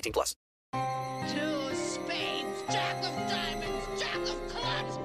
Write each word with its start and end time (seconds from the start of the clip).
18 0.00 0.12
plus. 0.14 0.34
Two 0.72 1.74
spades, 1.74 2.62
jack 2.72 2.96
of 3.04 3.14
diamonds, 3.28 4.00
jack 4.00 4.16
of 4.16 4.38
clubs. 4.48 4.96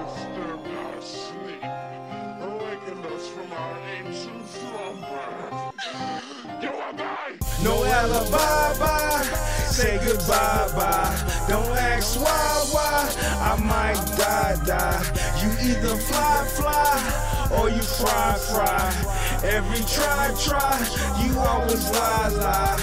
disturbed 0.00 0.68
our 0.80 1.02
sleep, 1.02 1.64
awakened 2.40 3.04
us 3.06 3.28
from 3.28 3.52
our 3.52 3.78
ancient 3.98 4.46
slumber. 4.48 5.28
You 6.62 6.70
are 6.70 6.92
mine! 6.94 7.38
No 7.62 7.84
alibi, 7.84 8.78
bye. 8.78 9.22
Say 9.68 9.98
goodbye, 10.02 10.72
bye. 10.74 11.44
Don't 11.48 11.76
ask 11.76 12.18
why, 12.18 12.64
why. 12.72 13.00
I 13.50 13.56
might 13.62 14.00
die, 14.16 14.56
die. 14.64 15.02
You 15.42 15.50
either 15.68 15.96
fly, 15.96 16.46
fly, 16.56 17.58
or 17.58 17.68
you 17.68 17.82
fry, 17.82 18.38
fry. 18.52 19.10
Every 19.42 19.80
try, 19.86 20.34
try. 20.38 20.76
You 21.24 21.38
always 21.38 21.90
lie, 21.90 22.28
lie. 22.28 22.78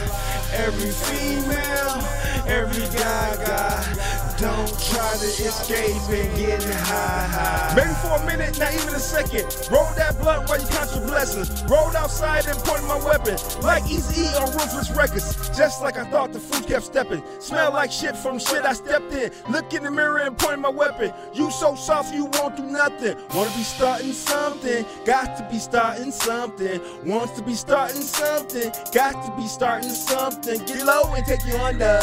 Every 0.54 0.90
female, 0.90 2.02
every 2.48 2.88
guy, 2.98 3.36
guy. 3.46 4.17
Don't 4.38 4.68
try 4.68 5.18
to 5.18 5.26
escape 5.26 5.98
and 6.10 6.38
get 6.38 6.64
high, 6.64 7.28
high. 7.28 7.74
Maybe 7.76 7.94
for 8.02 8.22
a 8.22 8.26
minute, 8.28 8.60
not 8.60 8.72
even 8.72 8.94
a 8.94 9.00
second. 9.00 9.46
Roll 9.72 9.90
that 9.96 10.20
blunt 10.22 10.48
while 10.48 10.62
you 10.62 10.68
count 10.68 10.92
your 10.94 11.08
blessings. 11.08 11.50
Rolled 11.64 11.96
outside 11.96 12.46
and 12.46 12.56
pointed 12.60 12.88
my 12.88 13.04
weapon. 13.04 13.36
Like 13.64 13.84
Easy 13.90 14.22
E 14.22 14.28
on 14.36 14.52
Ruthless 14.52 14.92
Records. 14.92 15.50
Just 15.58 15.82
like 15.82 15.98
I 15.98 16.04
thought 16.12 16.34
the 16.34 16.40
fruit 16.40 16.68
kept 16.68 16.86
stepping. 16.86 17.24
Smell 17.40 17.74
like 17.74 17.92
shit 17.92 18.16
from 18.16 18.38
shit 18.38 18.64
I 18.64 18.74
stepped 18.74 19.12
in. 19.12 19.32
Look 19.50 19.74
in 19.74 19.82
the 19.82 19.90
mirror 19.90 20.20
and 20.20 20.38
point 20.38 20.60
my 20.60 20.70
weapon. 20.70 21.12
You 21.34 21.50
so 21.50 21.74
soft 21.74 22.14
you 22.14 22.26
won't 22.26 22.58
do 22.58 22.64
nothing. 22.64 23.18
Wanna 23.34 23.50
be 23.58 23.64
starting 23.64 24.14
something. 24.14 24.86
Got 25.04 25.36
to 25.38 25.48
be 25.52 25.58
starting 25.58 26.12
something. 26.12 26.80
Wants 27.06 27.34
to 27.38 27.42
be 27.42 27.56
starting 27.56 28.02
something. 28.02 28.72
Got 28.94 29.14
to 29.26 29.36
be 29.36 29.48
starting 29.48 29.90
something. 29.90 30.64
Get 30.66 30.86
low 30.86 31.12
and 31.16 31.26
take 31.26 31.44
you 31.44 31.58
under. 31.58 32.02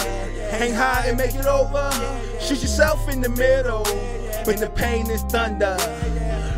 Hang 0.51 0.75
high 0.75 1.05
and 1.07 1.17
make 1.17 1.37
it 1.37 1.47
over. 1.47 2.24
Shoot 2.41 2.63
yourself 2.63 3.09
in 3.09 3.21
the 3.21 3.29
middle 3.31 3.85
when 4.45 4.61
the 4.61 4.71
pain 4.71 5.11
is 5.11 5.23
thunder. 5.23 5.77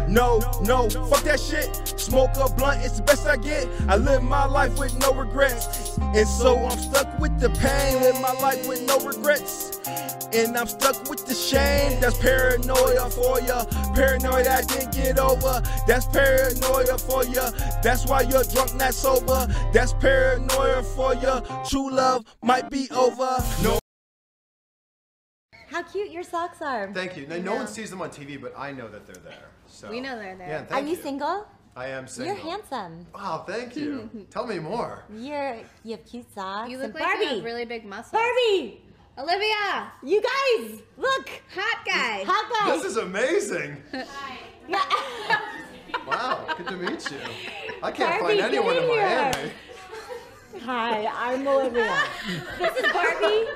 No, 0.08 0.38
no, 0.62 0.88
fuck 0.88 1.22
that 1.24 1.40
shit. 1.40 1.98
Smoke 1.98 2.30
a 2.36 2.48
blunt, 2.48 2.84
it's 2.84 2.98
the 2.98 3.02
best 3.02 3.26
I 3.26 3.36
get. 3.36 3.68
I 3.88 3.96
live 3.96 4.22
my 4.22 4.46
life 4.46 4.78
with 4.78 4.96
no 4.98 5.12
regrets. 5.12 5.98
And 5.98 6.28
so 6.28 6.56
I'm 6.58 6.78
stuck 6.78 7.18
with 7.18 7.38
the 7.40 7.50
pain. 7.50 8.00
Live 8.00 8.20
my 8.20 8.32
life 8.40 8.68
with 8.68 8.86
no 8.86 8.98
regrets. 9.00 9.80
And 10.32 10.56
I'm 10.56 10.68
stuck 10.68 11.08
with 11.10 11.26
the 11.26 11.34
shame. 11.34 12.00
That's 12.00 12.18
paranoia 12.18 13.10
for 13.10 13.40
ya. 13.40 13.64
Paranoia 13.94 14.48
I 14.48 14.62
didn't 14.62 14.92
get 14.92 15.18
over. 15.18 15.62
That's 15.86 16.06
paranoia 16.06 16.98
for 16.98 17.24
ya. 17.24 17.50
That's 17.82 18.06
why 18.06 18.22
you're 18.22 18.44
drunk, 18.44 18.74
not 18.76 18.94
sober. 18.94 19.46
That's 19.72 19.92
paranoia 19.94 20.82
for 20.82 21.14
ya. 21.14 21.40
True 21.64 21.90
love 21.90 22.24
might 22.42 22.70
be 22.70 22.88
over. 22.90 23.38
No. 23.62 23.78
How 25.76 25.82
cute 25.82 26.10
your 26.10 26.22
socks 26.22 26.62
are. 26.62 26.90
Thank 26.90 27.18
you. 27.18 27.26
No, 27.26 27.38
no 27.38 27.54
one 27.54 27.66
sees 27.68 27.90
them 27.90 28.00
on 28.00 28.08
TV, 28.08 28.40
but 28.40 28.54
I 28.56 28.72
know 28.72 28.88
that 28.88 29.06
they're 29.06 29.22
there. 29.22 29.50
So 29.66 29.90
We 29.90 30.00
know 30.00 30.16
they're 30.16 30.34
there. 30.34 30.48
Yeah, 30.48 30.60
Are 30.62 30.64
thank 30.64 30.88
you, 30.88 30.96
single? 30.96 31.46
I 31.76 31.88
am 31.88 32.06
single. 32.06 32.34
You're 32.34 32.42
handsome. 32.42 33.06
Wow, 33.14 33.44
thank 33.46 33.76
you. 33.76 34.08
Tell 34.30 34.46
me 34.46 34.58
more. 34.58 35.04
You're 35.14 35.58
you 35.84 35.90
have 35.90 36.06
cute 36.06 36.32
socks. 36.34 36.70
You 36.70 36.80
and 36.80 36.94
look 36.94 36.94
like 36.94 37.02
Barbie. 37.02 37.24
you 37.26 37.34
have 37.34 37.44
really 37.44 37.66
big 37.66 37.84
muscles. 37.84 38.12
Barbie. 38.12 38.80
Olivia. 39.18 39.92
You 40.02 40.22
guys, 40.22 40.80
look. 40.96 41.28
Hot 41.54 41.84
guy. 41.84 42.24
Hot 42.26 42.50
guy. 42.50 42.74
This 42.74 42.86
is 42.86 42.96
amazing. 42.96 43.76
Yeah. 44.68 44.82
Wow, 46.08 46.44
good 46.56 46.66
to 46.66 46.76
meet 46.76 47.08
you. 47.08 47.18
I 47.80 47.92
can't 47.92 48.18
Barbie, 48.18 48.40
find 48.40 48.52
anyone 48.52 48.74
get 48.74 48.82
in 48.82 48.82
in 48.82 48.90
here. 48.90 49.06
Miami. 49.06 49.52
Hi, 50.64 51.06
I'm 51.06 51.46
Olivia. 51.46 51.96
this 52.58 52.76
is 52.78 52.92
Barbie. 52.92 53.46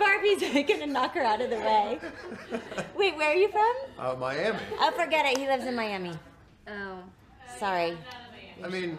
Barbie's 0.00 0.40
gonna 0.66 0.86
knock 0.86 1.14
her 1.14 1.22
out 1.22 1.40
of 1.40 1.50
the 1.50 1.56
way. 1.56 2.00
Wait, 2.96 3.16
where 3.16 3.30
are 3.30 3.34
you 3.34 3.48
from? 3.50 3.72
Uh, 3.98 4.14
Miami. 4.16 4.58
Oh, 4.80 4.90
forget 4.96 5.26
it. 5.26 5.38
He 5.38 5.46
lives 5.46 5.64
in 5.66 5.76
Miami. 5.76 6.12
Oh. 6.66 6.98
Sorry. 7.58 7.96
I 8.64 8.68
mean, 8.68 8.98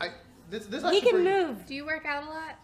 I 0.00 0.10
this 0.50 0.66
this 0.66 0.82
He 0.82 0.86
actually 0.88 1.00
can 1.00 1.10
pretty- 1.24 1.30
move. 1.46 1.66
Do 1.66 1.74
you 1.74 1.84
work 1.86 2.04
out 2.06 2.24
a 2.24 2.26
lot? 2.26 2.54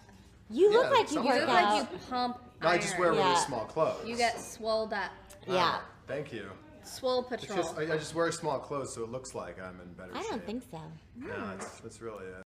You 0.50 0.72
look 0.72 0.84
Yeah, 0.84 0.91
like 0.91 1.09
you 1.09 1.15
something 1.15 1.32
You 1.34 1.41
look 1.41 1.49
out. 1.49 1.72
like 1.82 1.93
you 1.93 1.99
pump 2.10 2.38
No, 2.62 2.69
I 2.69 2.78
just 2.78 2.99
wear 2.99 3.09
iron. 3.09 3.19
really 3.19 3.31
Yeah. 3.31 3.38
small 3.47 3.65
clothes. 3.66 4.06
You 4.06 4.16
get 4.16 4.38
swolled 4.41 4.93
up. 4.93 5.10
yeah. 5.47 5.81
Thank 6.06 6.32
you. 6.32 6.50
Swole 6.84 7.20
It's 7.31 7.43
patrol. 7.47 7.59
just 7.62 7.76
I, 7.78 7.82
I 7.82 7.99
just 7.99 8.15
wear 8.15 8.32
small 8.32 8.59
clothes, 8.59 8.94
so 8.94 9.03
it 9.05 9.10
looks 9.10 9.34
like 9.34 9.60
I'm 9.60 9.78
in 9.81 9.93
better 9.93 10.10
I 10.15 10.20
shape. 10.22 10.31
don't 10.31 10.47
think 10.47 10.62
so. 10.70 10.81
No, 11.16 11.53
it's, 11.55 11.81
that's 11.81 12.00
really 12.00 12.25
it. 12.25 12.43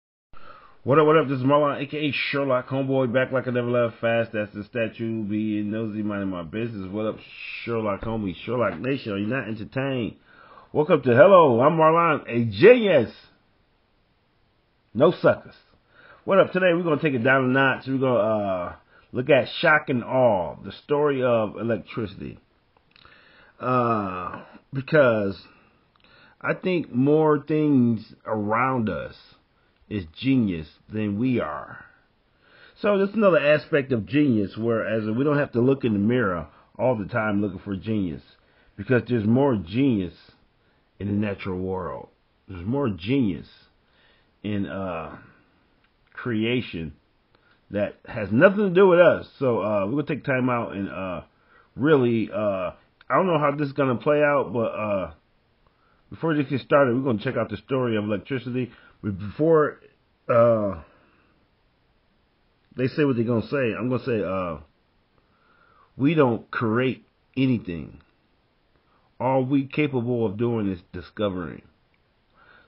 What 0.83 0.99
up, 0.99 1.07
what 1.07 1.17
up? 1.17 1.27
This 1.27 1.39
is 1.39 1.43
Marlawn, 1.43 1.81
aka 1.81 2.11
Sherlock 2.11 2.69
Homeboy, 2.69 3.11
back 3.11 3.33
like 3.33 3.45
I 3.47 3.51
never 3.51 3.69
left 3.69 3.99
fast. 3.99 4.31
That's 4.31 4.53
the 4.53 4.63
statue 4.63 5.23
being 5.23 5.69
nosy, 5.69 6.01
minding 6.01 6.29
my 6.29 6.43
business. 6.43 6.89
What 6.89 7.07
up, 7.07 7.17
Sherlock 7.63 8.01
homie, 8.01 8.35
Sherlock 8.45 8.79
Nation? 8.79 9.11
Are 9.11 9.17
you 9.17 9.25
not 9.25 9.49
entertained? 9.49 10.15
Welcome 10.71 11.01
to 11.01 11.09
Hello, 11.09 11.59
I'm 11.59 11.73
Marlawn, 11.77 12.23
a 12.29 12.45
genius. 12.45 13.11
No 14.93 15.11
suckers. 15.11 15.55
What 16.23 16.39
up? 16.39 16.53
Today 16.53 16.73
we're 16.73 16.83
gonna 16.83 17.01
take 17.01 17.15
it 17.15 17.23
down 17.23 17.45
a 17.45 17.47
notch. 17.47 17.85
We're 17.87 17.97
gonna 17.97 18.19
uh, 18.19 18.75
look 19.11 19.29
at 19.29 19.49
shock 19.59 19.89
and 19.89 20.05
awe, 20.05 20.55
the 20.63 20.71
story 20.71 21.21
of 21.21 21.57
electricity. 21.57 22.39
Uh, 23.59 24.43
because 24.71 25.37
I 26.39 26.53
think 26.53 26.93
more 26.93 27.43
things 27.45 28.13
around 28.25 28.89
us 28.89 29.15
is 29.89 30.05
genius 30.19 30.67
than 30.91 31.19
we 31.19 31.39
are. 31.39 31.85
So 32.81 32.97
that's 32.97 33.15
another 33.15 33.39
aspect 33.39 33.91
of 33.91 34.05
genius, 34.05 34.55
whereas 34.55 35.05
we 35.05 35.23
don't 35.23 35.39
have 35.39 35.53
to 35.53 35.61
look 35.61 35.83
in 35.83 35.93
the 35.93 35.99
mirror 35.99 36.47
all 36.77 36.95
the 36.95 37.05
time 37.05 37.41
looking 37.41 37.59
for 37.59 37.75
genius, 37.75 38.21
because 38.75 39.01
there's 39.07 39.25
more 39.25 39.55
genius 39.55 40.13
in 40.99 41.07
the 41.07 41.13
natural 41.13 41.59
world. 41.59 42.09
There's 42.47 42.65
more 42.65 42.89
genius 42.89 43.47
in 44.43 44.67
uh, 44.67 45.17
creation 46.13 46.93
that 47.71 47.95
has 48.05 48.29
nothing 48.31 48.59
to 48.59 48.69
do 48.69 48.87
with 48.87 48.99
us. 48.99 49.27
So 49.39 49.59
uh, 49.61 49.85
we're 49.85 50.03
gonna 50.03 50.03
take 50.03 50.23
time 50.23 50.49
out 50.49 50.73
and 50.73 50.89
uh, 50.89 51.21
really, 51.75 52.29
uh, 52.31 52.71
I 53.09 53.15
don't 53.15 53.27
know 53.27 53.39
how 53.39 53.51
this 53.57 53.67
is 53.67 53.73
gonna 53.73 53.95
play 53.95 54.21
out, 54.21 54.51
but 54.53 54.67
uh, 54.67 55.11
before 56.09 56.35
this 56.35 56.47
gets 56.47 56.63
started, 56.63 56.95
we're 56.95 57.03
gonna 57.03 57.23
check 57.23 57.35
out 57.35 57.49
the 57.49 57.57
story 57.57 57.97
of 57.97 58.05
electricity. 58.05 58.71
Before 59.01 59.79
uh, 60.27 60.81
they 62.75 62.87
say 62.87 63.03
what 63.05 63.15
they're 63.15 63.25
gonna 63.25 63.47
say, 63.47 63.73
I'm 63.77 63.89
gonna 63.89 64.03
say 64.03 64.23
uh, 64.23 64.57
we 65.95 66.13
don't 66.13 66.49
create 66.51 67.05
anything. 67.35 68.01
All 69.19 69.43
we 69.43 69.65
capable 69.65 70.25
of 70.25 70.37
doing 70.37 70.71
is 70.71 70.79
discovering. 70.93 71.63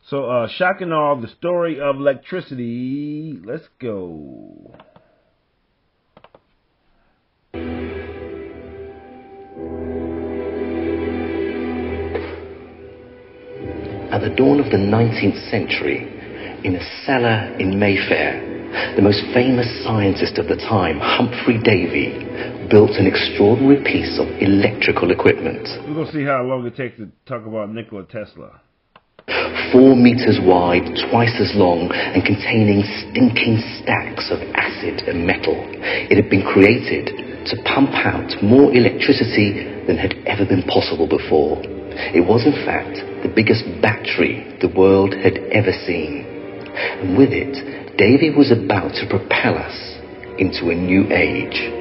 So, 0.10 0.26
uh, 0.26 0.48
shocking 0.48 0.92
all, 0.92 1.22
the 1.22 1.28
story 1.28 1.80
of 1.80 1.98
electricity. 1.98 3.40
Let's 3.44 3.68
go. 3.80 4.74
At 14.12 14.22
the 14.22 14.34
dawn 14.36 14.60
of 14.60 14.72
the 14.72 14.78
19th 14.78 15.52
century, 15.52 16.19
in 16.64 16.76
a 16.76 16.84
cellar 17.06 17.56
in 17.60 17.80
Mayfair, 17.80 18.96
the 18.96 19.02
most 19.02 19.24
famous 19.34 19.68
scientist 19.84 20.38
of 20.38 20.48
the 20.48 20.60
time, 20.60 21.00
Humphry 21.00 21.58
Davy, 21.64 22.20
built 22.70 23.00
an 23.00 23.08
extraordinary 23.08 23.82
piece 23.82 24.20
of 24.20 24.28
electrical 24.44 25.12
equipment. 25.12 25.66
We're 25.88 26.04
gonna 26.04 26.12
see 26.12 26.24
how 26.24 26.44
long 26.44 26.66
it 26.68 26.76
takes 26.76 26.98
to 26.98 27.08
talk 27.26 27.46
about 27.46 27.72
Nikola 27.72 28.04
Tesla. 28.06 28.62
Four 29.72 29.96
meters 29.96 30.40
wide, 30.42 30.86
twice 31.10 31.38
as 31.40 31.54
long, 31.56 31.92
and 31.94 32.26
containing 32.26 32.84
stinking 32.84 33.62
stacks 33.82 34.30
of 34.34 34.42
acid 34.58 35.08
and 35.08 35.26
metal. 35.26 35.56
It 36.10 36.18
had 36.18 36.30
been 36.30 36.44
created 36.44 37.14
to 37.46 37.56
pump 37.64 37.94
out 37.94 38.30
more 38.42 38.74
electricity 38.74 39.86
than 39.86 39.98
had 39.98 40.14
ever 40.26 40.46
been 40.46 40.64
possible 40.64 41.08
before. 41.08 41.62
It 42.14 42.26
was, 42.26 42.46
in 42.46 42.54
fact, 42.66 43.02
the 43.24 43.34
biggest 43.34 43.66
battery 43.82 44.58
the 44.62 44.70
world 44.70 45.14
had 45.14 45.38
ever 45.52 45.72
seen. 45.86 46.29
And 46.80 47.18
with 47.18 47.32
it, 47.32 47.98
Davy 47.98 48.30
was 48.30 48.52
about 48.52 48.94
to 48.96 49.08
propel 49.10 49.58
us 49.58 49.76
into 50.38 50.70
a 50.70 50.76
new 50.76 51.12
age. 51.12 51.80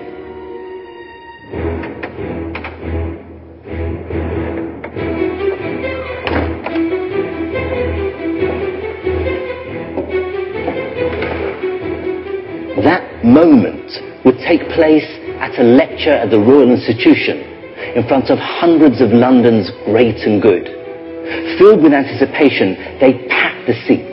That 12.85 13.25
moment 13.25 13.91
would 14.25 14.39
take 14.39 14.63
place 14.71 15.07
at 15.43 15.59
a 15.59 15.63
lecture 15.63 16.15
at 16.15 16.31
the 16.31 16.39
Royal 16.39 16.71
Institution 16.71 17.39
in 17.95 18.07
front 18.07 18.31
of 18.31 18.39
hundreds 18.39 19.01
of 19.01 19.11
London's 19.11 19.71
great 19.85 20.23
and 20.27 20.41
good. 20.41 20.67
Filled 21.59 21.83
with 21.83 21.93
anticipation, 21.93 22.79
they 23.01 23.27
packed 23.29 23.67
the 23.67 23.75
seats, 23.87 24.08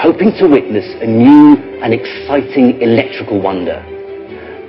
hoping 0.00 0.32
to 0.40 0.48
witness 0.48 0.86
a 1.02 1.06
new 1.06 1.60
and 1.84 1.92
exciting 1.92 2.80
electrical 2.80 3.36
wonder. 3.36 3.84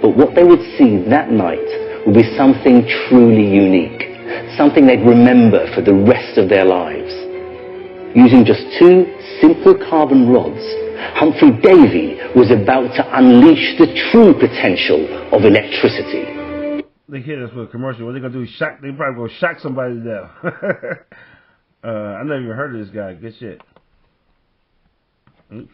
But 0.01 0.17
what 0.17 0.35
they 0.35 0.43
would 0.43 0.59
see 0.75 1.07
that 1.07 1.31
night 1.31 1.63
would 2.05 2.15
be 2.15 2.35
something 2.35 2.83
truly 3.07 3.47
unique, 3.47 4.11
something 4.57 4.85
they'd 4.85 5.07
remember 5.07 5.71
for 5.73 5.79
the 5.79 5.93
rest 5.93 6.37
of 6.37 6.49
their 6.49 6.65
lives. 6.65 7.15
Using 8.11 8.43
just 8.43 8.59
two 8.75 9.07
simple 9.39 9.71
carbon 9.87 10.27
rods, 10.27 10.59
Humphry 11.15 11.55
Davy 11.63 12.19
was 12.35 12.51
about 12.51 12.91
to 12.99 13.03
unleash 13.15 13.79
the 13.79 13.87
true 14.11 14.35
potential 14.35 14.99
of 15.31 15.47
electricity. 15.47 16.83
They 17.07 17.21
hit 17.23 17.39
us 17.39 17.55
with 17.55 17.69
a 17.69 17.71
commercial. 17.71 18.05
What 18.05 18.13
they 18.13 18.19
gonna 18.19 18.33
do? 18.33 18.45
Shock? 18.45 18.81
They 18.81 18.91
probably 18.91 19.27
gonna 19.27 19.39
shock 19.39 19.59
somebody 19.59 19.95
to 19.95 20.03
death. 20.03 20.31
uh, 21.85 21.87
I 21.87 22.23
never 22.23 22.43
even 22.43 22.55
heard 22.55 22.75
of 22.75 22.85
this 22.85 22.93
guy. 22.93 23.13
Good 23.13 23.35
shit. 23.39 23.61
Oops. 25.53 25.67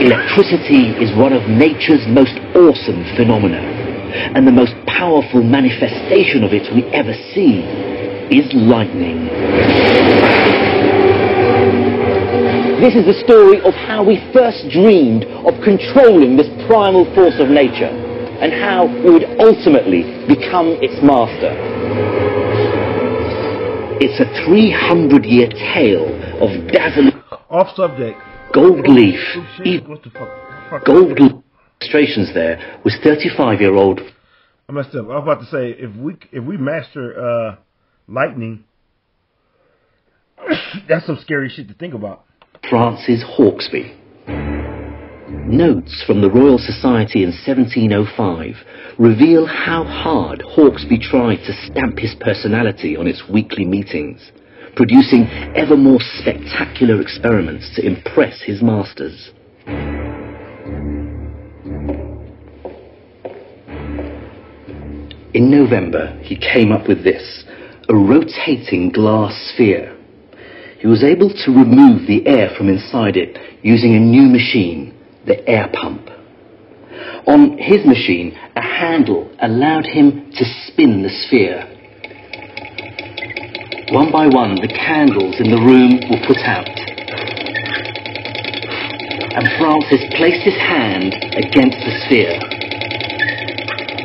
Electricity 0.00 0.90
is 0.98 1.16
one 1.16 1.32
of 1.32 1.48
nature's 1.48 2.02
most 2.08 2.34
awesome 2.56 3.04
phenomena, 3.14 3.58
and 4.34 4.44
the 4.44 4.50
most 4.50 4.74
powerful 4.88 5.44
manifestation 5.44 6.42
of 6.42 6.52
it 6.52 6.66
we 6.74 6.82
ever 6.90 7.14
see 7.32 7.62
is 8.34 8.52
lightning. 8.54 9.26
This 12.80 12.94
is 12.94 13.06
the 13.06 13.22
story 13.24 13.60
of 13.60 13.74
how 13.74 14.02
we 14.02 14.18
first 14.32 14.68
dreamed 14.70 15.26
of 15.46 15.54
controlling 15.62 16.36
this 16.36 16.48
primal 16.66 17.04
force 17.14 17.38
of 17.38 17.50
nature, 17.50 18.07
and 18.40 18.52
how 18.52 18.86
we 18.86 19.10
would 19.10 19.24
ultimately 19.40 20.02
become 20.26 20.78
its 20.80 21.02
master. 21.02 21.52
It's 24.00 24.20
a 24.20 24.46
300 24.46 25.24
year 25.24 25.48
tale 25.48 26.06
of 26.42 26.70
dazzling 26.72 27.20
Off 27.50 27.74
subject. 27.74 28.18
gold 28.52 28.86
leaf. 28.86 29.18
Oh, 29.36 29.88
What 29.88 30.02
the 30.02 30.10
fuck? 30.10 30.28
fuck? 30.70 30.84
Gold 30.84 31.18
leaf 31.18 31.32
illustrations 31.80 32.34
there 32.34 32.80
was 32.84 32.96
35 33.04 33.60
year 33.60 33.74
old 33.74 34.00
I 34.68 34.72
messed 34.72 34.94
up. 34.96 35.06
I 35.06 35.18
was 35.18 35.22
about 35.22 35.40
to 35.40 35.46
say 35.46 35.70
if 35.70 35.94
we 35.96 36.16
if 36.32 36.44
we 36.44 36.56
master 36.58 37.18
uh, 37.18 37.56
lightning, 38.06 38.64
that's 40.88 41.06
some 41.06 41.18
scary 41.22 41.48
shit 41.48 41.68
to 41.68 41.74
think 41.74 41.94
about. 41.94 42.24
Francis 42.68 43.24
Hauksbee. 43.38 43.94
Notes 45.30 46.02
from 46.06 46.22
the 46.22 46.30
Royal 46.30 46.56
Society 46.56 47.22
in 47.22 47.32
1705 47.32 48.56
reveal 48.98 49.44
how 49.44 49.84
hard 49.84 50.40
Hauksbee 50.40 51.02
tried 51.02 51.44
to 51.44 51.52
stamp 51.66 51.98
his 51.98 52.14
personality 52.18 52.96
on 52.96 53.06
its 53.06 53.28
weekly 53.28 53.66
meetings, 53.66 54.32
producing 54.74 55.26
ever 55.54 55.76
more 55.76 56.00
spectacular 56.00 57.02
experiments 57.02 57.70
to 57.76 57.84
impress 57.84 58.40
his 58.40 58.62
masters. 58.62 59.30
In 65.34 65.50
November, 65.50 66.18
he 66.22 66.36
came 66.36 66.72
up 66.72 66.88
with 66.88 67.04
this 67.04 67.44
a 67.90 67.94
rotating 67.94 68.90
glass 68.90 69.34
sphere. 69.52 69.94
He 70.78 70.86
was 70.86 71.04
able 71.04 71.28
to 71.28 71.50
remove 71.50 72.06
the 72.06 72.26
air 72.26 72.48
from 72.56 72.70
inside 72.70 73.16
it 73.18 73.36
using 73.62 73.94
a 73.94 74.00
new 74.00 74.28
machine, 74.28 74.94
the 75.28 75.46
air 75.48 75.70
pump. 75.72 76.08
On 77.26 77.58
his 77.58 77.84
machine, 77.84 78.36
a 78.56 78.62
handle 78.62 79.30
allowed 79.40 79.84
him 79.84 80.32
to 80.32 80.44
spin 80.66 81.02
the 81.02 81.10
sphere. 81.10 81.62
One 83.92 84.10
by 84.10 84.26
one, 84.26 84.56
the 84.56 84.68
candles 84.68 85.36
in 85.38 85.50
the 85.50 85.60
room 85.60 86.00
were 86.10 86.26
put 86.26 86.38
out. 86.44 86.68
And 89.36 89.46
Francis 89.60 90.02
placed 90.16 90.42
his 90.42 90.56
hand 90.56 91.14
against 91.36 91.78
the 91.84 91.92
sphere. 92.04 92.40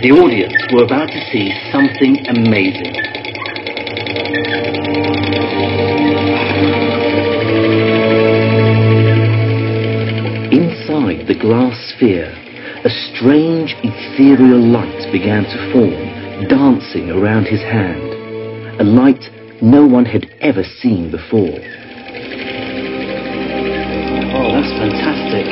The 0.02 0.12
audience 0.12 0.54
were 0.74 0.84
about 0.84 1.08
to 1.08 1.20
see 1.31 1.52
something 1.72 2.28
amazing. 2.28 3.04
The 11.24 11.40
glass 11.40 11.80
sphere, 11.96 12.28
a 12.84 12.92
strange 13.16 13.80
ethereal 13.80 14.60
light 14.60 15.08
began 15.08 15.48
to 15.48 15.58
form, 15.72 16.04
dancing 16.52 17.12
around 17.16 17.48
his 17.48 17.62
hand. 17.64 18.03
A 18.75 18.84
light 18.84 19.24
no 19.63 19.88
one 19.88 20.03
had 20.03 20.27
ever 20.42 20.68
seen 20.84 21.12
before. 21.12 21.63
Oh, 24.36 24.51
that's 24.51 24.75
fantastic. 24.75 25.48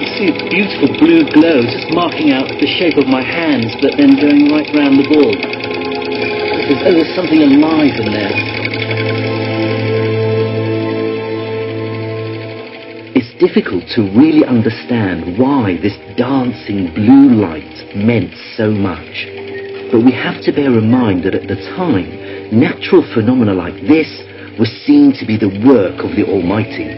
You 0.00 0.08
see 0.16 0.32
a 0.32 0.36
beautiful 0.48 0.88
blue 1.04 1.28
glow 1.36 1.60
just 1.60 1.92
marking 1.92 2.32
out 2.32 2.48
the 2.48 2.70
shape 2.80 2.96
of 2.96 3.12
my 3.12 3.20
hands, 3.20 3.76
but 3.84 3.92
then 4.00 4.16
going 4.16 4.48
right 4.48 4.72
round 4.72 4.96
the 4.96 5.04
ball. 5.04 5.36
It's 5.36 6.72
as 6.72 6.80
though 6.80 6.96
there's 6.96 7.12
something 7.12 7.44
alive 7.44 7.92
in 8.00 8.08
there. 8.08 8.65
Difficult 13.38 13.84
to 13.94 14.02
really 14.16 14.44
understand 14.44 15.38
why 15.38 15.76
this 15.82 15.96
dancing 16.16 16.92
blue 16.94 17.36
light 17.36 17.94
meant 17.94 18.32
so 18.56 18.70
much. 18.70 19.28
But 19.92 20.04
we 20.04 20.12
have 20.12 20.42
to 20.44 20.52
bear 20.52 20.72
in 20.72 20.90
mind 20.90 21.24
that 21.24 21.34
at 21.34 21.48
the 21.48 21.60
time, 21.76 22.08
natural 22.50 23.04
phenomena 23.14 23.54
like 23.54 23.74
this 23.86 24.08
were 24.58 24.68
seen 24.86 25.12
to 25.20 25.26
be 25.26 25.36
the 25.36 25.52
work 25.68 26.00
of 26.00 26.16
the 26.16 26.24
Almighty. 26.24 26.88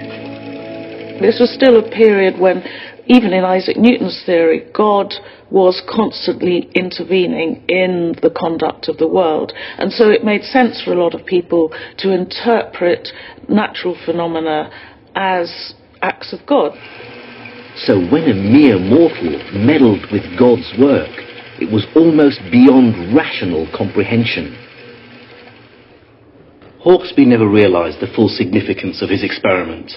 This 1.20 1.40
was 1.40 1.50
still 1.52 1.78
a 1.78 1.90
period 1.90 2.38
when, 2.38 2.62
even 3.06 3.32
in 3.32 3.44
Isaac 3.44 3.76
Newton's 3.76 4.22
theory, 4.24 4.70
God 4.72 5.12
was 5.50 5.82
constantly 5.90 6.70
intervening 6.74 7.64
in 7.68 8.14
the 8.22 8.30
conduct 8.30 8.88
of 8.88 8.98
the 8.98 9.08
world. 9.08 9.52
And 9.78 9.90
so 9.90 10.10
it 10.10 10.24
made 10.24 10.44
sense 10.44 10.80
for 10.82 10.92
a 10.92 11.02
lot 11.02 11.14
of 11.14 11.26
people 11.26 11.72
to 11.98 12.12
interpret 12.12 13.08
natural 13.48 13.96
phenomena 14.06 14.70
as 15.16 15.74
acts 16.02 16.32
of 16.32 16.46
God. 16.46 16.72
So 17.76 17.98
when 18.10 18.24
a 18.24 18.34
mere 18.34 18.78
mortal 18.78 19.38
meddled 19.54 20.10
with 20.10 20.24
God's 20.38 20.72
work, 20.78 21.10
it 21.60 21.70
was 21.70 21.86
almost 21.94 22.40
beyond 22.50 23.14
rational 23.14 23.68
comprehension. 23.76 24.56
Hauksbee 26.84 27.26
never 27.26 27.48
realized 27.48 28.00
the 28.00 28.12
full 28.14 28.28
significance 28.28 29.02
of 29.02 29.10
his 29.10 29.24
experiment. 29.24 29.92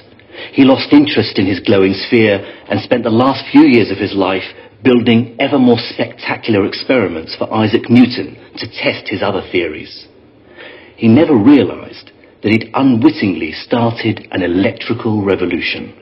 He 0.53 0.63
lost 0.63 0.93
interest 0.93 1.37
in 1.37 1.45
his 1.45 1.59
glowing 1.59 1.93
sphere 1.93 2.41
and 2.69 2.81
spent 2.81 3.03
the 3.03 3.09
last 3.09 3.45
few 3.51 3.67
years 3.67 3.91
of 3.91 3.97
his 3.97 4.13
life 4.13 4.45
building 4.83 5.35
ever 5.39 5.59
more 5.59 5.77
spectacular 5.77 6.65
experiments 6.65 7.35
for 7.37 7.53
Isaac 7.53 7.89
Newton 7.89 8.35
to 8.57 8.67
test 8.67 9.07
his 9.07 9.21
other 9.21 9.41
theories. 9.51 10.07
He 10.97 11.07
never 11.07 11.35
realized 11.35 12.10
that 12.43 12.51
he'd 12.51 12.71
unwittingly 12.73 13.51
started 13.51 14.27
an 14.31 14.41
electrical 14.41 15.23
revolution. 15.23 15.93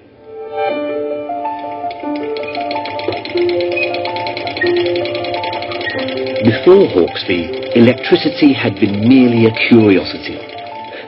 Before 6.43 6.87
Hauksbee, 6.87 7.75
electricity 7.75 8.53
had 8.53 8.75
been 8.79 9.07
merely 9.07 9.45
a 9.45 9.67
curiosity. 9.67 10.39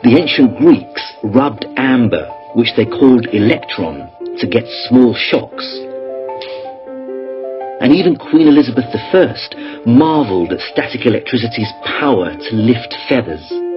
The 0.04 0.18
ancient 0.20 0.58
Greeks 0.58 1.02
rubbed 1.24 1.66
amber, 1.78 2.30
which 2.56 2.76
they 2.76 2.86
called 2.86 3.28
electron, 3.32 4.10
to 4.40 4.48
get 4.48 4.66
small 4.90 5.16
shocks. 5.16 5.66
And 7.80 7.96
even 7.96 8.18
Queen 8.18 8.48
Elizabeth 8.48 8.86
I 8.94 9.82
marvelled 9.86 10.52
at 10.52 10.60
static 10.60 11.06
electricity's 11.06 11.72
power 11.86 12.36
to 12.36 12.56
lift 12.56 12.94
feathers. 13.08 13.71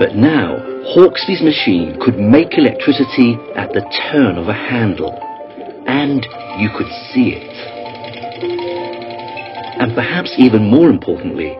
But 0.00 0.16
now, 0.16 0.56
Hauksbee's 0.96 1.44
machine 1.44 2.00
could 2.00 2.16
make 2.16 2.56
electricity 2.56 3.36
at 3.54 3.68
the 3.74 3.84
turn 4.08 4.38
of 4.38 4.48
a 4.48 4.54
handle, 4.56 5.12
and 5.86 6.24
you 6.56 6.70
could 6.72 6.88
see 7.12 7.36
it. 7.36 7.52
And 9.76 9.94
perhaps 9.94 10.32
even 10.38 10.70
more 10.70 10.88
importantly, 10.88 11.52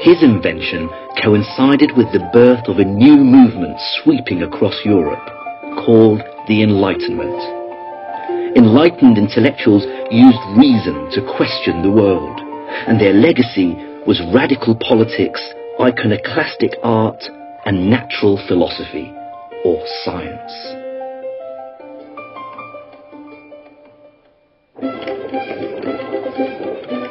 his 0.00 0.24
invention 0.24 0.90
coincided 1.22 1.94
with 1.96 2.10
the 2.10 2.28
birth 2.32 2.66
of 2.66 2.78
a 2.78 2.84
new 2.84 3.14
movement 3.14 3.78
sweeping 4.02 4.42
across 4.42 4.74
Europe, 4.84 5.30
called 5.86 6.18
the 6.48 6.64
Enlightenment. 6.64 7.38
Enlightened 8.58 9.18
intellectuals 9.18 9.86
used 10.10 10.42
reason 10.58 11.14
to 11.14 11.22
question 11.36 11.82
the 11.82 11.94
world, 11.94 12.40
and 12.90 13.00
their 13.00 13.14
legacy 13.14 13.78
was 14.04 14.20
radical 14.34 14.74
politics, 14.82 15.40
iconoclastic 15.78 16.74
art, 16.82 17.22
and 17.66 17.90
natural 17.90 18.36
philosophy, 18.46 19.12
or 19.64 19.82
science. 20.04 20.52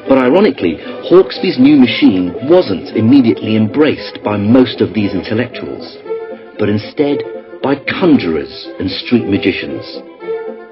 But 0.08 0.18
ironically, 0.18 0.78
Hauksbee's 1.10 1.58
new 1.58 1.76
machine 1.76 2.34
wasn't 2.48 2.96
immediately 2.96 3.56
embraced 3.56 4.20
by 4.24 4.38
most 4.38 4.80
of 4.80 4.94
these 4.94 5.14
intellectuals, 5.14 5.98
but 6.60 6.70
instead 6.70 7.18
by 7.64 7.76
conjurers 7.76 8.68
and 8.80 8.92
street 8.92 9.26
magicians. 9.26 9.84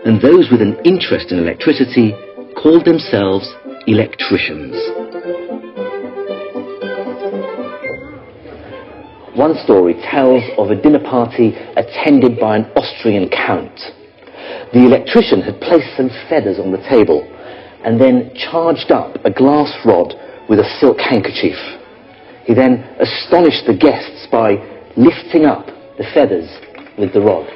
And 0.05 0.21
those 0.21 0.51
with 0.51 0.61
an 0.61 0.77
interest 0.85 1.31
in 1.31 1.39
electricity 1.39 2.13
called 2.55 2.85
themselves 2.85 3.49
electricians. 3.87 5.10
One 9.35 9.55
story 9.63 9.93
tells 10.11 10.43
of 10.57 10.71
a 10.71 10.75
dinner 10.75 10.99
party 10.99 11.55
attended 11.77 12.37
by 12.37 12.57
an 12.57 12.65
Austrian 12.75 13.29
count. 13.29 13.79
The 14.73 14.83
electrician 14.83 15.41
had 15.41 15.61
placed 15.61 15.95
some 15.95 16.09
feathers 16.27 16.59
on 16.59 16.71
the 16.71 16.83
table 16.89 17.23
and 17.85 17.99
then 17.99 18.31
charged 18.35 18.91
up 18.91 19.15
a 19.23 19.31
glass 19.31 19.71
rod 19.85 20.13
with 20.49 20.59
a 20.59 20.77
silk 20.79 20.99
handkerchief. 20.99 21.55
He 22.43 22.53
then 22.53 22.83
astonished 22.99 23.65
the 23.67 23.77
guests 23.79 24.27
by 24.29 24.59
lifting 24.97 25.45
up 25.45 25.65
the 25.97 26.05
feathers 26.13 26.49
with 26.97 27.13
the 27.13 27.21
rod. 27.21 27.47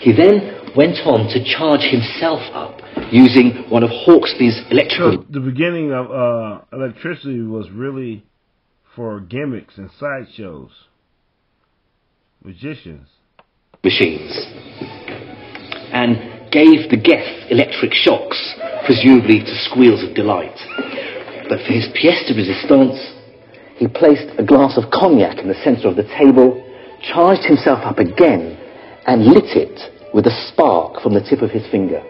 He 0.00 0.12
then 0.12 0.72
went 0.74 0.98
on 1.04 1.28
to 1.28 1.44
charge 1.44 1.82
himself 1.82 2.40
up 2.54 2.80
using 3.12 3.68
one 3.68 3.82
of 3.82 3.90
Hauksbee's 3.90 4.58
electrical 4.70 5.24
The 5.28 5.40
beginning 5.40 5.92
of 5.92 6.10
uh, 6.10 6.64
electricity 6.72 7.42
was 7.42 7.70
really 7.70 8.24
for 8.94 9.20
gimmicks 9.20 9.78
and 9.78 9.90
sideshows, 9.98 10.70
magicians. 12.44 13.08
machines 13.82 14.46
and 15.92 16.50
gave 16.50 16.88
the 16.88 16.96
guests 16.96 17.46
electric 17.50 17.92
shocks, 17.92 18.38
presumably 18.84 19.40
to 19.40 19.54
squeals 19.68 20.02
of 20.02 20.14
delight. 20.14 20.56
But 21.48 21.60
for 21.64 21.72
his 21.72 21.88
pièce 21.92 22.26
de 22.26 22.34
résistance, 22.34 22.96
he 23.76 23.88
placed 23.88 24.28
a 24.38 24.44
glass 24.44 24.78
of 24.78 24.90
cognac 24.90 25.38
in 25.38 25.48
the 25.48 25.60
centre 25.64 25.88
of 25.88 25.96
the 25.96 26.08
table, 26.16 26.56
charged 27.02 27.44
himself 27.44 27.80
up 27.84 27.98
again, 27.98 28.56
and 29.06 29.26
lit 29.26 29.56
it 29.56 30.14
with 30.14 30.26
a 30.26 30.48
spark 30.48 31.02
from 31.02 31.14
the 31.14 31.24
tip 31.28 31.42
of 31.42 31.50
his 31.50 31.66
finger. 31.70 32.02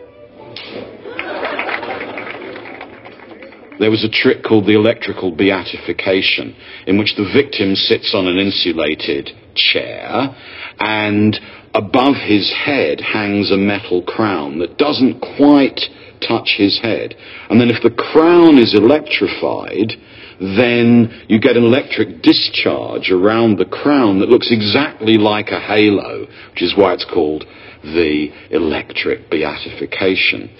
There 3.78 3.90
was 3.90 4.04
a 4.04 4.08
trick 4.08 4.42
called 4.44 4.66
the 4.66 4.74
electrical 4.74 5.30
beatification, 5.30 6.54
in 6.86 6.98
which 6.98 7.16
the 7.16 7.30
victim 7.32 7.74
sits 7.74 8.14
on 8.14 8.26
an 8.26 8.38
insulated 8.38 9.30
chair 9.54 10.34
and 10.78 11.38
above 11.74 12.16
his 12.16 12.52
head 12.52 13.00
hangs 13.00 13.50
a 13.50 13.56
metal 13.56 14.02
crown 14.02 14.58
that 14.58 14.78
doesn't 14.78 15.20
quite 15.20 15.80
touch 16.26 16.54
his 16.56 16.80
head. 16.80 17.14
And 17.50 17.60
then 17.60 17.70
if 17.70 17.82
the 17.82 17.90
crown 17.90 18.58
is 18.58 18.74
electrified, 18.74 19.92
then 20.40 21.24
you 21.28 21.40
get 21.40 21.56
an 21.56 21.64
electric 21.64 22.22
discharge 22.22 23.10
around 23.10 23.58
the 23.58 23.64
crown 23.64 24.20
that 24.20 24.28
looks 24.28 24.50
exactly 24.50 25.16
like 25.16 25.48
a 25.48 25.60
halo, 25.60 26.26
which 26.50 26.62
is 26.62 26.74
why 26.76 26.92
it's 26.94 27.06
called 27.06 27.44
the 27.82 28.28
electric 28.50 29.30
beatification. 29.30 30.50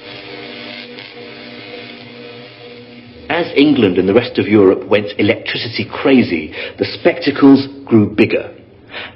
As 3.33 3.51
England 3.57 3.97
and 3.97 4.07
the 4.07 4.13
rest 4.13 4.39
of 4.39 4.47
Europe 4.47 4.87
went 4.87 5.19
electricity 5.19 5.89
crazy, 5.91 6.53
the 6.79 6.85
spectacles 6.85 7.67
grew 7.87 8.15
bigger. 8.15 8.55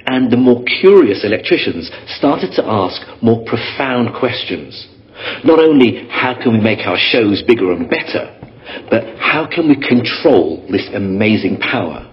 And 0.07 0.31
the 0.31 0.37
more 0.37 0.63
curious 0.81 1.23
electricians 1.23 1.91
started 2.07 2.51
to 2.55 2.65
ask 2.65 2.99
more 3.21 3.45
profound 3.45 4.15
questions. 4.15 4.87
Not 5.43 5.59
only 5.59 6.07
how 6.09 6.33
can 6.33 6.53
we 6.53 6.59
make 6.59 6.87
our 6.87 6.97
shows 6.97 7.43
bigger 7.43 7.71
and 7.71 7.87
better, 7.87 8.33
but 8.89 9.05
how 9.19 9.45
can 9.45 9.69
we 9.69 9.75
control 9.75 10.65
this 10.71 10.89
amazing 10.95 11.57
power? 11.57 12.11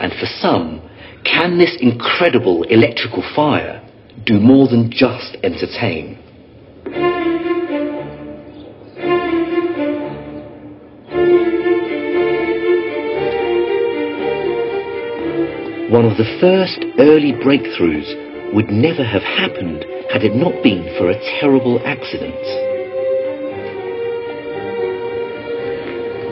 And 0.00 0.12
for 0.20 0.26
some, 0.26 0.82
can 1.24 1.56
this 1.56 1.78
incredible 1.80 2.64
electrical 2.64 3.24
fire 3.34 3.82
do 4.26 4.38
more 4.38 4.68
than 4.68 4.90
just 4.90 5.38
entertain? 5.42 6.22
One 15.98 16.12
of 16.12 16.16
the 16.16 16.38
first 16.40 16.78
early 17.00 17.32
breakthroughs 17.32 18.54
would 18.54 18.70
never 18.70 19.02
have 19.02 19.22
happened 19.22 19.84
had 20.12 20.22
it 20.22 20.32
not 20.32 20.62
been 20.62 20.94
for 20.96 21.10
a 21.10 21.18
terrible 21.40 21.80
accident. 21.84 22.38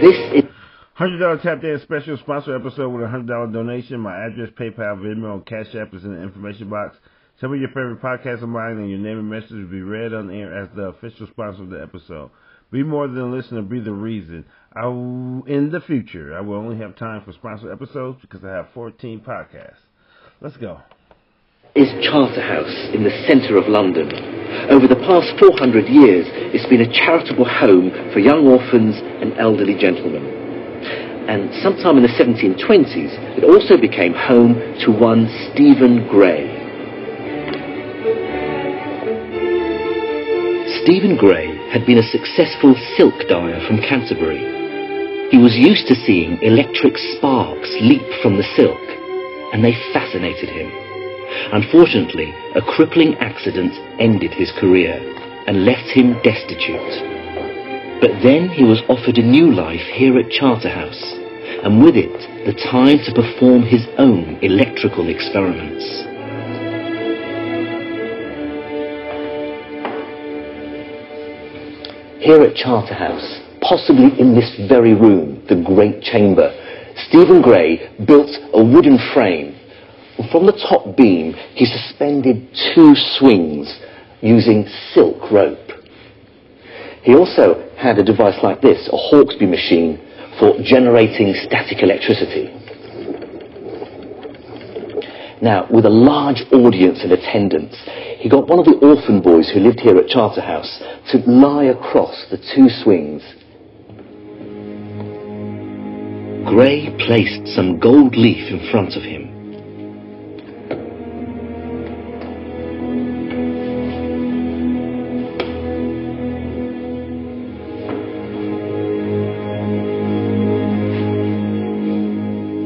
This 0.01 0.45
is 0.45 0.51
Hundred 0.95 1.19
dollar 1.19 1.39
tap 1.39 1.63
dance 1.63 1.83
special 1.83 2.17
sponsor 2.17 2.55
episode 2.55 2.91
with 2.91 3.03
a 3.03 3.09
hundred 3.09 3.27
dollar 3.27 3.49
donation. 3.49 3.99
My 3.99 4.15
address, 4.27 4.51
PayPal, 4.51 5.03
Venmo, 5.03 5.35
and 5.35 5.45
Cash 5.45 5.75
App 5.75 5.93
is 5.95 6.05
in 6.05 6.15
the 6.15 6.23
information 6.23 6.71
box. 6.71 6.97
Tell 7.41 7.49
me 7.49 7.59
your 7.59 7.71
favorite 7.71 8.01
podcast 8.01 8.45
of 8.45 8.49
mine, 8.49 8.79
and 8.79 8.89
your 8.89 9.01
name 9.01 9.19
and 9.19 9.29
message 9.29 9.51
will 9.51 9.67
be 9.67 9.83
read 9.83 10.15
on 10.15 10.31
air 10.31 10.57
as 10.57 10.69
the 10.77 10.83
official 10.95 11.27
sponsor 11.27 11.65
of 11.65 11.71
the 11.71 11.83
episode. 11.83 12.31
Be 12.71 12.85
more 12.85 13.09
than 13.09 13.19
a 13.19 13.31
listener, 13.33 13.63
be 13.63 13.81
the 13.81 13.93
reason. 13.93 14.45
In 14.77 15.71
the 15.73 15.81
future, 15.81 16.37
I 16.37 16.43
will 16.43 16.57
only 16.57 16.77
have 16.77 16.97
time 16.97 17.23
for 17.25 17.33
sponsor 17.33 17.73
episodes 17.73 18.19
because 18.21 18.45
I 18.45 18.51
have 18.51 18.69
14 18.75 19.21
podcasts. 19.21 19.81
Let's 20.43 20.59
go. 20.59 20.81
is 21.75 21.89
Charterhouse 22.05 22.93
in 22.93 23.03
the 23.03 23.25
centre 23.27 23.57
of 23.57 23.69
London. 23.69 24.13
Over 24.69 24.87
the 24.87 25.01
past 25.01 25.33
400 25.41 25.89
years, 25.89 26.27
it's 26.53 26.69
been 26.69 26.83
a 26.83 26.93
charitable 26.93 27.49
home 27.49 27.89
for 28.13 28.21
young 28.21 28.47
orphans 28.47 28.97
and 29.01 29.33
elderly 29.39 29.79
gentlemen. 29.79 30.25
And 31.25 31.49
sometime 31.63 31.97
in 31.97 32.03
the 32.03 32.13
1720s, 32.13 33.41
it 33.41 33.45
also 33.45 33.81
became 33.81 34.13
home 34.13 34.61
to 34.85 34.93
one 34.93 35.25
Stephen 35.53 36.07
Gray. 36.09 36.53
Stephen 40.85 41.17
Gray 41.17 41.49
had 41.73 41.87
been 41.87 41.99
a 41.99 42.11
successful 42.13 42.77
silk 42.97 43.15
dyer 43.27 43.59
from 43.67 43.81
Canterbury. 43.81 44.66
He 45.31 45.39
was 45.39 45.57
used 45.57 45.89
to 45.89 45.97
seeing 46.07 46.41
electric 46.41 46.97
sparks 46.97 47.75
leap 47.81 48.07
from 48.23 48.37
the 48.37 48.47
silk, 48.55 48.79
and 49.53 49.65
they 49.65 49.75
fascinated 49.93 50.49
him. 50.49 50.71
Unfortunately, 51.53 52.33
a 52.55 52.63
crippling 52.63 53.17
accident 53.17 53.73
ended 53.99 54.33
his 54.33 54.53
career 54.53 54.95
and 55.49 55.65
left 55.65 55.91
him 55.91 56.15
destitute. 56.23 58.01
But 58.01 58.23
then 58.23 58.49
he 58.49 58.63
was 58.63 58.83
offered 58.89 59.19
a 59.19 59.27
new 59.27 59.53
life 59.53 59.87
here 59.95 60.17
at 60.17 60.31
Charterhouse, 60.31 61.03
and 61.65 61.83
with 61.83 61.97
it, 61.97 62.47
the 62.47 62.55
time 62.71 62.99
to 63.03 63.13
perform 63.13 63.63
his 63.63 63.85
own 63.99 64.39
electrical 64.43 65.09
experiments. 65.09 65.85
Here 72.23 72.43
at 72.43 72.55
Charterhouse, 72.55 73.46
possibly 73.69 74.19
in 74.19 74.35
this 74.35 74.55
very 74.69 74.95
room, 74.95 75.45
the 75.49 75.63
Great 75.63 76.03
Chamber, 76.03 76.55
Stephen 77.09 77.43
Gray 77.43 77.91
built 78.07 78.31
a 78.55 78.63
wooden 78.63 78.99
frame. 79.13 79.59
From 80.31 80.47
the 80.47 80.57
top 80.69 80.97
beam, 80.97 81.35
he 81.55 81.67
suspended 81.67 82.49
two 82.75 82.95
swings 83.19 83.69
using 84.23 84.67
silk 84.95 85.31
rope. 85.31 85.59
He 87.03 87.15
also 87.15 87.69
had 87.77 87.99
a 87.99 88.05
device 88.05 88.39
like 88.43 88.61
this, 88.61 88.89
a 88.89 88.97
Hauksbee 88.97 89.49
machine 89.49 90.01
for 90.39 90.55
generating 90.63 91.35
static 91.47 91.83
electricity. 91.83 92.51
Now, 95.43 95.69
with 95.71 95.85
a 95.85 95.91
large 95.91 96.43
audience 96.51 97.05
in 97.05 97.13
attendance, 97.13 97.77
he 98.19 98.29
got 98.29 98.49
one 98.49 98.59
of 98.59 98.65
the 98.65 98.79
orphan 98.81 99.21
boys 99.21 99.51
who 99.53 99.61
lived 99.61 99.81
here 99.81 99.97
at 99.99 100.09
Charterhouse 100.09 100.83
to 101.13 101.19
lie 101.31 101.65
across 101.65 102.25
the 102.31 102.39
two 102.39 102.69
swings. 102.83 103.23
Gray 106.47 106.95
placed 107.05 107.55
some 107.57 107.81
gold 107.81 108.17
leaf 108.17 108.53
in 108.53 108.71
front 108.71 108.97
of 108.97 109.03
him. 109.03 109.33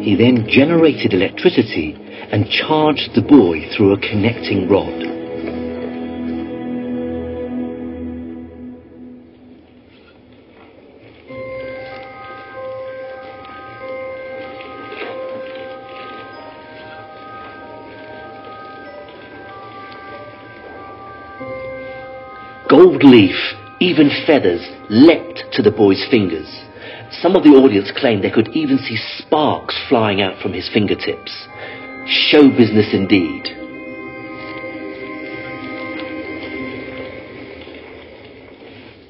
He 0.03 0.15
then 0.15 0.47
generated 0.47 1.15
electricity 1.15 1.97
and 2.31 2.51
charged 2.51 3.15
the 3.15 3.23
boy 3.23 3.67
through 3.75 3.95
a 3.95 4.01
connecting 4.01 4.69
rod. 4.69 5.20
Even 23.91 24.09
feathers, 24.25 24.65
leapt 24.89 25.43
to 25.53 25.63
the 25.63 25.71
boy's 25.73 26.07
fingers. 26.09 26.47
Some 27.11 27.35
of 27.35 27.43
the 27.43 27.51
audience 27.51 27.91
claimed 27.97 28.23
they 28.23 28.31
could 28.31 28.49
even 28.55 28.79
see 28.79 28.97
sparks 29.19 29.77
flying 29.89 30.23
out 30.23 30.41
from 30.41 30.53
his 30.53 30.71
fingertips. 30.73 31.35
Show 32.07 32.49
business 32.51 32.95
indeed. 32.95 33.43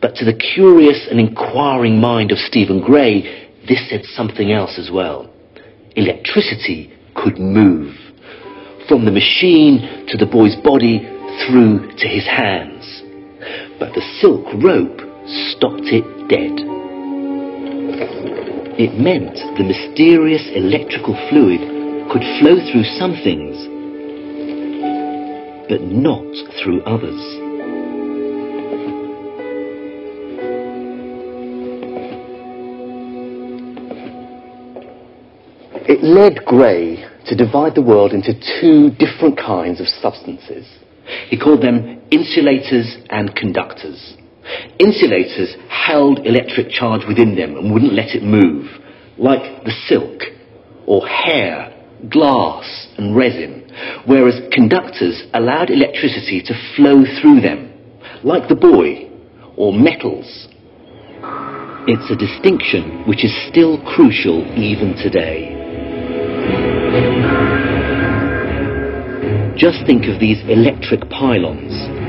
But 0.01 0.15
to 0.17 0.25
the 0.25 0.33
curious 0.33 1.07
and 1.11 1.21
inquiring 1.21 2.01
mind 2.01 2.33
of 2.33 2.39
Stephen 2.39 2.81
Gray, 2.81 3.51
this 3.69 3.87
said 3.91 4.05
something 4.05 4.51
else 4.51 4.79
as 4.79 4.91
well. 4.91 5.31
Electricity 5.95 6.91
could 7.15 7.39
move. 7.39 7.95
From 8.89 9.05
the 9.05 9.13
machine 9.13 10.07
to 10.09 10.17
the 10.17 10.25
boy's 10.27 10.57
body 10.65 11.01
through 11.47 11.93
to 11.99 12.09
his 12.09 12.27
hands. 12.27 13.00
But 13.81 13.95
the 13.95 14.03
silk 14.21 14.45
rope 14.63 15.01
stopped 15.57 15.89
it 15.89 16.05
dead. 16.29 16.53
It 18.79 19.01
meant 19.01 19.35
the 19.57 19.65
mysterious 19.65 20.47
electrical 20.55 21.15
fluid 21.31 21.61
could 22.13 22.23
flow 22.39 22.61
through 22.71 22.85
some 22.85 23.15
things, 23.25 23.57
but 25.69 25.81
not 25.81 26.29
through 26.63 26.83
others. 26.83 27.21
It 35.89 36.05
led 36.05 36.45
Gray 36.45 37.05
to 37.27 37.35
divide 37.35 37.75
the 37.75 37.83
world 37.83 38.13
into 38.13 38.35
two 38.61 38.91
different 38.91 39.39
kinds 39.39 39.81
of 39.81 39.89
substances. 39.89 40.69
He 41.29 41.39
called 41.39 41.63
them 41.63 42.00
insulators 42.11 42.97
and 43.11 43.35
conductors. 43.35 44.17
Insulators 44.79 45.55
held 45.69 46.27
electric 46.27 46.71
charge 46.71 47.03
within 47.07 47.37
them 47.37 47.57
and 47.57 47.73
wouldn't 47.73 47.93
let 47.93 48.15
it 48.15 48.23
move, 48.23 48.67
like 49.19 49.65
the 49.65 49.73
silk, 49.87 50.23
or 50.87 51.07
hair, 51.07 51.73
glass, 52.09 52.89
and 52.99 53.15
resin, 53.15 53.71
whereas 54.07 54.41
conductors 54.53 55.23
allowed 55.35 55.71
electricity 55.71 56.43
to 56.43 56.55
flow 56.77 57.05
through 57.21 57.41
them, 57.41 57.73
like 58.25 58.49
the 58.49 58.57
boy, 58.57 59.09
or 59.57 59.73
metals. 59.73 60.49
It's 61.87 62.11
a 62.11 62.17
distinction 62.17 63.05
which 63.07 63.25
is 63.25 63.35
still 63.51 63.83
crucial 63.85 64.43
even 64.59 64.95
today. 64.97 65.57
Just 69.57 69.85
think 69.87 70.07
of 70.07 70.19
these 70.19 70.41
electric 70.49 71.11
pylons. 71.11 72.00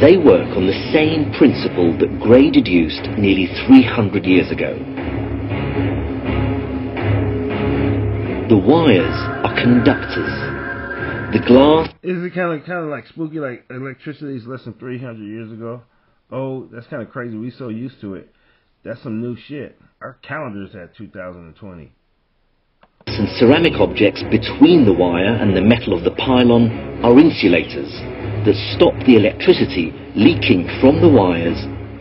They 0.00 0.16
work 0.16 0.54
on 0.54 0.68
the 0.68 0.78
same 0.94 1.32
principle 1.34 1.90
that 1.98 2.20
Gray 2.22 2.52
deduced 2.52 3.02
nearly 3.18 3.50
300 3.66 4.24
years 4.24 4.48
ago. 4.52 4.78
The 8.48 8.56
wires 8.56 9.18
are 9.42 9.54
conductors. 9.58 10.30
The 11.34 11.42
glass 11.44 11.88
Is 12.04 12.22
it 12.22 12.32
kind 12.32 12.54
of 12.54 12.64
kind 12.64 12.84
of 12.84 12.90
like 12.90 13.08
spooky, 13.08 13.40
like 13.40 13.64
electricity 13.70 14.36
is 14.36 14.46
less 14.46 14.62
than 14.66 14.74
300 14.74 15.18
years 15.18 15.50
ago? 15.50 15.82
Oh, 16.30 16.68
that's 16.72 16.86
kind 16.86 17.02
of 17.02 17.10
crazy. 17.10 17.36
We're 17.36 17.50
so 17.50 17.68
used 17.68 18.00
to 18.02 18.14
it. 18.14 18.32
That's 18.84 19.02
some 19.02 19.20
new 19.20 19.36
shit. 19.36 19.80
Our 20.00 20.16
calendar's 20.22 20.76
at 20.76 20.94
2020. 20.94 21.92
and 23.08 23.28
ceramic 23.36 23.74
objects 23.80 24.22
between 24.30 24.84
the 24.84 24.94
wire 24.94 25.34
and 25.34 25.56
the 25.56 25.60
metal 25.60 25.92
of 25.92 26.04
the 26.04 26.12
pylon 26.12 26.70
are 27.02 27.18
insulators 27.18 27.90
that 28.44 28.54
stop 28.76 28.94
the 29.06 29.16
electricity 29.16 29.90
leaking 30.14 30.66
from 30.80 31.00
the 31.00 31.08
wires 31.08 31.58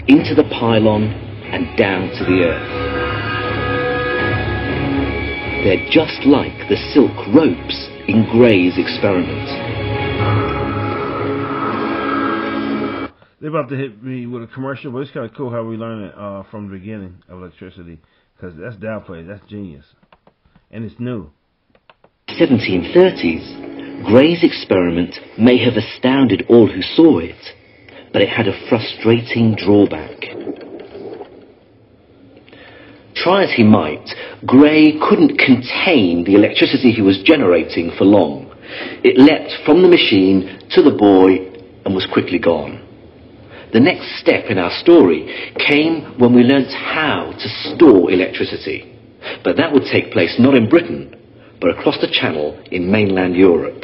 into 0.08 0.36
the 0.36 0.44
pylon 0.60 1.04
and 1.54 1.78
down 1.78 2.10
to 2.18 2.24
the 2.26 2.44
earth. 2.44 2.98
They're 5.64 5.90
just 5.90 6.26
like 6.26 6.70
the 6.70 6.78
silk 6.94 7.16
ropes 7.36 7.90
in 8.08 8.28
Gray's 8.32 8.78
experiment. 8.78 9.48
They're 13.40 13.50
about 13.50 13.70
to 13.70 13.76
hit 13.76 14.02
me 14.02 14.26
with 14.26 14.44
a 14.44 14.48
commercial, 14.48 14.92
but 14.92 15.00
it's 15.00 15.12
kind 15.12 15.30
of 15.30 15.36
cool 15.36 15.52
how 15.52 15.64
we 15.64 15.78
learn 15.78 16.04
it 16.04 16.14
uh, 16.18 16.44
from 16.50 16.70
the 16.70 16.78
beginning 16.78 17.22
of 17.30 17.40
electricity 17.40 18.00
because 18.36 18.56
that's 18.58 18.76
downplayed. 18.78 19.28
That's 19.28 19.46
genius, 19.48 19.86
and 20.72 20.86
it's 20.86 20.96
new. 21.00 21.30
1730s, 22.30 23.77
Gray's 24.06 24.44
experiment 24.44 25.16
may 25.38 25.58
have 25.58 25.74
astounded 25.74 26.46
all 26.50 26.68
who 26.68 26.82
saw 26.82 27.20
it, 27.20 27.54
but 28.14 28.22
it 28.22 28.30
had 28.30 28.48
a 28.48 28.68
frustrating 28.70 29.56
drawback. 29.56 30.22
Try 33.16 33.44
as 33.44 33.54
he 33.56 33.64
might, 33.64 34.08
Gray 34.46 35.00
couldn't 35.00 35.40
contain 35.40 36.24
the 36.24 36.36
electricity 36.36 36.92
he 36.92 37.02
was 37.02 37.22
generating 37.24 37.92
for 37.98 38.06
long. 38.06 38.54
It 39.04 39.18
leapt 39.18 39.66
from 39.66 39.82
the 39.82 39.90
machine 39.90 40.68
to 40.72 40.82
the 40.84 40.96
boy 40.96 41.38
and 41.84 41.96
was 41.96 42.08
quickly 42.12 42.38
gone. 42.38 42.84
The 43.74 43.80
next 43.80 44.20
step 44.20 44.46
in 44.50 44.58
our 44.58 44.72
story 44.80 45.52
came 45.58 46.20
when 46.20 46.36
we 46.36 46.44
learnt 46.44 46.72
how 46.72 47.34
to 47.34 47.76
store 47.76 48.12
electricity. 48.12 48.94
But 49.44 49.58
that 49.58 49.74
would 49.74 49.84
take 49.92 50.12
place 50.12 50.36
not 50.40 50.56
in 50.56 50.70
Britain, 50.70 51.17
but 51.60 51.72
across 51.72 52.00
the 52.02 52.08
channel 52.08 52.58
in 52.72 52.92
mainland 52.92 53.36
Europe. 53.36 53.84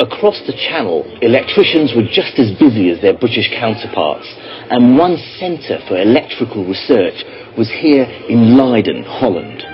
Across 0.00 0.46
the 0.46 0.52
channel, 0.52 1.02
electricians 1.20 1.94
were 1.96 2.06
just 2.06 2.38
as 2.38 2.52
busy 2.58 2.90
as 2.90 3.00
their 3.00 3.18
British 3.18 3.50
counterparts, 3.58 4.26
and 4.70 4.96
one 4.96 5.16
centre 5.38 5.80
for 5.88 6.00
electrical 6.00 6.64
research 6.64 7.24
was 7.58 7.68
here 7.68 8.04
in 8.28 8.56
Leiden, 8.56 9.02
Holland. 9.02 9.71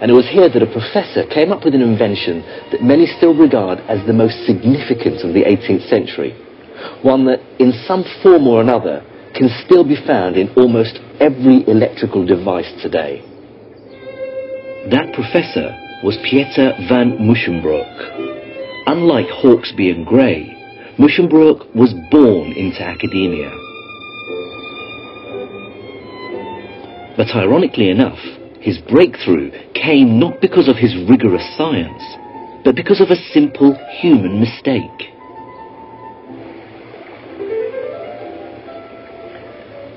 And 0.00 0.10
it 0.10 0.14
was 0.14 0.28
here 0.28 0.48
that 0.48 0.62
a 0.62 0.72
professor 0.72 1.28
came 1.28 1.52
up 1.52 1.64
with 1.64 1.74
an 1.74 1.82
invention 1.82 2.40
that 2.72 2.82
many 2.82 3.04
still 3.04 3.36
regard 3.36 3.80
as 3.84 4.00
the 4.06 4.16
most 4.16 4.46
significant 4.46 5.20
of 5.20 5.34
the 5.36 5.44
18th 5.44 5.88
century. 5.88 6.32
One 7.02 7.26
that, 7.26 7.40
in 7.60 7.72
some 7.86 8.04
form 8.22 8.48
or 8.48 8.62
another, 8.62 9.04
can 9.36 9.52
still 9.64 9.84
be 9.84 10.00
found 10.06 10.36
in 10.36 10.48
almost 10.56 10.98
every 11.20 11.68
electrical 11.68 12.24
device 12.24 12.72
today. 12.80 13.20
That 14.88 15.12
professor 15.12 15.76
was 16.02 16.16
Pieter 16.24 16.72
van 16.88 17.20
Musschenbroek. 17.20 18.88
Unlike 18.88 19.28
Hauksbee 19.44 19.94
and 19.94 20.06
Gray, 20.06 20.56
Musschenbroek 20.98 21.76
was 21.76 21.92
born 22.10 22.52
into 22.52 22.80
academia. 22.82 23.52
But 27.16 27.36
ironically 27.36 27.90
enough, 27.90 28.18
his 28.60 28.78
breakthrough 28.78 29.50
came 29.72 30.20
not 30.20 30.40
because 30.40 30.68
of 30.68 30.76
his 30.76 30.94
rigorous 31.08 31.44
science, 31.56 32.02
but 32.62 32.76
because 32.76 33.00
of 33.00 33.08
a 33.08 33.16
simple 33.32 33.74
human 34.00 34.38
mistake. 34.38 35.10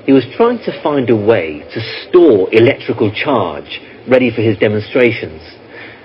He 0.06 0.12
was 0.12 0.24
trying 0.36 0.58
to 0.64 0.82
find 0.82 1.10
a 1.10 1.16
way 1.16 1.60
to 1.72 2.08
store 2.08 2.48
electrical 2.52 3.12
charge 3.12 3.80
ready 4.08 4.30
for 4.30 4.40
his 4.40 4.56
demonstrations. 4.58 5.42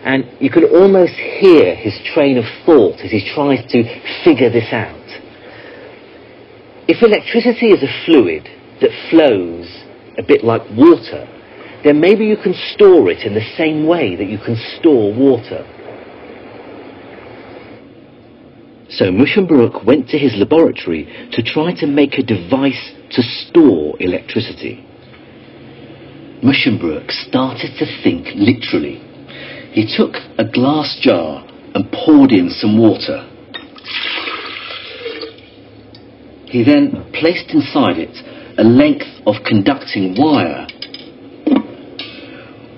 And 0.03 0.25
you 0.39 0.49
can 0.49 0.65
almost 0.65 1.13
hear 1.13 1.75
his 1.75 1.93
train 2.13 2.37
of 2.37 2.45
thought 2.65 2.99
as 2.99 3.11
he 3.11 3.29
tries 3.33 3.59
to 3.71 3.83
figure 4.23 4.49
this 4.49 4.71
out. 4.71 4.95
If 6.87 7.03
electricity 7.03 7.67
is 7.67 7.83
a 7.83 8.05
fluid 8.05 8.47
that 8.81 8.91
flows 9.09 9.67
a 10.17 10.23
bit 10.23 10.43
like 10.43 10.63
water, 10.71 11.27
then 11.83 12.01
maybe 12.01 12.25
you 12.25 12.37
can 12.37 12.53
store 12.73 13.09
it 13.09 13.25
in 13.25 13.33
the 13.33 13.55
same 13.55 13.87
way 13.87 14.15
that 14.15 14.27
you 14.27 14.37
can 14.37 14.57
store 14.77 15.13
water. 15.13 15.65
So 18.89 19.05
Musschenbroek 19.05 19.85
went 19.85 20.09
to 20.09 20.17
his 20.17 20.35
laboratory 20.35 21.29
to 21.31 21.43
try 21.43 21.73
to 21.79 21.87
make 21.87 22.15
a 22.15 22.23
device 22.23 22.91
to 23.11 23.21
store 23.21 23.95
electricity. 23.99 24.83
Musschenbroek 26.43 27.11
started 27.11 27.77
to 27.77 27.85
think 28.03 28.27
literally. 28.35 28.97
He 29.71 29.85
took 29.95 30.15
a 30.37 30.43
glass 30.43 30.97
jar 31.01 31.45
and 31.75 31.91
poured 31.91 32.31
in 32.31 32.49
some 32.49 32.77
water. 32.77 33.25
He 36.47 36.63
then 36.63 37.11
placed 37.13 37.51
inside 37.53 37.99
it 37.99 38.17
a 38.57 38.63
length 38.63 39.07
of 39.27 39.35
conducting 39.45 40.15
wire 40.17 40.67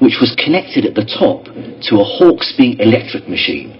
which 0.01 0.17
was 0.19 0.35
connected 0.43 0.83
at 0.83 0.95
the 0.95 1.05
top 1.05 1.45
to 1.45 2.01
a 2.01 2.09
Hauksbee 2.17 2.79
electric 2.79 3.29
machine. 3.29 3.77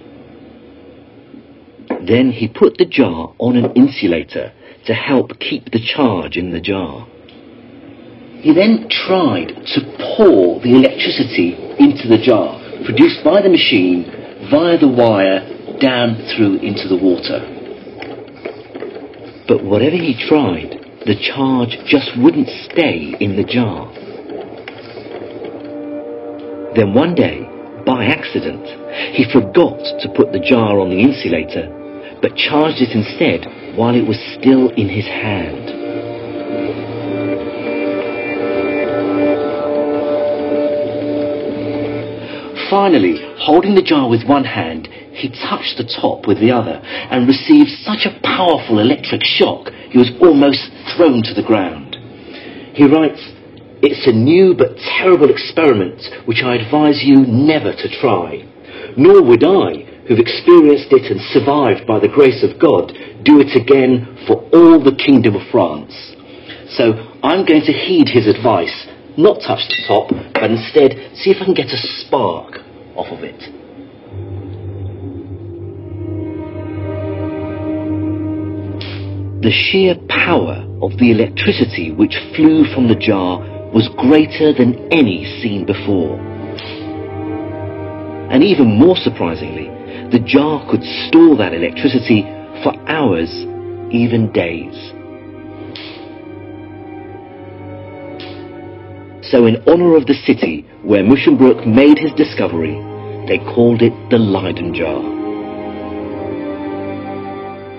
Then 2.06 2.30
he 2.30 2.46
put 2.46 2.78
the 2.78 2.86
jar 2.86 3.34
on 3.38 3.56
an 3.56 3.72
insulator 3.74 4.52
to 4.86 4.94
help 4.94 5.38
keep 5.40 5.72
the 5.72 5.82
charge 5.82 6.36
in 6.36 6.52
the 6.52 6.60
jar. 6.60 7.06
He 8.40 8.54
then 8.54 8.88
tried 8.88 9.50
to 9.74 9.80
pour 10.16 10.60
the 10.60 10.74
electricity 10.74 11.54
into 11.78 12.06
the 12.06 12.22
jar, 12.22 12.58
produced 12.84 13.22
by 13.24 13.42
the 13.42 13.48
machine 13.48 14.06
via 14.50 14.78
the 14.78 14.88
wire 14.88 15.78
down 15.78 16.16
through 16.30 16.58
into 16.58 16.86
the 16.86 16.98
water. 16.98 17.42
But 19.48 19.64
whatever 19.64 19.96
he 19.96 20.14
tried, 20.28 20.78
the 21.04 21.18
charge 21.18 21.78
just 21.86 22.10
wouldn't 22.16 22.48
stay 22.70 23.14
in 23.18 23.36
the 23.36 23.44
jar. 23.44 23.92
Then 26.74 26.94
one 26.94 27.14
day, 27.14 27.46
by 27.84 28.06
accident, 28.06 28.64
he 29.14 29.30
forgot 29.30 29.78
to 30.00 30.12
put 30.16 30.32
the 30.32 30.40
jar 30.40 30.80
on 30.80 30.88
the 30.88 31.00
insulator, 31.00 31.68
but 32.22 32.36
charged 32.36 32.80
it 32.80 32.96
instead 32.96 33.76
while 33.76 33.94
it 33.94 34.06
was 34.06 34.18
still 34.38 34.70
in 34.70 34.88
his 34.88 35.04
hand. 35.04 35.82
Finally, 42.70 43.20
holding 43.36 43.74
the 43.74 43.82
jar 43.82 44.08
with 44.08 44.26
one 44.26 44.44
hand, 44.44 44.88
he 45.12 45.28
touched 45.28 45.76
the 45.76 45.84
top 46.00 46.26
with 46.26 46.40
the 46.40 46.50
other 46.50 46.80
and 47.12 47.28
received 47.28 47.68
such 47.84 48.06
a 48.06 48.18
powerful 48.24 48.78
electric 48.78 49.20
shock 49.22 49.68
he 49.90 49.98
was 49.98 50.10
almost 50.22 50.72
thrown 50.96 51.22
to 51.22 51.34
the 51.34 51.44
ground. 51.44 51.96
He 52.72 52.84
writes, 52.84 53.20
It's 53.82 54.06
a 54.06 54.14
new 54.14 54.54
but 54.54 54.78
terrible 54.78 55.28
experiment 55.28 55.98
which 56.24 56.42
I 56.44 56.54
advise 56.54 57.02
you 57.02 57.26
never 57.26 57.72
to 57.74 58.00
try. 58.00 58.46
Nor 58.96 59.26
would 59.26 59.42
I, 59.42 60.06
who've 60.06 60.22
experienced 60.22 60.94
it 60.94 61.10
and 61.10 61.20
survived 61.34 61.84
by 61.84 61.98
the 61.98 62.06
grace 62.06 62.46
of 62.46 62.62
God, 62.62 62.94
do 63.26 63.42
it 63.42 63.58
again 63.58 64.22
for 64.28 64.46
all 64.54 64.78
the 64.78 64.94
kingdom 64.94 65.34
of 65.34 65.50
France. 65.50 65.90
So 66.78 66.94
I'm 67.26 67.44
going 67.44 67.66
to 67.66 67.74
heed 67.74 68.06
his 68.06 68.30
advice, 68.30 68.86
not 69.18 69.42
touch 69.42 69.66
the 69.66 69.82
top, 69.90 70.14
but 70.32 70.50
instead 70.50 71.18
see 71.18 71.34
if 71.34 71.42
I 71.42 71.44
can 71.44 71.54
get 71.54 71.74
a 71.74 71.82
spark 72.06 72.62
off 72.94 73.10
of 73.10 73.26
it. 73.26 73.42
The 79.42 79.50
sheer 79.50 79.96
power 80.08 80.62
of 80.80 80.98
the 80.98 81.10
electricity 81.10 81.90
which 81.90 82.14
flew 82.36 82.62
from 82.72 82.86
the 82.86 82.94
jar 82.94 83.42
was 83.72 83.88
greater 83.96 84.52
than 84.52 84.76
any 84.92 85.24
seen 85.40 85.64
before. 85.64 86.18
And 88.30 88.42
even 88.42 88.78
more 88.78 88.96
surprisingly, 88.96 89.68
the 90.10 90.20
jar 90.20 90.64
could 90.70 90.82
store 91.08 91.36
that 91.36 91.54
electricity 91.54 92.22
for 92.62 92.72
hours, 92.88 93.30
even 93.90 94.30
days. 94.32 94.74
So 99.30 99.46
in 99.46 99.62
honor 99.66 99.96
of 99.96 100.06
the 100.06 100.20
city 100.26 100.66
where 100.82 101.02
Musschenbroek 101.02 101.66
made 101.66 101.98
his 101.98 102.12
discovery, 102.12 102.74
they 103.26 103.38
called 103.38 103.80
it 103.80 103.94
the 104.10 104.18
Leyden 104.18 104.74
jar. 104.74 105.00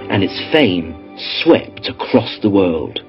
And 0.10 0.24
its 0.24 0.40
fame 0.52 0.96
swept 1.44 1.88
across 1.88 2.40
the 2.42 2.50
world. 2.50 3.02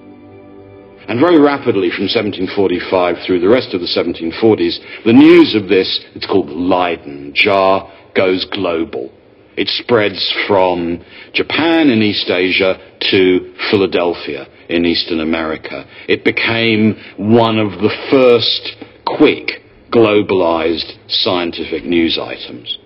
And 1.06 1.20
very 1.20 1.38
rapidly 1.38 1.90
from 1.90 2.08
1745 2.08 3.16
through 3.26 3.40
the 3.40 3.48
rest 3.48 3.74
of 3.74 3.80
the 3.80 3.86
1740s, 3.86 5.04
the 5.04 5.12
news 5.12 5.54
of 5.54 5.68
this, 5.68 6.00
it's 6.14 6.26
called 6.26 6.48
the 6.48 6.54
Leyden 6.54 7.32
jar, 7.34 7.92
goes 8.14 8.46
global. 8.50 9.12
It 9.56 9.68
spreads 9.68 10.34
from 10.48 11.04
Japan 11.34 11.90
in 11.90 12.02
East 12.02 12.30
Asia 12.30 12.78
to 13.10 13.54
Philadelphia 13.70 14.48
in 14.68 14.86
Eastern 14.86 15.20
America. 15.20 15.84
It 16.08 16.24
became 16.24 16.96
one 17.18 17.58
of 17.58 17.72
the 17.72 17.94
first 18.10 18.76
quick 19.04 19.62
globalized 19.92 20.92
scientific 21.06 21.84
news 21.84 22.18
items. 22.18 22.78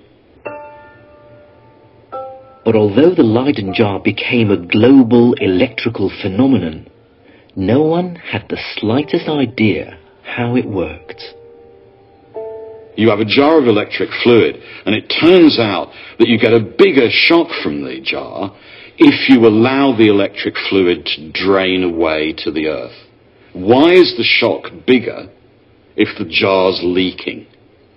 But 2.64 2.76
although 2.76 3.14
the 3.14 3.22
Leyden 3.22 3.72
jar 3.72 3.98
became 3.98 4.50
a 4.50 4.66
global 4.66 5.32
electrical 5.34 6.10
phenomenon, 6.20 6.90
no 7.58 7.82
one 7.82 8.14
had 8.14 8.46
the 8.48 8.58
slightest 8.76 9.28
idea 9.28 9.98
how 10.22 10.54
it 10.54 10.64
worked. 10.64 11.20
You 12.96 13.10
have 13.10 13.18
a 13.18 13.24
jar 13.24 13.58
of 13.58 13.66
electric 13.66 14.10
fluid, 14.22 14.62
and 14.86 14.94
it 14.94 15.12
turns 15.20 15.58
out 15.58 15.88
that 16.20 16.28
you 16.28 16.38
get 16.38 16.54
a 16.54 16.60
bigger 16.60 17.08
shock 17.10 17.48
from 17.60 17.82
the 17.82 18.00
jar 18.00 18.56
if 18.96 19.28
you 19.28 19.44
allow 19.44 19.96
the 19.96 20.06
electric 20.06 20.54
fluid 20.68 21.04
to 21.06 21.32
drain 21.32 21.82
away 21.82 22.32
to 22.38 22.52
the 22.52 22.68
earth. 22.68 22.96
Why 23.54 23.92
is 23.92 24.14
the 24.16 24.24
shock 24.24 24.70
bigger 24.86 25.28
if 25.96 26.16
the 26.16 26.30
jar's 26.30 26.80
leaking? 26.84 27.48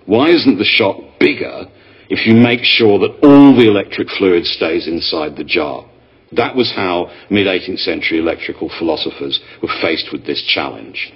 Why 0.06 0.30
isn't 0.30 0.58
the 0.58 0.64
shock 0.64 0.96
bigger 1.20 1.66
if 2.10 2.26
you 2.26 2.34
make 2.34 2.64
sure 2.64 2.98
that 2.98 3.20
all 3.22 3.54
the 3.54 3.68
electric 3.68 4.08
fluid 4.18 4.44
stays 4.44 4.88
inside 4.88 5.36
the 5.36 5.44
jar? 5.44 5.88
That 6.34 6.56
was 6.56 6.72
how 6.74 7.10
mid 7.28 7.46
18th 7.46 7.80
century 7.80 8.18
electrical 8.18 8.70
philosophers 8.78 9.40
were 9.62 9.68
faced 9.82 10.08
with 10.12 10.24
this 10.24 10.42
challenge. 10.42 11.12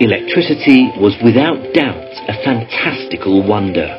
Electricity 0.00 0.90
was 0.98 1.16
without 1.24 1.58
doubt 1.74 2.12
a 2.28 2.34
fantastical 2.44 3.46
wonder. 3.46 3.98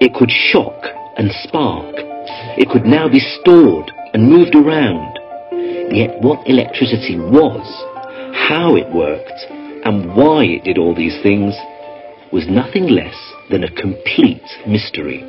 It 0.00 0.14
could 0.14 0.30
shock 0.30 0.84
and 1.16 1.30
spark. 1.42 1.94
It 2.58 2.68
could 2.70 2.84
now 2.84 3.08
be 3.08 3.20
stored 3.40 3.90
and 4.12 4.30
moved 4.30 4.54
around. 4.54 5.18
Yet 5.94 6.20
what 6.20 6.46
electricity 6.48 7.18
was, 7.18 7.66
how 8.48 8.76
it 8.76 8.92
worked, 8.94 9.40
and 9.84 10.14
why 10.14 10.44
it 10.44 10.64
did 10.64 10.78
all 10.78 10.94
these 10.94 11.20
things 11.22 11.54
was 12.32 12.46
nothing 12.48 12.88
less 12.88 13.16
than 13.50 13.64
a 13.64 13.70
complete 13.80 14.42
mystery. 14.66 15.22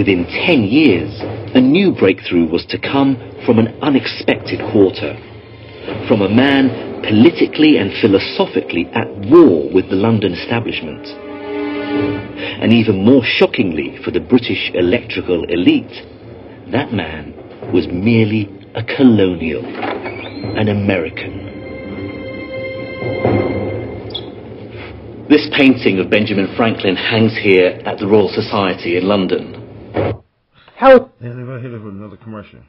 Within 0.00 0.24
10 0.24 0.62
years, 0.64 1.12
a 1.54 1.60
new 1.60 1.92
breakthrough 1.92 2.48
was 2.48 2.64
to 2.70 2.78
come 2.78 3.20
from 3.44 3.58
an 3.58 3.68
unexpected 3.82 4.58
quarter. 4.72 5.12
From 6.08 6.22
a 6.22 6.28
man 6.30 7.02
politically 7.02 7.76
and 7.76 7.92
philosophically 8.00 8.86
at 8.94 9.06
war 9.28 9.68
with 9.70 9.90
the 9.90 9.96
London 9.96 10.32
establishment. 10.32 11.04
And 11.04 12.72
even 12.72 13.04
more 13.04 13.20
shockingly 13.22 13.98
for 14.02 14.10
the 14.10 14.20
British 14.20 14.70
electrical 14.72 15.44
elite, 15.44 15.92
that 16.72 16.94
man 16.94 17.36
was 17.70 17.86
merely 17.86 18.48
a 18.74 18.82
colonial, 18.82 19.62
an 19.66 20.68
American. 20.68 21.44
This 25.28 25.46
painting 25.54 25.98
of 25.98 26.08
Benjamin 26.08 26.48
Franklin 26.56 26.96
hangs 26.96 27.36
here 27.36 27.78
at 27.84 27.98
the 27.98 28.06
Royal 28.06 28.30
Society 28.30 28.96
in 28.96 29.06
London. 29.06 29.59
How? 30.76 31.10
And 31.20 31.38
they're 31.38 31.46
gonna 31.46 31.60
hit 31.60 31.72
it 31.72 31.82
with 31.82 31.94
another 31.94 32.16
commercial. 32.16 32.60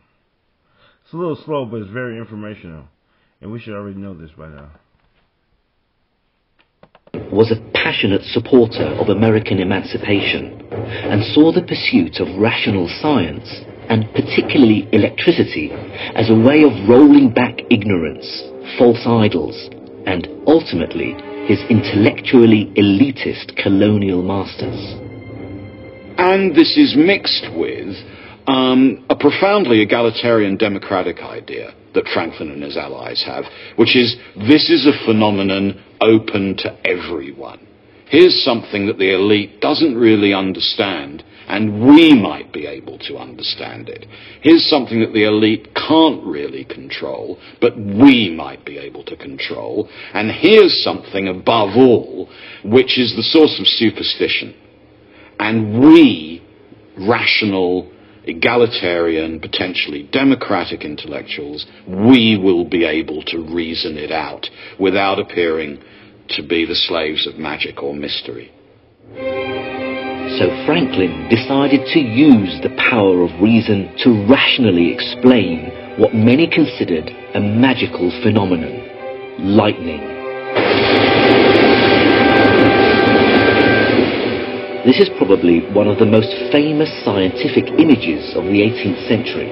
It's 1.03 1.13
a 1.13 1.17
little 1.17 1.35
slow, 1.35 1.65
but 1.65 1.81
it's 1.81 1.91
very 1.91 2.17
informational. 2.17 2.85
And 3.41 3.51
we 3.51 3.59
should 3.59 3.73
already 3.73 3.97
know 3.97 4.13
this 4.13 4.31
by 4.37 4.47
now. 4.47 4.69
was 7.31 7.51
a 7.51 7.71
passionate 7.73 8.21
supporter 8.23 8.87
of 8.99 9.09
American 9.09 9.59
emancipation 9.59 10.61
and 10.71 11.23
saw 11.33 11.51
the 11.51 11.61
pursuit 11.63 12.19
of 12.19 12.27
rational 12.39 12.87
science, 13.01 13.47
and 13.89 14.05
particularly 14.13 14.87
electricity, 14.91 15.71
as 16.15 16.29
a 16.29 16.35
way 16.35 16.63
of 16.63 16.89
rolling 16.89 17.33
back 17.33 17.59
ignorance, 17.69 18.27
false 18.77 19.03
idols, 19.05 19.69
and 20.05 20.27
ultimately 20.45 21.15
his 21.47 21.59
intellectually 21.69 22.71
elitist 22.75 23.55
colonial 23.55 24.21
masters. 24.21 25.10
And 26.23 26.55
this 26.55 26.77
is 26.77 26.93
mixed 26.95 27.47
with 27.57 27.95
um, 28.45 29.03
a 29.09 29.15
profoundly 29.15 29.81
egalitarian 29.81 30.55
democratic 30.55 31.17
idea 31.17 31.73
that 31.95 32.07
Franklin 32.13 32.51
and 32.51 32.61
his 32.61 32.77
allies 32.77 33.23
have, 33.25 33.45
which 33.75 33.95
is 33.95 34.15
this 34.35 34.69
is 34.69 34.85
a 34.85 35.03
phenomenon 35.03 35.83
open 35.99 36.57
to 36.57 36.77
everyone. 36.87 37.67
Here's 38.07 38.43
something 38.43 38.85
that 38.85 38.99
the 38.99 39.15
elite 39.15 39.61
doesn't 39.61 39.95
really 39.95 40.31
understand, 40.31 41.23
and 41.47 41.87
we 41.87 42.13
might 42.13 42.53
be 42.53 42.67
able 42.67 42.99
to 42.99 43.17
understand 43.17 43.89
it. 43.89 44.05
Here's 44.43 44.69
something 44.69 44.99
that 44.99 45.13
the 45.13 45.23
elite 45.23 45.73
can't 45.73 46.23
really 46.23 46.65
control, 46.65 47.39
but 47.59 47.75
we 47.75 48.29
might 48.29 48.63
be 48.63 48.77
able 48.77 49.03
to 49.05 49.17
control. 49.17 49.89
And 50.13 50.29
here's 50.29 50.83
something 50.83 51.29
above 51.29 51.71
all, 51.75 52.29
which 52.63 52.99
is 52.99 53.15
the 53.15 53.23
source 53.23 53.59
of 53.59 53.65
superstition. 53.65 54.53
And 55.41 55.79
we, 55.79 56.39
rational, 56.99 57.91
egalitarian, 58.25 59.39
potentially 59.39 60.07
democratic 60.11 60.85
intellectuals, 60.85 61.65
we 61.87 62.37
will 62.37 62.63
be 62.63 62.85
able 62.85 63.23
to 63.23 63.39
reason 63.39 63.97
it 63.97 64.11
out 64.11 64.47
without 64.79 65.17
appearing 65.17 65.81
to 66.29 66.43
be 66.47 66.63
the 66.65 66.75
slaves 66.75 67.25
of 67.25 67.39
magic 67.39 67.81
or 67.81 67.95
mystery. 67.95 68.51
So 70.37 70.45
Franklin 70.67 71.27
decided 71.27 71.87
to 71.87 71.99
use 71.99 72.61
the 72.61 72.75
power 72.89 73.23
of 73.23 73.41
reason 73.41 73.93
to 74.03 74.25
rationally 74.29 74.93
explain 74.93 75.97
what 75.97 76.13
many 76.13 76.47
considered 76.47 77.09
a 77.33 77.39
magical 77.39 78.11
phenomenon 78.21 79.57
lightning. 79.57 81.00
This 84.81 84.97
is 84.97 85.13
probably 85.15 85.61
one 85.77 85.87
of 85.87 85.99
the 85.99 86.09
most 86.09 86.33
famous 86.51 86.89
scientific 87.05 87.69
images 87.77 88.33
of 88.33 88.49
the 88.49 88.65
18th 88.65 89.07
century. 89.07 89.45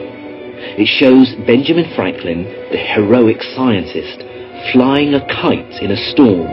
It 0.73 0.89
shows 0.89 1.37
Benjamin 1.45 1.85
Franklin, 1.93 2.49
the 2.73 2.81
heroic 2.81 3.37
scientist, 3.53 4.25
flying 4.73 5.13
a 5.13 5.21
kite 5.29 5.85
in 5.85 5.93
a 5.93 6.03
storm, 6.09 6.49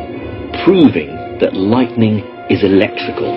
proving 0.61 1.09
that 1.41 1.57
lightning 1.57 2.21
is 2.53 2.63
electrical. 2.69 3.33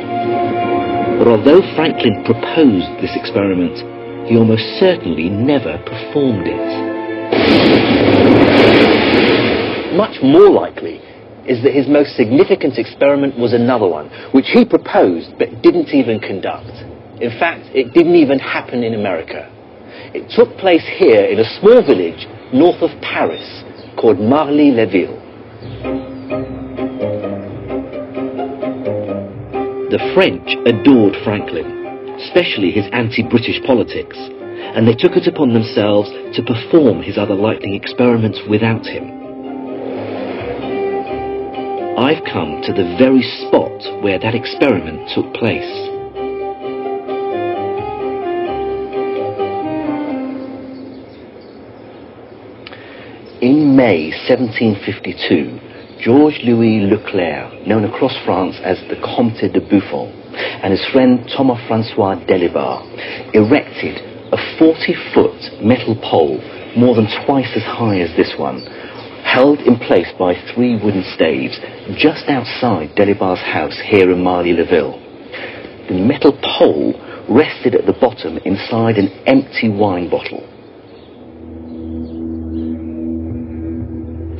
But 1.23 1.31
although 1.31 1.63
Franklin 1.71 2.19
proposed 2.27 2.99
this 2.99 3.15
experiment, 3.15 3.79
he 4.27 4.35
almost 4.35 4.67
certainly 4.75 5.29
never 5.29 5.79
performed 5.87 6.51
it. 6.51 6.67
Much 9.95 10.19
more 10.21 10.51
likely 10.51 10.99
is 11.49 11.63
that 11.63 11.73
his 11.73 11.89
most 11.89 12.15
significant 12.15 12.77
experiment 12.77 13.37
was 13.37 13.53
another 13.53 13.89
one, 13.89 14.07
which 14.31 14.53
he 14.53 14.63
proposed 14.63 15.33
but 15.39 15.49
didn't 15.65 15.89
even 15.89 16.21
conduct. 16.21 16.69
In 17.19 17.33
fact, 17.41 17.65
it 17.73 17.91
didn't 17.91 18.15
even 18.15 18.37
happen 18.37 18.83
in 18.83 18.93
America. 18.93 19.49
It 20.13 20.29
took 20.29 20.55
place 20.57 20.85
here 20.97 21.25
in 21.25 21.39
a 21.39 21.59
small 21.59 21.81
village 21.81 22.29
north 22.53 22.81
of 22.85 22.93
Paris 23.01 23.43
called 23.99 24.19
Marly-le-Ville. 24.19 25.19
The 29.89 30.13
French 30.13 30.47
adored 30.69 31.17
Franklin, 31.25 31.65
especially 32.21 32.69
his 32.71 32.85
anti-British 32.93 33.65
politics, 33.65 34.15
and 34.15 34.87
they 34.87 34.93
took 34.93 35.17
it 35.17 35.25
upon 35.27 35.53
themselves 35.53 36.09
to 36.37 36.45
perform 36.45 37.01
his 37.01 37.17
other 37.17 37.33
lightning 37.35 37.73
experiments 37.73 38.39
without 38.47 38.85
him. 38.85 39.18
I've 41.99 42.23
come 42.23 42.61
to 42.63 42.71
the 42.71 42.95
very 42.97 43.21
spot 43.43 44.01
where 44.01 44.17
that 44.19 44.33
experiment 44.33 45.11
took 45.13 45.33
place. 45.33 45.67
In 53.43 53.75
May 53.75 54.11
1752, 54.31 55.99
Georges-Louis 55.99 56.87
Leclerc, 56.87 57.67
known 57.67 57.83
across 57.83 58.15
France 58.23 58.55
as 58.63 58.79
the 58.87 58.95
Comte 59.03 59.51
de 59.51 59.59
Buffon, 59.59 60.07
and 60.63 60.71
his 60.71 60.85
friend 60.93 61.29
Thomas-Francois 61.35 62.23
Dalibard 62.23 63.35
erected 63.35 63.99
a 64.31 64.37
40-foot 64.55 65.65
metal 65.65 65.99
pole 65.99 66.39
more 66.77 66.95
than 66.95 67.11
twice 67.25 67.51
as 67.57 67.63
high 67.63 67.99
as 67.99 68.15
this 68.15 68.35
one, 68.39 68.63
held 69.29 69.59
in 69.59 69.77
place 69.77 70.09
by 70.17 70.33
three 70.53 70.73
wooden 70.81 71.03
staves 71.13 71.59
just 71.97 72.25
outside 72.27 72.95
Dalibard's 72.95 73.41
house 73.41 73.77
here 73.85 74.11
in 74.11 74.23
Marly-le-Ville. 74.23 74.97
The 75.87 76.01
metal 76.01 76.33
pole 76.41 76.97
rested 77.29 77.75
at 77.75 77.85
the 77.85 77.93
bottom 77.93 78.37
inside 78.39 78.97
an 78.97 79.09
empty 79.27 79.69
wine 79.69 80.09
bottle. 80.09 80.41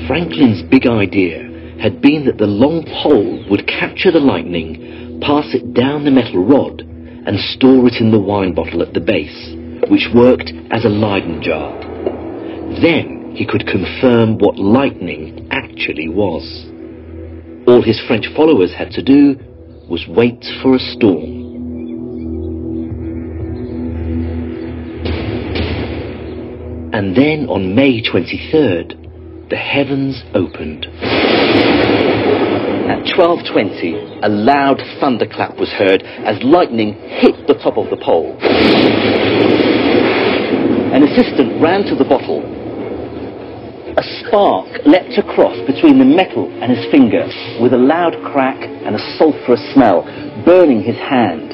Franklin's 0.07 0.63
big 0.71 0.87
idea 0.87 1.45
had 1.79 2.01
been 2.01 2.25
that 2.25 2.39
the 2.39 2.47
long 2.47 2.83
pole 3.03 3.45
would 3.49 3.67
capture 3.67 4.11
the 4.11 4.19
lightning, 4.19 5.19
pass 5.21 5.53
it 5.53 5.73
down 5.75 6.03
the 6.03 6.11
metal 6.11 6.43
rod, 6.43 6.81
and 6.81 7.39
store 7.53 7.85
it 7.87 8.01
in 8.01 8.09
the 8.09 8.19
wine 8.19 8.55
bottle 8.55 8.81
at 8.81 8.93
the 8.93 8.99
base, 8.99 9.53
which 9.89 10.09
worked 10.15 10.51
as 10.71 10.83
a 10.83 10.89
Leyden 10.89 11.43
jar. 11.43 11.77
Then 12.81 13.18
he 13.35 13.45
could 13.45 13.65
confirm 13.67 14.37
what 14.37 14.57
lightning 14.57 15.47
actually 15.51 16.09
was. 16.09 16.43
All 17.67 17.81
his 17.81 18.01
French 18.07 18.27
followers 18.35 18.73
had 18.73 18.91
to 18.91 19.03
do 19.03 19.37
was 19.89 20.05
wait 20.07 20.45
for 20.61 20.75
a 20.75 20.79
storm. 20.79 21.39
And 26.91 27.15
then 27.15 27.47
on 27.47 27.75
May 27.75 28.01
23rd, 28.01 29.49
the 29.49 29.55
heavens 29.55 30.23
opened. 30.33 30.85
At 32.89 33.05
12.20, 33.15 34.19
a 34.23 34.29
loud 34.29 34.81
thunderclap 34.99 35.57
was 35.57 35.69
heard 35.69 36.03
as 36.03 36.41
lightning 36.43 36.93
hit 36.93 37.47
the 37.47 37.53
top 37.53 37.77
of 37.77 37.89
the 37.89 37.97
pole. 37.97 38.35
An 40.91 41.03
assistant 41.03 41.61
ran 41.61 41.83
to 41.85 41.95
the 41.95 42.03
bottle. 42.03 42.58
A 43.99 44.23
spark 44.23 44.85
leapt 44.85 45.17
across 45.17 45.57
between 45.67 45.99
the 45.99 46.05
metal 46.05 46.47
and 46.63 46.71
his 46.71 46.89
finger 46.89 47.27
with 47.59 47.73
a 47.73 47.77
loud 47.77 48.15
crack 48.31 48.55
and 48.55 48.95
a 48.95 49.17
sulphurous 49.17 49.59
smell, 49.73 50.03
burning 50.45 50.81
his 50.81 50.95
hand. 50.95 51.51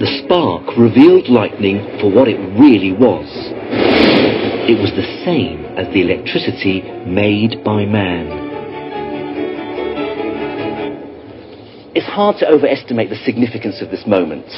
The 0.00 0.10
spark 0.24 0.76
revealed 0.76 1.28
lightning 1.28 1.86
for 2.00 2.10
what 2.10 2.26
it 2.26 2.34
really 2.58 2.90
was. 2.90 3.30
It 4.66 4.74
was 4.82 4.90
the 4.98 5.06
same 5.24 5.66
as 5.78 5.86
the 5.94 6.02
electricity 6.02 6.82
made 7.06 7.62
by 7.62 7.84
man. 7.86 8.26
It's 11.94 12.06
hard 12.06 12.38
to 12.38 12.48
overestimate 12.48 13.08
the 13.08 13.22
significance 13.24 13.80
of 13.80 13.92
this 13.92 14.04
moment. 14.04 14.50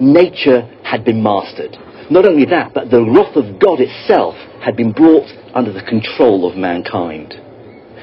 Nature 0.00 0.62
had 0.84 1.04
been 1.04 1.20
mastered. 1.20 1.76
Not 2.10 2.26
only 2.26 2.46
that, 2.46 2.72
but 2.74 2.90
the 2.90 3.04
wrath 3.04 3.36
of 3.36 3.58
God 3.58 3.80
itself 3.80 4.34
had 4.62 4.76
been 4.76 4.92
brought 4.92 5.28
under 5.54 5.72
the 5.72 5.82
control 5.82 6.48
of 6.50 6.56
mankind. 6.56 7.34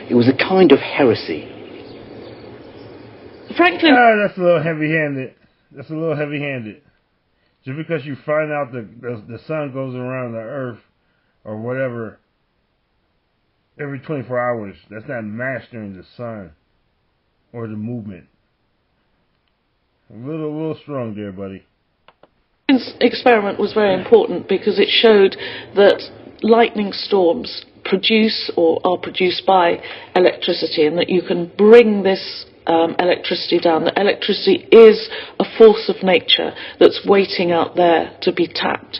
It 0.09 0.13
was 0.13 0.27
a 0.27 0.33
kind 0.33 0.71
of 0.71 0.79
heresy. 0.79 1.51
Franklin. 3.57 3.93
Ah, 3.93 4.27
that's 4.27 4.37
a 4.37 4.41
little 4.41 4.61
heavy-handed. 4.61 5.33
That's 5.71 5.89
a 5.89 5.93
little 5.93 6.15
heavy-handed. 6.15 6.81
Just 7.63 7.77
because 7.77 8.05
you 8.05 8.15
find 8.25 8.51
out 8.51 8.71
the, 8.71 8.87
the 9.01 9.23
the 9.27 9.39
sun 9.47 9.71
goes 9.73 9.95
around 9.95 10.33
the 10.33 10.39
Earth 10.39 10.79
or 11.43 11.59
whatever 11.59 12.19
every 13.79 13.99
24 13.99 14.39
hours, 14.39 14.75
that's 14.89 15.07
not 15.07 15.23
mastering 15.23 15.93
the 15.93 16.05
sun 16.15 16.51
or 17.51 17.67
the 17.67 17.75
movement. 17.75 18.25
A 20.09 20.13
little, 20.13 20.45
a 20.45 20.55
little 20.55 20.77
strong 20.81 21.15
there, 21.15 21.31
buddy. 21.31 21.65
Experiment 22.67 23.59
was 23.59 23.73
very 23.73 23.93
important 23.93 24.49
because 24.49 24.79
it 24.79 24.89
showed 24.89 25.37
that 25.75 26.01
lightning 26.41 26.91
storms 26.93 27.63
produce 27.83 28.49
or 28.57 28.79
are 28.83 28.97
produced 28.97 29.45
by 29.45 29.79
electricity 30.15 30.87
and 30.87 30.97
that 30.97 31.07
you 31.07 31.21
can 31.21 31.51
bring 31.59 32.01
this 32.01 32.45
um, 32.65 32.95
electricity 32.97 33.59
down. 33.59 33.83
That 33.83 33.99
electricity 33.99 34.67
is 34.71 35.07
a 35.39 35.45
force 35.59 35.91
of 35.95 36.01
nature 36.01 36.55
that's 36.79 37.05
waiting 37.05 37.51
out 37.51 37.75
there 37.75 38.17
to 38.23 38.33
be 38.33 38.47
tapped. 38.47 38.99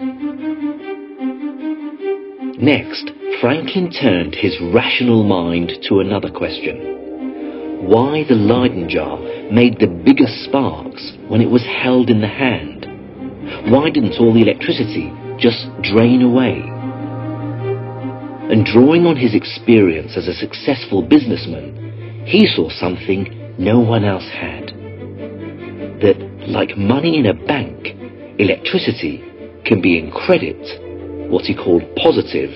Next, 2.61 3.09
Franklin 3.41 3.91
turned 3.91 4.35
his 4.35 4.59
rational 4.61 5.23
mind 5.23 5.71
to 5.89 6.01
another 6.01 6.29
question. 6.29 7.87
Why 7.89 8.23
the 8.29 8.35
Leyden 8.35 8.87
jar 8.89 9.17
made 9.51 9.79
the 9.79 9.87
biggest 9.87 10.43
sparks 10.45 11.13
when 11.27 11.41
it 11.41 11.49
was 11.49 11.65
held 11.65 12.11
in 12.11 12.21
the 12.21 12.27
hand? 12.27 12.94
Why 13.71 13.89
didn't 13.89 14.19
all 14.19 14.33
the 14.33 14.41
electricity 14.41 15.11
just 15.39 15.67
drain 15.81 16.21
away? 16.21 16.61
And 18.51 18.65
drawing 18.65 19.05
on 19.05 19.15
his 19.15 19.33
experience 19.33 20.15
as 20.17 20.27
a 20.27 20.33
successful 20.33 21.01
businessman, 21.01 22.25
he 22.25 22.45
saw 22.47 22.69
something 22.69 23.55
no 23.57 23.79
one 23.79 24.03
else 24.03 24.27
had. 24.29 24.67
That, 26.01 26.17
like 26.47 26.77
money 26.77 27.17
in 27.17 27.25
a 27.25 27.33
bank, 27.33 27.87
electricity 28.37 29.23
can 29.65 29.81
be 29.81 29.97
in 29.97 30.11
credit, 30.11 31.31
what 31.31 31.45
he 31.45 31.55
called 31.55 31.83
positive, 31.95 32.51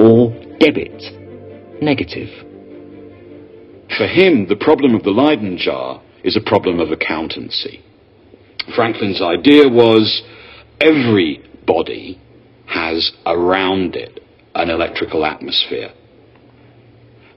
or 0.00 0.30
debit, 0.58 1.00
negative. 1.80 2.28
For 3.96 4.06
him, 4.06 4.48
the 4.48 4.56
problem 4.60 4.94
of 4.94 5.02
the 5.02 5.10
Leyden 5.10 5.56
jar 5.56 6.02
is 6.24 6.36
a 6.36 6.40
problem 6.40 6.80
of 6.80 6.90
accountancy. 6.90 7.82
Franklin's 8.74 9.22
idea 9.22 9.68
was 9.68 10.22
every 10.80 11.42
body 11.66 12.20
has 12.66 13.12
around 13.24 13.96
it 13.96 14.20
an 14.54 14.70
electrical 14.70 15.24
atmosphere. 15.24 15.92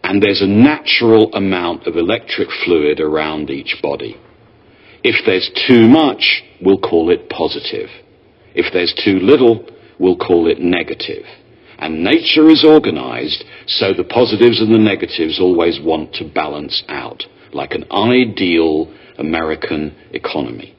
And 0.03 0.23
there's 0.23 0.41
a 0.41 0.47
natural 0.47 1.33
amount 1.33 1.85
of 1.85 1.95
electric 1.95 2.47
fluid 2.65 2.99
around 2.99 3.49
each 3.49 3.77
body. 3.81 4.19
If 5.03 5.25
there's 5.25 5.51
too 5.67 5.87
much, 5.87 6.43
we'll 6.61 6.79
call 6.79 7.09
it 7.09 7.29
positive. 7.29 7.89
If 8.55 8.73
there's 8.73 8.93
too 9.05 9.19
little, 9.19 9.67
we'll 9.99 10.17
call 10.17 10.47
it 10.47 10.59
negative. 10.59 11.25
And 11.77 12.03
nature 12.03 12.49
is 12.49 12.65
organized 12.65 13.43
so 13.67 13.93
the 13.93 14.03
positives 14.03 14.59
and 14.59 14.73
the 14.73 14.79
negatives 14.79 15.39
always 15.39 15.79
want 15.81 16.13
to 16.15 16.25
balance 16.27 16.83
out, 16.89 17.23
like 17.53 17.73
an 17.73 17.85
ideal 17.91 18.93
American 19.17 19.95
economy. 20.11 20.75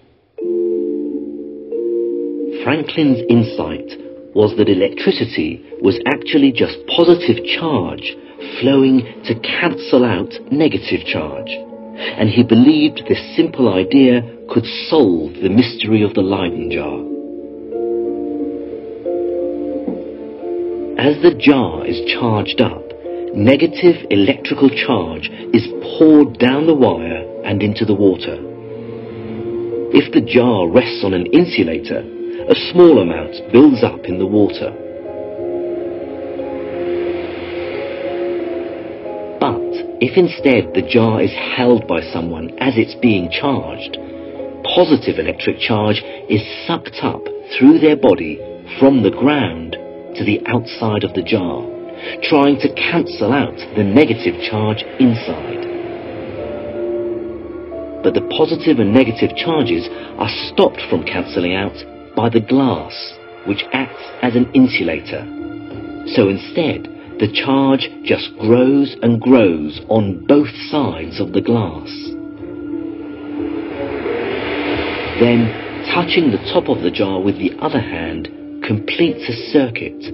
Franklin's 2.64 3.22
insight 3.30 3.88
was 4.34 4.54
that 4.58 4.68
electricity 4.68 5.64
was 5.80 5.98
actually 6.12 6.52
just 6.52 6.76
positive 6.94 7.40
charge 7.56 8.14
flowing 8.60 9.00
to 9.24 9.34
cancel 9.40 10.04
out 10.04 10.28
negative 10.52 11.00
charge. 11.06 11.48
And 11.48 12.28
he 12.28 12.42
believed 12.42 13.02
this 13.08 13.20
simple 13.34 13.72
idea 13.72 14.20
could 14.52 14.66
solve 14.88 15.32
the 15.40 15.48
mystery 15.48 16.02
of 16.02 16.12
the 16.12 16.20
Leyden 16.20 16.70
jar. 16.70 17.00
As 21.00 21.16
the 21.22 21.32
jar 21.40 21.86
is 21.86 22.04
charged 22.12 22.60
up, 22.60 22.84
negative 23.34 24.04
electrical 24.10 24.68
charge 24.68 25.30
is 25.56 25.66
poured 25.96 26.38
down 26.38 26.66
the 26.66 26.74
wire 26.74 27.24
and 27.44 27.62
into 27.62 27.86
the 27.86 27.94
water. 27.94 28.36
If 29.96 30.12
the 30.12 30.20
jar 30.20 30.68
rests 30.68 31.02
on 31.04 31.14
an 31.14 31.24
insulator, 31.32 32.19
a 32.48 32.54
small 32.72 33.00
amount 33.00 33.52
builds 33.52 33.84
up 33.84 34.04
in 34.06 34.18
the 34.18 34.26
water. 34.26 34.72
But 39.38 39.60
if 40.00 40.16
instead 40.16 40.72
the 40.74 40.86
jar 40.88 41.20
is 41.20 41.32
held 41.56 41.86
by 41.86 42.00
someone 42.12 42.50
as 42.58 42.74
it's 42.76 42.94
being 42.96 43.30
charged, 43.30 43.98
positive 44.64 45.18
electric 45.18 45.58
charge 45.58 46.02
is 46.28 46.40
sucked 46.66 46.98
up 47.02 47.22
through 47.58 47.78
their 47.78 47.96
body 47.96 48.38
from 48.78 49.02
the 49.02 49.10
ground 49.10 49.72
to 50.16 50.24
the 50.24 50.40
outside 50.46 51.04
of 51.04 51.14
the 51.14 51.22
jar, 51.22 51.66
trying 52.28 52.58
to 52.60 52.72
cancel 52.74 53.32
out 53.32 53.56
the 53.76 53.84
negative 53.84 54.34
charge 54.48 54.82
inside. 54.98 55.68
But 58.02 58.14
the 58.14 58.26
positive 58.32 58.78
and 58.80 58.94
negative 58.94 59.36
charges 59.36 59.86
are 60.16 60.32
stopped 60.48 60.80
from 60.88 61.04
cancelling 61.04 61.54
out 61.54 61.76
by 62.20 62.28
the 62.28 62.46
glass, 62.54 62.92
which 63.46 63.64
acts 63.72 64.04
as 64.20 64.36
an 64.36 64.44
insulator. 64.52 65.24
So 66.12 66.28
instead, 66.28 66.84
the 67.18 67.32
charge 67.32 67.88
just 68.04 68.28
grows 68.38 68.94
and 69.00 69.18
grows 69.18 69.80
on 69.88 70.26
both 70.26 70.52
sides 70.68 71.18
of 71.18 71.32
the 71.32 71.40
glass. 71.40 71.88
Then, 75.16 75.48
touching 75.94 76.30
the 76.30 76.44
top 76.52 76.68
of 76.68 76.82
the 76.82 76.90
jar 76.90 77.22
with 77.22 77.38
the 77.38 77.56
other 77.58 77.80
hand 77.80 78.28
completes 78.66 79.26
a 79.26 79.36
circuit, 79.50 80.04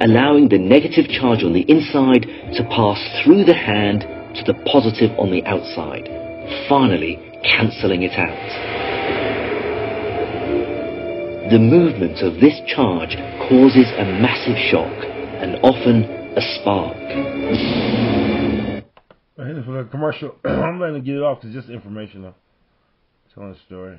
allowing 0.00 0.50
the 0.50 0.58
negative 0.58 1.10
charge 1.10 1.42
on 1.42 1.54
the 1.54 1.66
inside 1.66 2.22
to 2.54 2.62
pass 2.70 3.02
through 3.24 3.42
the 3.42 3.58
hand 3.58 4.02
to 4.36 4.44
the 4.46 4.54
positive 4.70 5.10
on 5.18 5.32
the 5.32 5.44
outside, 5.44 6.06
finally 6.68 7.18
cancelling 7.42 8.04
it 8.04 8.16
out. 8.16 8.87
The 11.50 11.58
movement 11.58 12.18
of 12.20 12.34
this 12.40 12.60
charge 12.66 13.16
causes 13.48 13.86
a 13.96 14.04
massive 14.20 14.58
shock 14.70 14.92
and 15.40 15.56
often 15.62 16.04
a 16.36 16.42
spark. 16.60 16.94
For 19.64 19.82
the 19.82 19.88
commercial, 19.90 20.36
I'm 20.44 20.78
letting 20.78 20.96
it 20.96 21.04
get 21.06 21.14
it 21.16 21.22
off 21.22 21.40
because 21.40 21.54
just 21.54 21.70
informational. 21.70 22.34
Telling 23.34 23.52
a 23.52 23.58
story. 23.64 23.98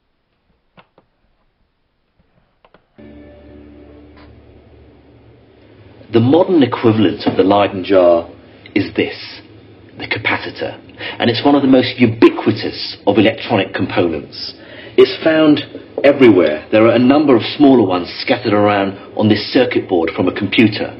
The 6.13 6.19
modern 6.19 6.61
equivalent 6.61 7.25
of 7.25 7.37
the 7.37 7.43
Leyden 7.43 7.85
jar 7.85 8.29
is 8.75 8.93
this, 8.95 9.15
the 9.97 10.11
capacitor, 10.11 10.75
and 11.17 11.29
it's 11.29 11.45
one 11.45 11.55
of 11.55 11.61
the 11.61 11.69
most 11.69 11.97
ubiquitous 11.99 12.97
of 13.07 13.17
electronic 13.17 13.73
components. 13.73 14.53
It's 14.97 15.23
found 15.23 15.63
everywhere. 16.03 16.67
There 16.69 16.83
are 16.87 16.95
a 16.95 16.99
number 16.99 17.37
of 17.37 17.43
smaller 17.55 17.87
ones 17.87 18.09
scattered 18.19 18.51
around 18.51 18.97
on 19.15 19.29
this 19.29 19.53
circuit 19.53 19.87
board 19.87 20.11
from 20.13 20.27
a 20.27 20.35
computer. 20.35 20.99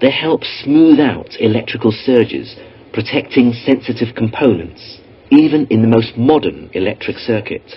They 0.00 0.10
help 0.10 0.42
smooth 0.42 0.98
out 0.98 1.28
electrical 1.38 1.92
surges, 1.92 2.56
protecting 2.94 3.52
sensitive 3.52 4.16
components, 4.16 5.00
even 5.30 5.66
in 5.68 5.82
the 5.82 5.88
most 5.88 6.16
modern 6.16 6.70
electric 6.72 7.18
circuit. 7.18 7.76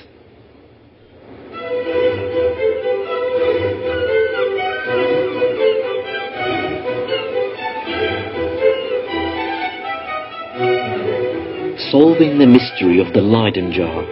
Solving 11.96 12.38
the 12.40 12.46
mystery 12.46 13.00
of 13.00 13.14
the 13.14 13.22
Leyden 13.22 13.72
jar 13.72 14.04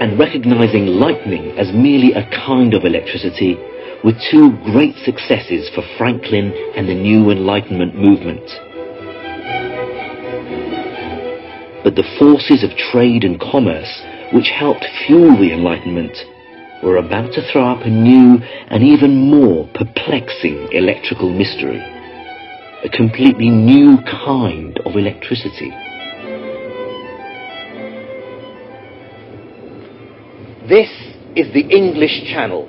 and 0.00 0.18
recognizing 0.18 0.86
lightning 0.86 1.52
as 1.58 1.68
merely 1.70 2.14
a 2.14 2.24
kind 2.30 2.72
of 2.72 2.86
electricity 2.86 3.60
were 4.02 4.16
two 4.32 4.56
great 4.64 4.96
successes 5.04 5.68
for 5.74 5.84
Franklin 5.98 6.50
and 6.74 6.88
the 6.88 6.94
New 6.94 7.30
Enlightenment 7.30 7.94
movement. 7.94 8.40
But 11.84 11.94
the 11.94 12.08
forces 12.18 12.64
of 12.64 12.72
trade 12.90 13.22
and 13.22 13.38
commerce 13.38 14.00
which 14.32 14.48
helped 14.48 14.86
fuel 15.06 15.36
the 15.36 15.52
Enlightenment 15.52 16.16
were 16.82 16.96
about 16.96 17.34
to 17.34 17.52
throw 17.52 17.68
up 17.68 17.84
a 17.84 17.90
new 17.90 18.40
and 18.70 18.82
even 18.82 19.28
more 19.28 19.68
perplexing 19.74 20.72
electrical 20.72 21.28
mystery. 21.28 21.84
A 22.82 22.88
completely 22.88 23.50
new 23.50 23.98
kind 24.08 24.80
of 24.86 24.96
electricity. 24.96 25.70
This 30.68 30.90
is 31.38 31.46
the 31.54 31.62
English 31.70 32.26
Channel. 32.26 32.66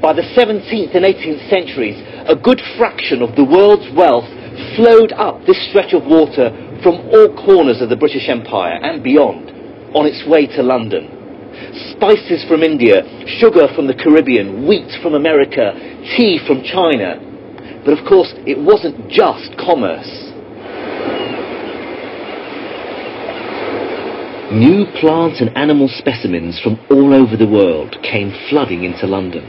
By 0.00 0.14
the 0.14 0.22
17th 0.38 0.94
and 0.94 1.02
18th 1.02 1.50
centuries, 1.50 1.98
a 2.22 2.38
good 2.38 2.62
fraction 2.78 3.18
of 3.18 3.34
the 3.34 3.42
world's 3.42 3.90
wealth 3.98 4.30
flowed 4.78 5.10
up 5.10 5.42
this 5.42 5.58
stretch 5.66 5.90
of 5.90 6.06
water 6.06 6.54
from 6.86 7.02
all 7.10 7.34
corners 7.34 7.82
of 7.82 7.90
the 7.90 7.98
British 7.98 8.30
Empire 8.30 8.78
and 8.78 9.02
beyond 9.02 9.50
on 9.90 10.06
its 10.06 10.22
way 10.30 10.46
to 10.46 10.62
London. 10.62 11.10
Spices 11.98 12.46
from 12.46 12.62
India, 12.62 13.02
sugar 13.42 13.66
from 13.74 13.90
the 13.90 13.98
Caribbean, 13.98 14.62
wheat 14.62 14.86
from 15.02 15.18
America, 15.18 15.74
tea 16.14 16.38
from 16.46 16.62
China. 16.62 17.18
But 17.82 17.98
of 17.98 18.06
course, 18.06 18.30
it 18.46 18.54
wasn't 18.54 19.10
just 19.10 19.50
commerce. 19.58 20.25
New 24.52 24.86
plant 25.00 25.40
and 25.40 25.50
animal 25.56 25.88
specimens 25.88 26.60
from 26.60 26.78
all 26.88 27.12
over 27.12 27.36
the 27.36 27.48
world 27.48 27.96
came 28.04 28.30
flooding 28.48 28.84
into 28.84 29.04
London, 29.04 29.42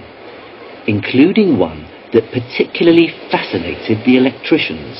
including 0.88 1.60
one 1.60 1.88
that 2.14 2.32
particularly 2.34 3.14
fascinated 3.30 4.04
the 4.08 4.18
electricians. 4.18 4.98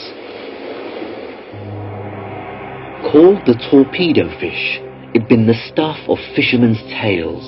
Called 3.12 3.42
the 3.48 3.58
torpedo 3.72 4.30
fish, 4.40 4.80
it'd 5.16 5.28
been 5.28 5.48
the 5.48 5.68
stuff 5.74 5.98
of 6.08 6.20
fishermen's 6.36 6.82
tales. 7.02 7.42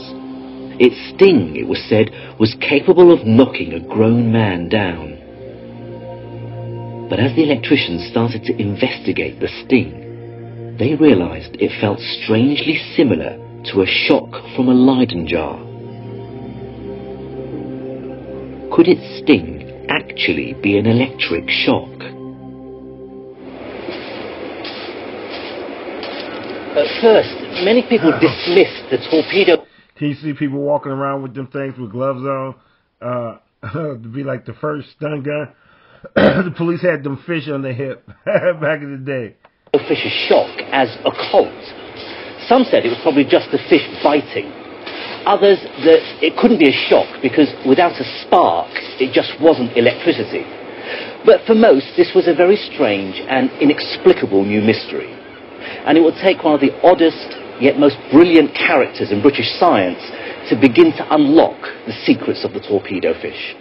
Its 0.82 0.97
sting, 1.14 1.56
it 1.56 1.68
was 1.68 1.86
said, 1.88 2.10
was 2.39 2.58
capable 2.60 3.14
of 3.14 3.28
knocking 3.28 3.74
a 3.74 3.80
grown 3.80 4.32
man 4.32 4.70
down. 4.70 5.20
But 7.12 7.20
as 7.20 7.36
the 7.36 7.43
electricians 7.43 8.10
started 8.10 8.43
to 8.45 8.60
investigate 8.60 9.39
the 9.39 9.50
sting, 9.64 10.09
they 10.80 10.95
realized 10.95 11.57
it 11.59 11.71
felt 11.82 11.99
strangely 12.23 12.80
similar 12.95 13.38
to 13.65 13.82
a 13.82 13.86
shock 13.86 14.32
from 14.55 14.69
a 14.69 14.73
Leyden 14.73 15.27
jar. 15.27 15.59
Could 18.73 18.88
its 18.88 19.19
sting 19.19 19.86
actually 19.89 20.53
be 20.63 20.77
an 20.77 20.86
electric 20.86 21.49
shock? 21.49 21.89
At 26.80 27.01
first, 27.01 27.36
many 27.65 27.84
people 27.89 28.11
dismissed 28.21 28.89
the 28.89 28.99
torpedo. 29.11 29.65
Can 29.97 30.07
you 30.07 30.15
see 30.15 30.34
people 30.34 30.59
walking 30.59 30.93
around 30.93 31.23
with 31.23 31.36
them 31.36 31.47
things 31.47 31.77
with 31.77 31.91
gloves 31.91 32.21
on? 32.21 32.55
Uh, 33.01 33.38
to 33.73 34.09
be 34.13 34.23
like 34.23 34.45
the 34.45 34.53
first 34.53 34.88
stun 34.95 35.23
gun. 35.23 35.49
the 36.15 36.53
police 36.55 36.82
had 36.82 37.03
them 37.03 37.21
fish 37.27 37.49
on 37.49 37.61
their 37.61 37.73
hip 37.73 38.07
back 38.25 38.82
in 38.82 39.03
the 39.03 39.05
day. 39.05 39.36
Fish's 39.78 40.11
shock 40.26 40.49
as 40.74 40.89
a 41.05 41.13
cult. 41.30 41.61
Some 42.49 42.65
said 42.65 42.86
it 42.86 42.89
was 42.89 42.97
probably 43.05 43.22
just 43.24 43.53
the 43.53 43.61
fish 43.70 43.86
biting. 44.01 44.49
Others 45.30 45.61
that 45.86 46.01
it 46.26 46.34
couldn't 46.41 46.57
be 46.57 46.74
a 46.74 46.78
shock 46.89 47.05
because 47.22 47.53
without 47.70 47.93
a 48.01 48.07
spark, 48.26 48.74
it 48.97 49.13
just 49.13 49.38
wasn't 49.38 49.78
electricity. 49.78 50.41
But 51.22 51.45
for 51.45 51.53
most, 51.53 51.93
this 51.93 52.17
was 52.17 52.26
a 52.26 52.34
very 52.34 52.57
strange 52.57 53.22
and 53.30 53.53
inexplicable 53.61 54.41
new 54.41 54.61
mystery. 54.65 55.13
And 55.86 55.97
it 55.97 56.01
would 56.01 56.17
take 56.17 56.41
one 56.41 56.57
of 56.57 56.65
the 56.65 56.74
oddest 56.82 57.30
yet 57.61 57.78
most 57.78 58.01
brilliant 58.09 58.55
characters 58.55 59.11
in 59.11 59.22
British 59.22 59.53
science 59.61 60.01
to 60.49 60.57
begin 60.57 60.89
to 60.97 61.05
unlock 61.13 61.61
the 61.86 61.93
secrets 62.09 62.41
of 62.41 62.57
the 62.57 62.63
torpedo 62.63 63.13
fish. 63.22 63.53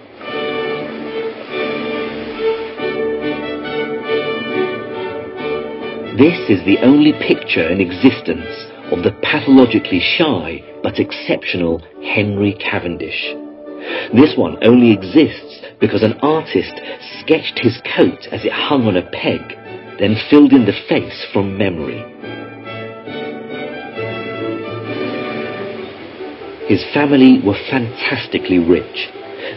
This 6.19 6.51
is 6.51 6.65
the 6.67 6.79
only 6.83 7.13
picture 7.13 7.71
in 7.71 7.81
existence 7.81 8.51
of 8.91 9.05
the 9.05 9.15
pathologically 9.23 10.01
shy 10.01 10.61
but 10.83 10.99
exceptional 10.99 11.79
Henry 12.03 12.59
Cavendish. 12.59 13.37
This 14.13 14.35
one 14.37 14.59
only 14.65 14.91
exists 14.91 15.63
because 15.79 16.03
an 16.03 16.19
artist 16.21 16.75
sketched 17.23 17.61
his 17.63 17.81
coat 17.95 18.19
as 18.33 18.45
it 18.45 18.51
hung 18.51 18.89
on 18.89 18.97
a 18.97 19.09
peg, 19.13 19.39
then 20.01 20.17
filled 20.29 20.53
in 20.53 20.67
the 20.67 20.75
face 20.89 21.25
from 21.33 21.57
memory. 21.57 22.03
His 26.67 26.83
family 26.93 27.39
were 27.47 27.63
fantastically 27.71 28.59
rich. 28.59 29.07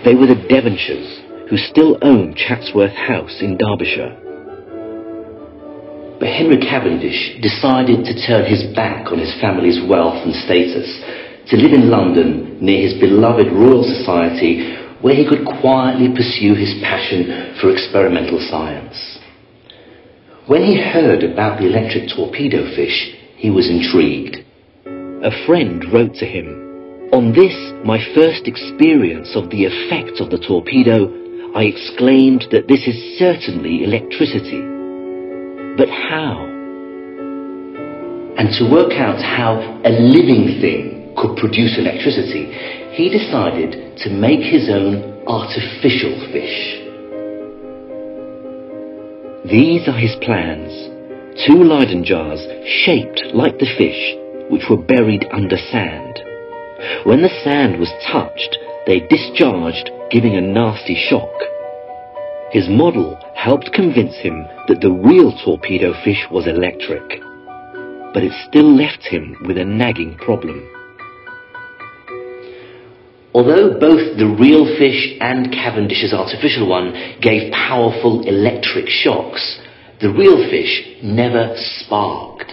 They 0.06 0.14
were 0.14 0.28
the 0.28 0.46
Devonshires, 0.48 1.50
who 1.50 1.58
still 1.58 1.98
own 2.04 2.36
Chatsworth 2.36 2.94
House 2.94 3.42
in 3.42 3.58
Derbyshire. 3.58 4.21
But 6.22 6.30
Henry 6.30 6.62
Cavendish 6.62 7.42
decided 7.42 8.06
to 8.06 8.28
turn 8.28 8.46
his 8.46 8.62
back 8.76 9.12
on 9.12 9.18
his 9.18 9.34
family's 9.42 9.82
wealth 9.90 10.22
and 10.22 10.36
status, 10.46 10.86
to 11.50 11.58
live 11.58 11.74
in 11.74 11.90
London 11.90 12.62
near 12.62 12.78
his 12.78 12.94
beloved 13.02 13.48
Royal 13.52 13.82
Society, 13.82 14.78
where 15.02 15.16
he 15.16 15.28
could 15.28 15.44
quietly 15.44 16.14
pursue 16.14 16.54
his 16.54 16.78
passion 16.84 17.58
for 17.60 17.74
experimental 17.74 18.38
science. 18.38 19.18
When 20.46 20.62
he 20.62 20.80
heard 20.80 21.24
about 21.24 21.58
the 21.58 21.66
electric 21.66 22.14
torpedo 22.14 22.70
fish, 22.76 23.18
he 23.38 23.50
was 23.50 23.68
intrigued. 23.68 24.46
A 25.26 25.34
friend 25.48 25.84
wrote 25.92 26.14
to 26.22 26.26
him, 26.26 27.10
On 27.14 27.34
this, 27.34 27.58
my 27.84 27.98
first 28.14 28.46
experience 28.46 29.36
of 29.36 29.50
the 29.50 29.66
effect 29.66 30.22
of 30.22 30.30
the 30.30 30.38
torpedo, 30.38 31.10
I 31.56 31.64
exclaimed 31.64 32.46
that 32.52 32.68
this 32.68 32.86
is 32.86 33.18
certainly 33.18 33.84
electricity. 33.84 34.71
But 35.82 35.90
how? 35.90 36.46
And 38.38 38.54
to 38.54 38.70
work 38.70 38.94
out 39.02 39.18
how 39.18 39.58
a 39.84 39.90
living 39.90 40.62
thing 40.62 41.12
could 41.18 41.36
produce 41.38 41.76
electricity, 41.76 42.54
he 42.94 43.10
decided 43.10 43.98
to 43.98 44.12
make 44.12 44.42
his 44.42 44.70
own 44.70 45.26
artificial 45.26 46.14
fish. 46.30 46.78
These 49.50 49.88
are 49.88 49.98
his 49.98 50.16
plans. 50.22 50.70
Two 51.48 51.64
Leyden 51.64 52.06
jars 52.06 52.46
shaped 52.86 53.34
like 53.34 53.58
the 53.58 53.74
fish, 53.76 54.14
which 54.52 54.70
were 54.70 54.78
buried 54.78 55.26
under 55.34 55.58
sand. 55.58 56.22
When 57.06 57.24
the 57.24 57.42
sand 57.44 57.80
was 57.80 57.90
touched, 58.06 58.56
they 58.86 59.00
discharged, 59.00 59.90
giving 60.12 60.36
a 60.36 60.42
nasty 60.42 60.94
shock. 61.10 61.34
His 62.52 62.68
model 62.68 63.18
helped 63.34 63.72
convince 63.72 64.16
him 64.18 64.46
that 64.68 64.82
the 64.82 64.92
real 64.92 65.32
torpedo 65.44 65.94
fish 66.04 66.28
was 66.30 66.48
electric. 66.48 67.22
But 68.14 68.24
it 68.24 68.34
still 68.50 68.76
left 68.76 69.04
him 69.04 69.38
with 69.48 69.58
a 69.58 69.64
nagging 69.64 70.18
problem. 70.18 70.60
Although 73.34 73.80
both 73.80 74.18
the 74.18 74.36
real 74.38 74.66
fish 74.78 75.16
and 75.22 75.54
Cavendish's 75.54 76.14
artificial 76.14 76.68
one 76.68 76.92
gave 77.22 77.54
powerful 77.54 78.28
electric 78.28 78.90
shocks, 78.90 79.62
the 80.02 80.12
real 80.12 80.50
fish 80.50 81.00
never 81.02 81.56
sparked. 81.56 82.52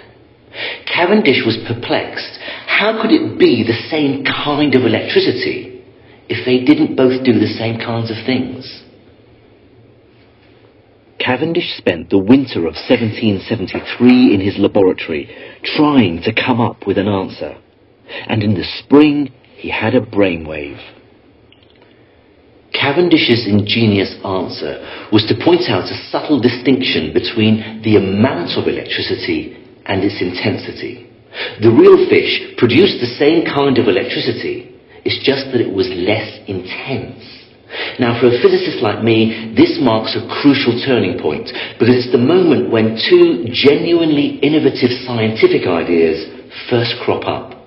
Cavendish 0.86 1.42
was 1.44 1.58
perplexed. 1.66 2.38
How 2.66 3.02
could 3.02 3.10
it 3.10 3.36
be 3.36 3.64
the 3.66 3.88
same 3.90 4.22
kind 4.22 4.76
of 4.76 4.82
electricity 4.82 5.82
if 6.28 6.46
they 6.46 6.62
didn't 6.62 6.94
both 6.94 7.24
do 7.24 7.32
the 7.32 7.50
same 7.58 7.78
kinds 7.78 8.12
of 8.12 8.16
things? 8.24 8.84
Cavendish 11.18 11.76
spent 11.76 12.10
the 12.10 12.18
winter 12.18 12.60
of 12.60 12.74
1773 12.74 14.34
in 14.34 14.40
his 14.40 14.58
laboratory 14.58 15.28
trying 15.64 16.22
to 16.22 16.32
come 16.32 16.60
up 16.60 16.86
with 16.86 16.98
an 16.98 17.08
answer. 17.08 17.58
And 18.28 18.42
in 18.42 18.54
the 18.54 18.64
spring, 18.64 19.32
he 19.56 19.70
had 19.70 19.94
a 19.94 20.00
brainwave. 20.00 20.78
Cavendish's 22.72 23.46
ingenious 23.48 24.14
answer 24.24 25.08
was 25.10 25.26
to 25.26 25.44
point 25.44 25.68
out 25.68 25.90
a 25.90 26.08
subtle 26.10 26.40
distinction 26.40 27.12
between 27.12 27.82
the 27.82 27.96
amount 27.96 28.56
of 28.56 28.68
electricity 28.68 29.58
and 29.86 30.04
its 30.04 30.22
intensity. 30.22 31.10
The 31.60 31.74
real 31.74 32.08
fish 32.08 32.56
produced 32.56 33.00
the 33.00 33.18
same 33.18 33.44
kind 33.44 33.78
of 33.78 33.88
electricity, 33.88 34.74
it's 35.04 35.18
just 35.26 35.50
that 35.52 35.60
it 35.60 35.72
was 35.72 35.88
less 35.90 36.38
intense. 36.46 37.37
Now, 37.98 38.18
for 38.20 38.28
a 38.28 38.40
physicist 38.40 38.80
like 38.80 39.04
me, 39.04 39.52
this 39.56 39.78
marks 39.80 40.16
a 40.16 40.24
crucial 40.40 40.80
turning 40.86 41.20
point 41.20 41.52
because 41.76 41.94
it's 41.94 42.12
the 42.12 42.18
moment 42.18 42.70
when 42.70 42.96
two 42.96 43.44
genuinely 43.52 44.40
innovative 44.40 44.90
scientific 45.04 45.68
ideas 45.68 46.24
first 46.70 46.96
crop 47.04 47.28
up. 47.28 47.58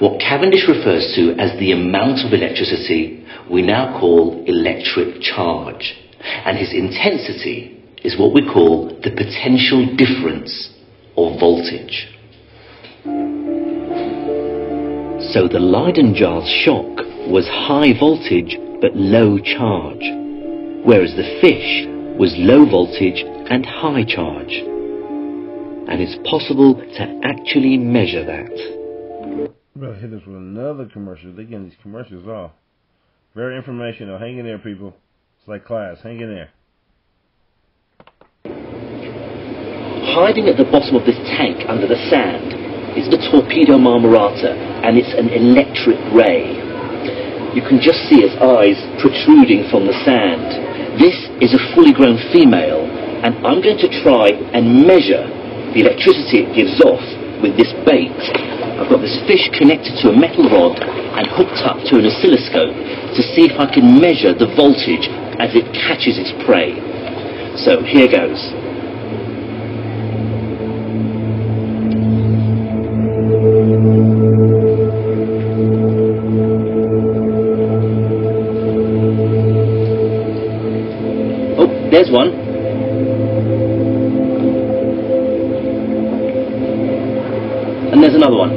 What 0.00 0.20
Cavendish 0.20 0.64
refers 0.68 1.12
to 1.16 1.36
as 1.36 1.52
the 1.58 1.72
amount 1.72 2.24
of 2.24 2.32
electricity 2.32 3.26
we 3.50 3.62
now 3.62 4.00
call 4.00 4.42
electric 4.46 5.20
charge, 5.20 5.94
and 6.20 6.56
his 6.56 6.72
intensity 6.72 7.84
is 8.02 8.18
what 8.18 8.32
we 8.32 8.40
call 8.40 8.88
the 9.02 9.10
potential 9.10 9.84
difference 9.96 10.72
or 11.14 11.38
voltage. 11.38 12.08
So 15.32 15.48
the 15.48 15.60
Leyden 15.60 16.14
jar's 16.14 16.48
shock 16.64 17.04
was 17.28 17.46
high 17.48 17.92
voltage 17.98 18.56
but 18.80 18.94
low 18.94 19.38
charge, 19.38 20.04
whereas 20.84 21.14
the 21.16 21.38
fish 21.40 21.86
was 22.18 22.34
low 22.36 22.64
voltage 22.64 23.22
and 23.50 23.64
high 23.64 24.04
charge. 24.04 24.52
And 25.88 26.00
it's 26.00 26.16
possible 26.28 26.74
to 26.74 27.20
actually 27.22 27.76
measure 27.78 28.24
that. 28.24 28.50
Better 29.76 29.94
hit 29.94 30.12
us 30.12 30.26
with 30.26 30.36
another 30.36 30.86
commercial. 30.86 31.32
They're 31.32 31.44
getting 31.44 31.64
these 31.64 31.78
commercials 31.82 32.26
off. 32.26 32.52
Very 33.34 33.56
informational. 33.56 34.18
Hang 34.18 34.38
in 34.38 34.46
there, 34.46 34.58
people. 34.58 34.96
It's 35.38 35.48
like 35.48 35.64
class. 35.64 35.98
Hang 36.02 36.20
in 36.20 36.34
there. 36.34 36.50
Hiding 40.16 40.48
at 40.48 40.56
the 40.56 40.64
bottom 40.64 40.96
of 40.96 41.04
this 41.04 41.18
tank 41.36 41.68
under 41.68 41.86
the 41.86 42.00
sand 42.08 42.54
is 42.96 43.04
the 43.10 43.18
torpedo 43.30 43.76
marmorata, 43.76 44.56
and 44.82 44.96
it's 44.96 45.12
an 45.12 45.28
electric 45.28 46.00
ray. 46.14 46.65
You 47.56 47.64
can 47.64 47.80
just 47.80 48.04
see 48.12 48.20
its 48.20 48.36
eyes 48.36 48.76
protruding 49.00 49.64
from 49.72 49.88
the 49.88 49.96
sand. 50.04 50.44
This 51.00 51.16
is 51.40 51.56
a 51.56 51.60
fully 51.72 51.88
grown 51.88 52.20
female, 52.28 52.84
and 53.24 53.32
I'm 53.48 53.64
going 53.64 53.80
to 53.80 53.88
try 54.04 54.28
and 54.52 54.84
measure 54.84 55.24
the 55.72 55.80
electricity 55.80 56.44
it 56.44 56.52
gives 56.52 56.76
off 56.84 57.00
with 57.40 57.56
this 57.56 57.72
bait. 57.88 58.12
I've 58.76 58.92
got 58.92 59.00
this 59.00 59.16
fish 59.24 59.48
connected 59.56 59.96
to 60.04 60.12
a 60.12 60.16
metal 60.16 60.44
rod 60.52 60.84
and 60.84 61.24
hooked 61.32 61.64
up 61.64 61.80
to 61.88 61.96
an 61.96 62.04
oscilloscope 62.04 62.76
to 63.16 63.22
see 63.32 63.48
if 63.48 63.56
I 63.56 63.64
can 63.72 64.04
measure 64.04 64.36
the 64.36 64.52
voltage 64.52 65.08
as 65.40 65.56
it 65.56 65.64
catches 65.72 66.20
its 66.20 66.36
prey. 66.44 66.76
So 67.56 67.80
here 67.80 68.04
goes. 68.04 68.52
There's 82.06 82.12
one. 82.12 82.30
And 87.92 88.02
there's 88.02 88.14
another 88.14 88.36
one. 88.36 88.50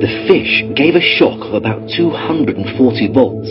The 0.00 0.12
fish 0.28 0.62
gave 0.76 0.94
a 0.94 1.00
shock 1.00 1.40
of 1.48 1.54
about 1.54 1.88
240 1.96 2.68
volts, 3.12 3.48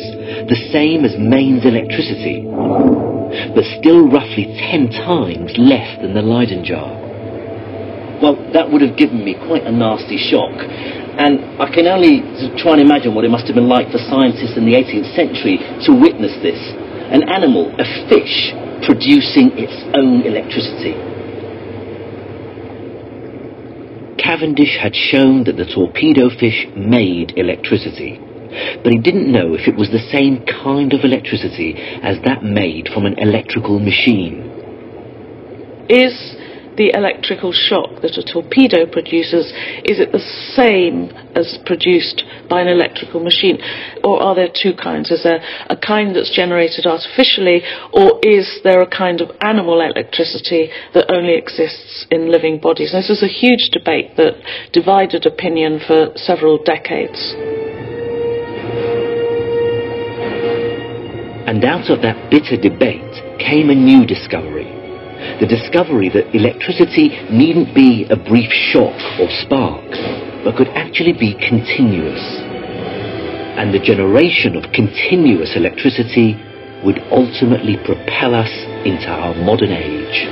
the 0.47 0.59
same 0.71 1.03
as 1.03 1.17
mains 1.17 1.65
electricity, 1.65 2.45
but 2.45 3.65
still 3.81 4.07
roughly 4.07 4.45
10 4.45 4.93
times 4.93 5.51
less 5.57 5.89
than 6.01 6.13
the 6.13 6.21
Leyden 6.21 6.63
jar. 6.63 7.01
Well, 8.21 8.37
that 8.53 8.71
would 8.71 8.81
have 8.81 8.95
given 8.95 9.25
me 9.25 9.35
quite 9.49 9.63
a 9.63 9.71
nasty 9.73 10.21
shock, 10.21 10.53
and 10.53 11.41
I 11.59 11.67
can 11.73 11.87
only 11.87 12.21
try 12.61 12.77
and 12.77 12.81
imagine 12.81 13.15
what 13.15 13.25
it 13.25 13.33
must 13.33 13.47
have 13.47 13.55
been 13.55 13.67
like 13.67 13.91
for 13.91 13.97
scientists 13.97 14.55
in 14.55 14.63
the 14.63 14.77
18th 14.77 15.15
century 15.17 15.57
to 15.89 15.91
witness 15.97 16.37
this. 16.45 16.61
An 17.09 17.27
animal, 17.27 17.73
a 17.75 17.85
fish, 18.07 18.53
producing 18.85 19.51
its 19.57 19.73
own 19.97 20.21
electricity. 20.21 20.93
Cavendish 24.21 24.77
had 24.81 24.95
shown 24.95 25.43
that 25.45 25.57
the 25.57 25.65
torpedo 25.65 26.29
fish 26.29 26.65
made 26.75 27.37
electricity, 27.37 28.17
but 28.83 28.91
he 28.93 28.99
didn't 28.99 29.31
know 29.31 29.53
if 29.53 29.67
it 29.67 29.75
was 29.75 29.89
the 29.91 30.07
same 30.11 30.45
kind 30.45 30.93
of 30.93 31.03
electricity 31.03 31.75
as 32.01 32.17
that 32.25 32.43
made 32.43 32.89
from 32.93 33.05
an 33.05 33.19
electrical 33.19 33.79
machine. 33.79 34.51
Is 35.89 36.35
the 36.77 36.91
electrical 36.93 37.51
shock 37.51 38.01
that 38.01 38.17
a 38.17 38.23
torpedo 38.23 38.85
produces, 38.85 39.51
is 39.83 39.99
it 39.99 40.11
the 40.11 40.23
same 40.55 41.11
as 41.35 41.57
produced 41.65 42.23
by 42.49 42.61
an 42.61 42.67
electrical 42.67 43.23
machine? 43.23 43.59
Or 44.03 44.21
are 44.21 44.35
there 44.35 44.49
two 44.51 44.73
kinds? 44.75 45.11
Is 45.11 45.23
there 45.23 45.43
a 45.69 45.77
kind 45.77 46.15
that's 46.15 46.35
generated 46.35 46.85
artificially, 46.85 47.63
or 47.93 48.19
is 48.23 48.59
there 48.63 48.81
a 48.81 48.89
kind 48.89 49.21
of 49.21 49.31
animal 49.41 49.81
electricity 49.81 50.69
that 50.93 51.11
only 51.11 51.35
exists 51.35 52.05
in 52.11 52.31
living 52.31 52.59
bodies? 52.59 52.91
This 52.91 53.09
is 53.09 53.23
a 53.23 53.27
huge 53.27 53.69
debate 53.71 54.17
that 54.17 54.35
divided 54.73 55.25
opinion 55.25 55.79
for 55.85 56.11
several 56.15 56.61
decades. 56.63 57.35
And 61.47 61.63
out 61.63 61.91
of 61.91 62.01
that 62.01 62.31
bitter 62.31 62.57
debate 62.57 63.39
came 63.39 63.69
a 63.69 63.75
new 63.75 64.05
discovery. 64.05 64.74
The 65.39 65.47
discovery 65.47 66.09
that 66.09 66.33
electricity 66.35 67.09
needn't 67.29 67.75
be 67.75 68.07
a 68.09 68.15
brief 68.15 68.51
shock 68.71 68.95
or 69.19 69.27
spark, 69.43 69.83
but 70.43 70.55
could 70.55 70.69
actually 70.69 71.13
be 71.13 71.35
continuous. 71.35 72.23
And 73.59 73.73
the 73.73 73.79
generation 73.79 74.55
of 74.55 74.71
continuous 74.71 75.55
electricity 75.55 76.39
would 76.83 76.99
ultimately 77.11 77.77
propel 77.83 78.35
us 78.35 78.51
into 78.85 79.07
our 79.07 79.33
modern 79.35 79.71
age. 79.71 80.27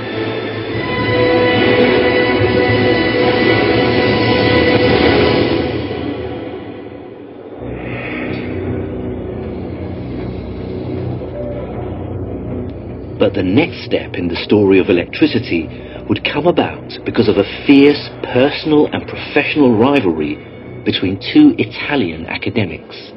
But 13.24 13.36
the 13.36 13.42
next 13.42 13.86
step 13.86 14.16
in 14.16 14.28
the 14.28 14.36
story 14.36 14.80
of 14.80 14.90
electricity 14.90 15.70
would 16.10 16.26
come 16.26 16.46
about 16.46 16.92
because 17.06 17.30
of 17.30 17.38
a 17.38 17.66
fierce 17.66 18.10
personal 18.22 18.88
and 18.88 19.08
professional 19.08 19.78
rivalry 19.78 20.36
between 20.84 21.22
two 21.32 21.56
Italian 21.58 22.26
academics. 22.26 23.14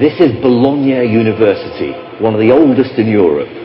This 0.00 0.18
is 0.18 0.32
Bologna 0.40 1.04
University, 1.12 1.92
one 2.22 2.32
of 2.32 2.40
the 2.40 2.50
oldest 2.50 2.98
in 2.98 3.06
Europe. 3.06 3.63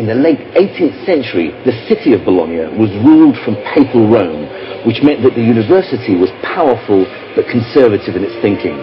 In 0.00 0.06
the 0.06 0.14
late 0.14 0.40
18th 0.56 1.04
century, 1.04 1.50
the 1.68 1.76
city 1.86 2.14
of 2.14 2.24
Bologna 2.24 2.72
was 2.80 2.88
ruled 3.04 3.36
from 3.44 3.60
papal 3.76 4.08
Rome, 4.08 4.48
which 4.86 5.02
meant 5.02 5.22
that 5.22 5.34
the 5.34 5.44
university 5.44 6.16
was 6.16 6.32
powerful 6.40 7.04
but 7.36 7.44
conservative 7.52 8.16
in 8.16 8.24
its 8.24 8.32
thinking. 8.40 8.80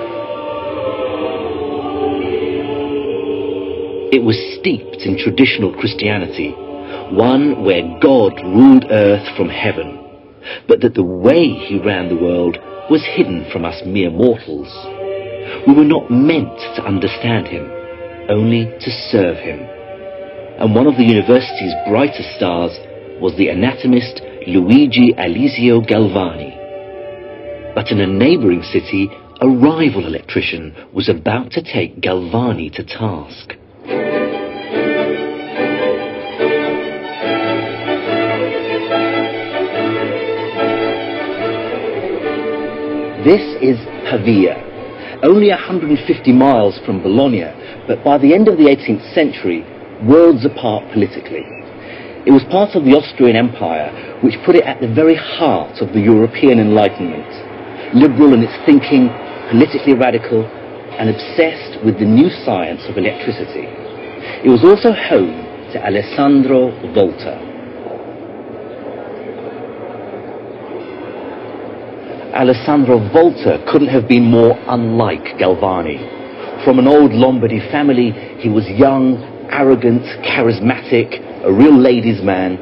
It 4.13 4.21
was 4.21 4.37
steeped 4.61 5.09
in 5.09 5.17
traditional 5.17 5.73
Christianity, 5.73 6.51
one 7.09 7.65
where 7.65 7.81
God 7.99 8.37
ruled 8.45 8.85
earth 8.91 9.25
from 9.35 9.49
heaven, 9.49 9.97
but 10.67 10.81
that 10.81 10.93
the 10.93 11.01
way 11.01 11.49
he 11.49 11.79
ran 11.79 12.09
the 12.09 12.21
world 12.21 12.59
was 12.91 13.01
hidden 13.17 13.49
from 13.51 13.65
us 13.65 13.81
mere 13.87 14.11
mortals. 14.11 14.69
We 15.65 15.73
were 15.73 15.83
not 15.83 16.11
meant 16.11 16.53
to 16.77 16.85
understand 16.85 17.47
him, 17.47 17.65
only 18.29 18.65
to 18.65 18.91
serve 19.09 19.37
him 19.37 19.76
and 20.59 20.73
one 20.73 20.87
of 20.87 20.97
the 20.97 21.03
university's 21.03 21.73
brightest 21.87 22.35
stars 22.35 22.71
was 23.21 23.37
the 23.37 23.49
anatomist 23.49 24.21
Luigi 24.47 25.13
Aloisio 25.13 25.85
Galvani. 25.87 26.55
But 27.75 27.91
in 27.91 28.01
a 28.01 28.07
neighboring 28.07 28.63
city, 28.63 29.07
a 29.39 29.47
rival 29.47 30.07
electrician 30.07 30.75
was 30.93 31.09
about 31.09 31.51
to 31.51 31.61
take 31.61 32.01
Galvani 32.01 32.73
to 32.73 32.83
task. 32.83 33.53
This 43.23 43.43
is 43.61 43.77
Pavia, 44.09 44.57
only 45.21 45.49
150 45.49 46.31
miles 46.31 46.79
from 46.83 47.03
Bologna, 47.03 47.45
but 47.87 48.03
by 48.03 48.17
the 48.17 48.33
end 48.33 48.47
of 48.47 48.57
the 48.57 48.63
18th 48.63 49.13
century, 49.13 49.63
worlds 50.03 50.45
apart 50.45 50.83
politically. 50.93 51.45
It 52.27 52.35
was 52.35 52.43
part 52.51 52.75
of 52.75 52.83
the 52.83 52.91
Austrian 52.91 53.35
Empire, 53.35 54.19
which 54.19 54.35
put 54.45 54.55
it 54.55 54.65
at 54.67 54.81
the 54.81 54.91
very 54.91 55.15
heart 55.15 55.79
of 55.79 55.93
the 55.93 56.01
European 56.01 56.59
Enlightenment, 56.59 57.29
liberal 57.95 58.33
in 58.33 58.43
its 58.43 58.57
thinking, 58.67 59.07
politically 59.49 59.95
radical, 59.95 60.43
and 60.99 61.07
obsessed 61.09 61.79
with 61.85 61.99
the 61.99 62.05
new 62.05 62.27
science 62.43 62.83
of 62.89 62.97
electricity. 62.97 63.63
It 64.43 64.49
was 64.49 64.65
also 64.65 64.91
home 64.91 65.39
to 65.71 65.77
Alessandro 65.79 66.75
Volta. 66.91 67.39
Alessandro 72.35 72.99
Volta 73.13 73.63
couldn't 73.71 73.87
have 73.87 74.07
been 74.07 74.25
more 74.25 74.59
unlike 74.67 75.39
Galvani. 75.39 75.97
From 76.65 76.77
an 76.77 76.87
old 76.87 77.13
Lombardy 77.13 77.59
family, 77.71 78.11
he 78.39 78.49
was 78.49 78.67
young, 78.67 79.36
arrogant, 79.49 80.03
charismatic, 80.23 81.43
a 81.43 81.51
real 81.51 81.77
ladies' 81.77 82.21
man, 82.21 82.57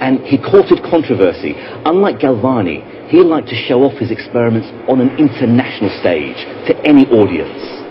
and 0.00 0.20
he 0.20 0.38
courted 0.38 0.82
controversy. 0.82 1.54
Unlike 1.84 2.20
Galvani, 2.20 3.08
he 3.08 3.18
liked 3.18 3.48
to 3.48 3.56
show 3.68 3.82
off 3.82 3.98
his 3.98 4.10
experiments 4.10 4.68
on 4.88 5.00
an 5.00 5.16
international 5.18 5.90
stage 6.00 6.36
to 6.66 6.76
any 6.84 7.06
audience. 7.08 7.82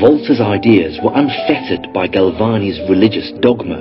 Volta's 0.00 0.40
ideas 0.40 0.98
were 1.02 1.12
unfettered 1.14 1.92
by 1.92 2.08
Galvani's 2.08 2.78
religious 2.88 3.30
dogma. 3.40 3.78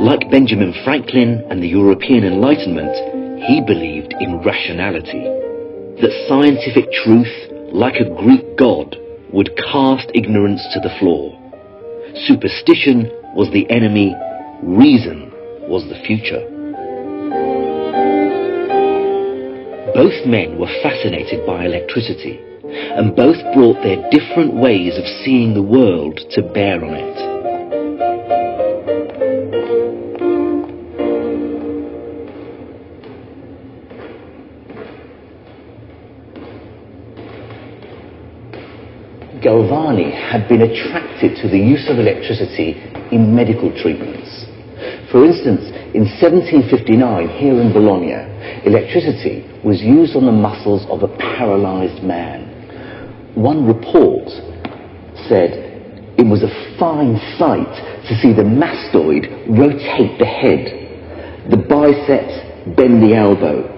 Like 0.00 0.30
Benjamin 0.30 0.72
Franklin 0.84 1.44
and 1.50 1.62
the 1.62 1.68
European 1.68 2.24
Enlightenment, 2.24 2.94
he 3.42 3.60
believed 3.60 4.14
in 4.20 4.38
rationality. 4.42 5.22
That 6.00 6.14
scientific 6.28 6.90
truth, 6.92 7.32
like 7.72 8.00
a 8.00 8.08
Greek 8.22 8.56
god, 8.56 8.96
would 9.34 9.56
cast 9.56 10.10
ignorance 10.14 10.64
to 10.72 10.78
the 10.78 10.94
floor. 11.00 11.34
Superstition 12.24 13.10
was 13.34 13.50
the 13.52 13.68
enemy, 13.68 14.14
reason 14.62 15.32
was 15.66 15.82
the 15.88 16.00
future. 16.06 16.38
Both 19.92 20.24
men 20.24 20.58
were 20.58 20.70
fascinated 20.82 21.44
by 21.44 21.64
electricity, 21.64 22.38
and 22.62 23.16
both 23.16 23.42
brought 23.54 23.82
their 23.82 24.08
different 24.10 24.54
ways 24.54 24.96
of 24.96 25.04
seeing 25.24 25.54
the 25.54 25.62
world 25.62 26.20
to 26.30 26.42
bear 26.54 26.84
on 26.84 26.94
it. 26.94 27.33
Galvani 39.54 40.10
had 40.10 40.48
been 40.48 40.62
attracted 40.62 41.36
to 41.40 41.48
the 41.48 41.58
use 41.58 41.86
of 41.88 42.00
electricity 42.00 42.74
in 43.14 43.36
medical 43.36 43.70
treatments. 43.70 44.46
For 45.12 45.24
instance, 45.24 45.70
in 45.94 46.10
1759, 46.18 47.28
here 47.38 47.60
in 47.62 47.72
Bologna, 47.72 48.18
electricity 48.66 49.46
was 49.62 49.80
used 49.80 50.16
on 50.16 50.26
the 50.26 50.32
muscles 50.32 50.84
of 50.90 51.04
a 51.04 51.16
paralyzed 51.38 52.02
man. 52.02 52.50
One 53.36 53.64
report 53.64 54.26
said 55.30 55.54
it 56.18 56.26
was 56.26 56.42
a 56.42 56.50
fine 56.76 57.14
sight 57.38 57.70
to 58.10 58.18
see 58.18 58.34
the 58.34 58.42
mastoid 58.42 59.30
rotate 59.46 60.18
the 60.18 60.26
head, 60.26 61.46
the 61.48 61.62
biceps 61.62 62.74
bend 62.74 63.00
the 63.00 63.14
elbow. 63.14 63.73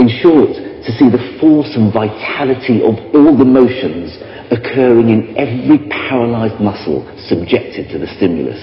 In 0.00 0.08
short, 0.22 0.56
to 0.56 0.92
see 0.96 1.10
the 1.12 1.36
force 1.38 1.76
and 1.76 1.92
vitality 1.92 2.80
of 2.80 2.96
all 3.12 3.36
the 3.36 3.44
motions 3.44 4.16
occurring 4.50 5.10
in 5.10 5.36
every 5.36 5.76
paralyzed 6.08 6.58
muscle 6.58 7.04
subjected 7.28 7.90
to 7.92 7.98
the 7.98 8.06
stimulus. 8.16 8.56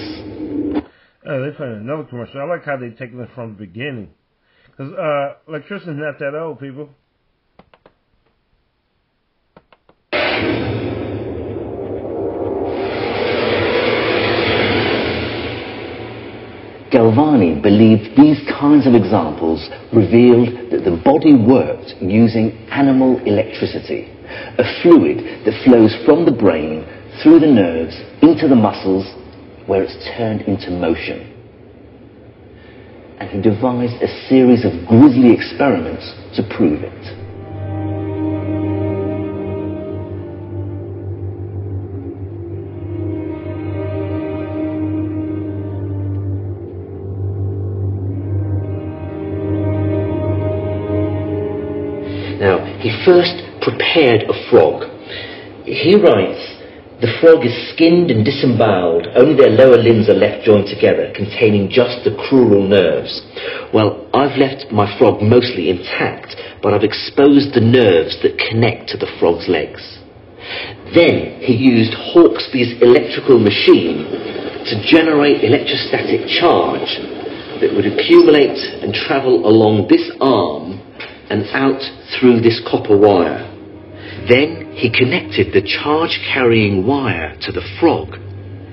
Oh, 1.24 1.44
they 1.44 1.54
playing 1.56 1.86
another 1.86 2.02
commercial. 2.02 2.40
I 2.40 2.44
like 2.44 2.64
how 2.64 2.76
they 2.76 2.90
taking 2.90 3.20
it 3.20 3.28
from 3.36 3.54
the 3.54 3.66
beginning. 3.66 4.10
Because 4.66 4.92
uh, 4.94 5.34
electricity's 5.46 5.94
not 5.94 6.18
that 6.18 6.34
old, 6.34 6.58
people. 6.58 6.90
Galvani 16.90 17.60
believed 17.60 18.16
these 18.16 18.40
kinds 18.48 18.86
of 18.86 18.94
examples 18.94 19.68
revealed 19.92 20.70
that 20.70 20.84
the 20.84 21.00
body 21.04 21.34
worked 21.34 21.94
using 22.00 22.52
animal 22.70 23.18
electricity, 23.26 24.08
a 24.58 24.64
fluid 24.82 25.44
that 25.44 25.62
flows 25.64 25.94
from 26.06 26.24
the 26.24 26.32
brain 26.32 26.86
through 27.22 27.40
the 27.40 27.46
nerves 27.46 27.94
into 28.22 28.48
the 28.48 28.56
muscles 28.56 29.04
where 29.66 29.82
it's 29.82 29.96
turned 30.16 30.42
into 30.42 30.70
motion. 30.70 31.34
And 33.20 33.28
he 33.28 33.42
devised 33.42 34.00
a 34.00 34.28
series 34.28 34.64
of 34.64 34.72
grisly 34.88 35.32
experiments 35.34 36.14
to 36.36 36.42
prove 36.56 36.82
it. 36.82 37.17
First 53.08 53.40
prepared 53.64 54.28
a 54.28 54.36
frog. 54.52 54.84
He 55.64 55.96
writes, 55.96 56.44
the 57.00 57.08
frog 57.24 57.40
is 57.40 57.56
skinned 57.72 58.10
and 58.10 58.20
disemboweled, 58.20 59.08
only 59.16 59.32
their 59.32 59.56
lower 59.56 59.80
limbs 59.80 60.10
are 60.10 60.20
left 60.20 60.44
joined 60.44 60.68
together, 60.68 61.08
containing 61.16 61.72
just 61.72 62.04
the 62.04 62.12
crural 62.28 62.68
nerves. 62.68 63.24
Well, 63.72 64.04
I've 64.12 64.36
left 64.36 64.68
my 64.70 64.84
frog 65.00 65.22
mostly 65.22 65.72
intact, 65.72 66.36
but 66.60 66.74
I've 66.76 66.84
exposed 66.84 67.56
the 67.56 67.64
nerves 67.64 68.20
that 68.20 68.36
connect 68.36 68.92
to 68.92 69.00
the 69.00 69.08
frog's 69.16 69.48
legs. 69.48 69.80
Then 70.92 71.40
he 71.40 71.56
used 71.56 71.96
Hauksbee's 72.12 72.76
electrical 72.84 73.40
machine 73.40 74.04
to 74.68 74.84
generate 74.84 75.48
electrostatic 75.48 76.28
charge 76.28 77.00
that 77.64 77.72
would 77.72 77.88
accumulate 77.88 78.60
and 78.84 78.92
travel 78.92 79.48
along 79.48 79.88
this 79.88 80.12
arm 80.20 80.84
and 81.30 81.44
out 81.52 81.80
through 82.18 82.40
this 82.40 82.60
copper 82.70 82.96
wire. 82.96 83.44
Then 84.28 84.72
he 84.74 84.90
connected 84.90 85.52
the 85.52 85.62
charge 85.62 86.18
carrying 86.32 86.86
wire 86.86 87.36
to 87.42 87.52
the 87.52 87.64
frog 87.78 88.14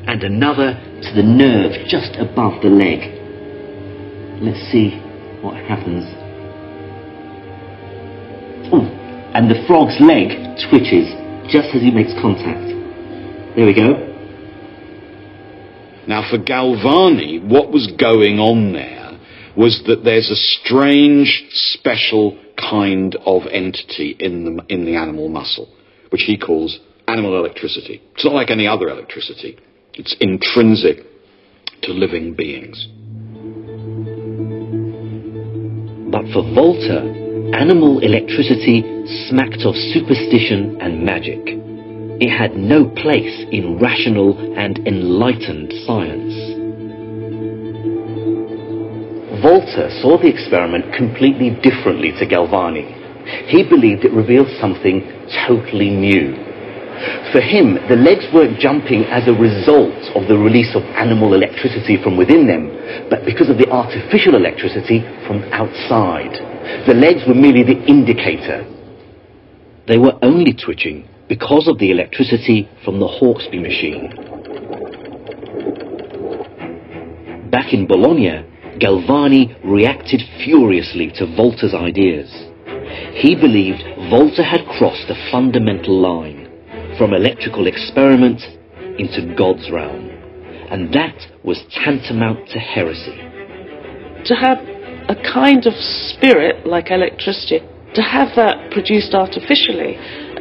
and 0.07 0.23
another 0.23 0.73
to 1.01 1.13
the 1.15 1.23
nerve 1.23 1.87
just 1.87 2.15
above 2.15 2.61
the 2.61 2.69
leg. 2.69 3.11
Let's 4.41 4.59
see 4.71 4.99
what 5.41 5.55
happens. 5.55 6.05
Oh, 8.71 8.85
and 9.33 9.49
the 9.49 9.63
frog's 9.67 9.99
leg 9.99 10.29
twitches 10.69 11.11
just 11.51 11.75
as 11.75 11.81
he 11.81 11.91
makes 11.91 12.13
contact. 12.21 12.65
There 13.55 13.65
we 13.65 13.73
go. 13.73 14.13
Now, 16.07 16.29
for 16.29 16.37
Galvani, 16.37 17.43
what 17.43 17.71
was 17.71 17.91
going 17.97 18.39
on 18.39 18.73
there 18.73 18.94
was 19.57 19.83
that 19.87 20.03
there's 20.03 20.29
a 20.29 20.35
strange, 20.35 21.45
special 21.51 22.37
kind 22.57 23.15
of 23.25 23.43
entity 23.51 24.15
in 24.19 24.43
the, 24.43 24.65
in 24.69 24.85
the 24.85 24.95
animal 24.95 25.29
muscle, 25.29 25.67
which 26.09 26.23
he 26.23 26.37
calls 26.37 26.79
animal 27.07 27.37
electricity. 27.37 28.01
It's 28.13 28.25
not 28.25 28.33
like 28.33 28.49
any 28.49 28.67
other 28.67 28.87
electricity. 28.89 29.57
It's 29.93 30.15
intrinsic 30.19 30.97
to 31.83 31.93
living 31.93 32.33
beings. 32.33 32.87
But 36.11 36.25
for 36.33 36.43
Volta, 36.53 37.01
animal 37.53 37.99
electricity 37.99 38.81
smacked 39.29 39.63
of 39.65 39.75
superstition 39.75 40.77
and 40.81 41.03
magic. 41.03 41.39
It 42.17 42.29
had 42.29 42.55
no 42.55 42.85
place 42.85 43.45
in 43.51 43.77
rational 43.79 44.55
and 44.57 44.79
enlightened 44.87 45.73
science. 45.85 46.44
Volta 49.41 49.89
saw 50.01 50.17
the 50.17 50.27
experiment 50.27 50.93
completely 50.93 51.49
differently 51.49 52.11
to 52.19 52.25
Galvani. 52.25 53.05
He 53.49 53.63
believed 53.63 54.05
it 54.05 54.11
revealed 54.11 54.49
something 54.59 55.01
totally 55.47 55.89
new. 55.89 56.35
For 57.31 57.41
him, 57.41 57.75
the 57.89 57.97
legs 57.97 58.25
weren't 58.33 58.59
jumping 58.59 59.03
as 59.05 59.27
a 59.27 59.33
result 59.33 59.99
of 60.15 60.27
the 60.29 60.37
release 60.37 60.75
of 60.75 60.83
animal 60.95 61.33
electricity 61.33 62.01
from 62.01 62.15
within 62.15 62.47
them, 62.47 62.71
but 63.09 63.25
because 63.25 63.49
of 63.49 63.57
the 63.57 63.69
artificial 63.69 64.35
electricity 64.35 65.01
from 65.27 65.43
outside. 65.51 66.31
The 66.87 66.93
legs 66.93 67.21
were 67.27 67.35
merely 67.35 67.63
the 67.63 67.83
indicator. 67.85 68.63
They 69.87 69.97
were 69.97 70.17
only 70.21 70.53
twitching 70.53 71.09
because 71.27 71.67
of 71.67 71.79
the 71.79 71.91
electricity 71.91 72.69
from 72.85 72.99
the 72.99 73.07
Hauksbee 73.07 73.61
machine. 73.61 74.09
Back 77.51 77.73
in 77.73 77.87
Bologna, 77.87 78.45
Galvani 78.79 79.55
reacted 79.63 80.21
furiously 80.43 81.11
to 81.15 81.25
Volta's 81.35 81.73
ideas. 81.73 82.29
He 83.15 83.35
believed 83.35 83.83
Volta 84.09 84.43
had 84.43 84.65
crossed 84.77 85.09
a 85.09 85.31
fundamental 85.31 85.99
line 85.99 86.51
from 86.97 87.13
electrical 87.13 87.67
experiment 87.67 88.41
into 88.99 89.33
God's 89.35 89.71
realm, 89.71 90.09
and 90.69 90.93
that 90.93 91.15
was 91.43 91.63
tantamount 91.71 92.49
to 92.49 92.59
heresy. 92.59 93.15
To 94.25 94.35
have 94.35 94.59
a 95.07 95.15
kind 95.33 95.65
of 95.65 95.73
spirit 95.75 96.65
like 96.65 96.91
electricity, 96.91 97.59
to 97.93 98.01
have 98.01 98.35
that 98.35 98.71
produced 98.71 99.13
artificially, 99.13 99.95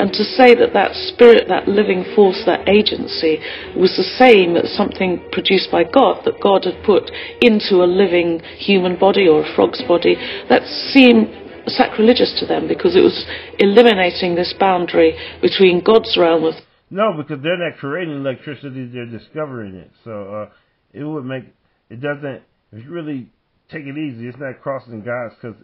and 0.04 0.12
to 0.12 0.22
say 0.22 0.54
that 0.54 0.74
that 0.74 0.92
spirit, 0.92 1.48
that 1.48 1.66
living 1.66 2.04
force, 2.14 2.42
that 2.44 2.68
agency 2.68 3.40
was 3.72 3.96
the 3.96 4.04
same 4.20 4.54
as 4.54 4.68
something 4.76 5.24
produced 5.32 5.72
by 5.72 5.80
God, 5.80 6.20
that 6.28 6.44
God 6.44 6.68
had 6.68 6.84
put 6.84 7.08
into 7.40 7.80
a 7.80 7.88
living 7.88 8.44
human 8.60 9.00
body 9.00 9.26
or 9.26 9.40
a 9.40 9.54
frog's 9.56 9.80
body, 9.88 10.16
that 10.52 10.60
seemed 10.92 11.32
sacrilegious 11.66 12.36
to 12.38 12.44
them 12.44 12.68
because 12.68 12.94
it 12.94 13.00
was 13.00 13.24
eliminating 13.58 14.34
this 14.34 14.52
boundary 14.60 15.16
between 15.40 15.82
God's 15.82 16.14
realm 16.20 16.44
of 16.44 16.52
No, 16.90 17.16
because 17.16 17.42
they're 17.42 17.56
not 17.56 17.78
creating 17.78 18.20
electricity; 18.20 18.84
they're 18.92 19.08
discovering 19.08 19.74
it. 19.74 19.90
So 20.04 20.12
uh, 20.12 20.50
it 20.92 21.04
would 21.04 21.24
make 21.24 21.44
it 21.88 22.02
doesn't 22.02 22.42
if 22.72 22.84
you 22.84 22.90
really 22.90 23.32
take 23.72 23.86
it 23.86 23.96
easy, 23.96 24.28
it's 24.28 24.36
not 24.36 24.60
crossing 24.60 25.00
God's 25.00 25.34
because 25.40 25.56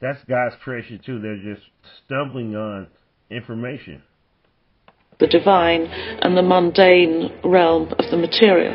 that's 0.00 0.22
God's 0.28 0.54
creation 0.62 1.00
too. 1.04 1.18
They're 1.18 1.42
just 1.42 1.66
stumbling 2.06 2.54
on 2.54 2.86
information. 3.30 4.02
The 5.20 5.26
divine 5.26 5.82
and 6.22 6.36
the 6.36 6.42
mundane 6.42 7.30
realm 7.44 7.92
of 7.98 8.10
the 8.10 8.16
material. 8.16 8.74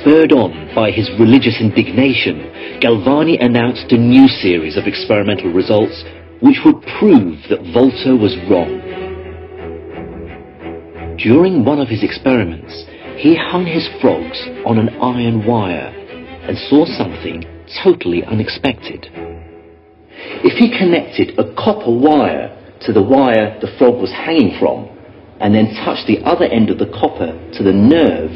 Spurred 0.00 0.32
on 0.32 0.70
by 0.74 0.90
his 0.90 1.10
religious 1.18 1.58
indignation, 1.60 2.78
Galvani 2.80 3.42
announced 3.42 3.90
a 3.90 3.98
new 3.98 4.28
series 4.28 4.76
of 4.76 4.86
experimental 4.86 5.52
results 5.52 6.04
which 6.40 6.60
would 6.64 6.80
prove 6.98 7.38
that 7.48 7.64
Volta 7.72 8.14
was 8.14 8.36
wrong. 8.50 8.80
During 11.16 11.64
one 11.64 11.80
of 11.80 11.88
his 11.88 12.04
experiments, 12.04 12.84
he 13.16 13.34
hung 13.34 13.64
his 13.64 13.88
frogs 14.00 14.38
on 14.66 14.78
an 14.78 14.90
iron 15.00 15.46
wire 15.46 15.90
and 16.46 16.58
saw 16.68 16.84
something 16.84 17.42
totally 17.82 18.22
unexpected. 18.24 19.08
If 20.44 20.58
he 20.58 20.76
connected 20.76 21.38
a 21.38 21.54
copper 21.54 21.90
wire 21.90 22.50
to 22.82 22.92
the 22.92 23.02
wire 23.02 23.58
the 23.60 23.72
frog 23.78 24.00
was 24.00 24.10
hanging 24.12 24.58
from, 24.58 24.88
and 25.40 25.54
then 25.54 25.74
touched 25.84 26.06
the 26.06 26.18
other 26.24 26.44
end 26.44 26.70
of 26.70 26.78
the 26.78 26.86
copper 26.86 27.32
to 27.54 27.62
the 27.62 27.72
nerve, 27.72 28.30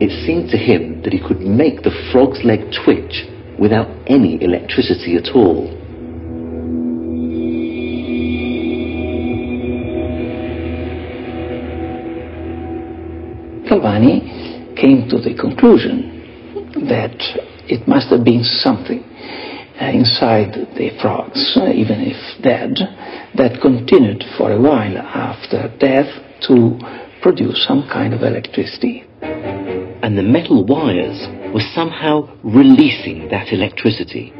it 0.00 0.10
seemed 0.26 0.50
to 0.50 0.56
him 0.56 1.02
that 1.02 1.12
he 1.12 1.20
could 1.20 1.40
make 1.40 1.82
the 1.82 1.92
frog's 2.12 2.42
leg 2.44 2.60
twitch 2.84 3.24
without 3.58 3.88
any 4.06 4.42
electricity 4.42 5.16
at 5.16 5.34
all. 5.34 5.70
Galvani 13.68 14.76
came 14.76 15.08
to 15.08 15.18
the 15.18 15.34
conclusion 15.34 16.10
that 16.88 17.16
it 17.68 17.88
must 17.88 18.08
have 18.08 18.24
been 18.24 18.44
something 18.44 19.02
uh, 19.80 19.90
inside 19.90 20.54
the 20.76 20.90
frogs, 21.00 21.56
uh, 21.56 21.70
even 21.72 22.00
if 22.00 22.42
dead, 22.42 22.76
that 23.34 23.60
continued 23.60 24.22
for 24.38 24.52
a 24.52 24.60
while 24.60 24.98
after 24.98 25.72
death 25.78 26.08
to 26.46 26.78
produce 27.22 27.64
some 27.66 27.88
kind 27.90 28.14
of 28.14 28.22
electricity. 28.22 29.04
And 29.20 30.18
the 30.18 30.22
metal 30.22 30.64
wires 30.64 31.26
were 31.52 31.64
somehow 31.74 32.28
releasing 32.44 33.28
that 33.30 33.52
electricity. 33.52 34.32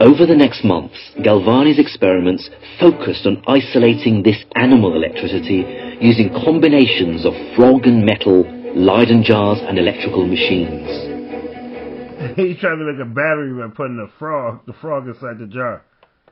Over 0.00 0.26
the 0.26 0.36
next 0.36 0.64
months, 0.64 0.96
Galvani's 1.22 1.78
experiments 1.78 2.50
focused 2.78 3.26
on 3.26 3.42
isolating 3.46 4.22
this 4.22 4.36
animal 4.54 4.94
electricity 4.94 5.64
using 6.00 6.30
combinations 6.44 7.24
of 7.24 7.32
frog 7.56 7.86
and 7.86 8.04
metal, 8.04 8.44
Leyden 8.76 9.24
jars 9.24 9.58
and 9.62 9.78
electrical 9.78 10.26
machines. 10.26 10.84
He's 12.36 12.60
trying 12.60 12.76
to 12.76 12.84
make 12.84 13.00
a 13.00 13.08
battery 13.08 13.56
by 13.56 13.72
putting 13.74 13.96
the 13.96 14.10
frog, 14.18 14.66
the 14.66 14.74
frog 14.74 15.08
inside 15.08 15.38
the 15.38 15.46
jar. 15.46 15.80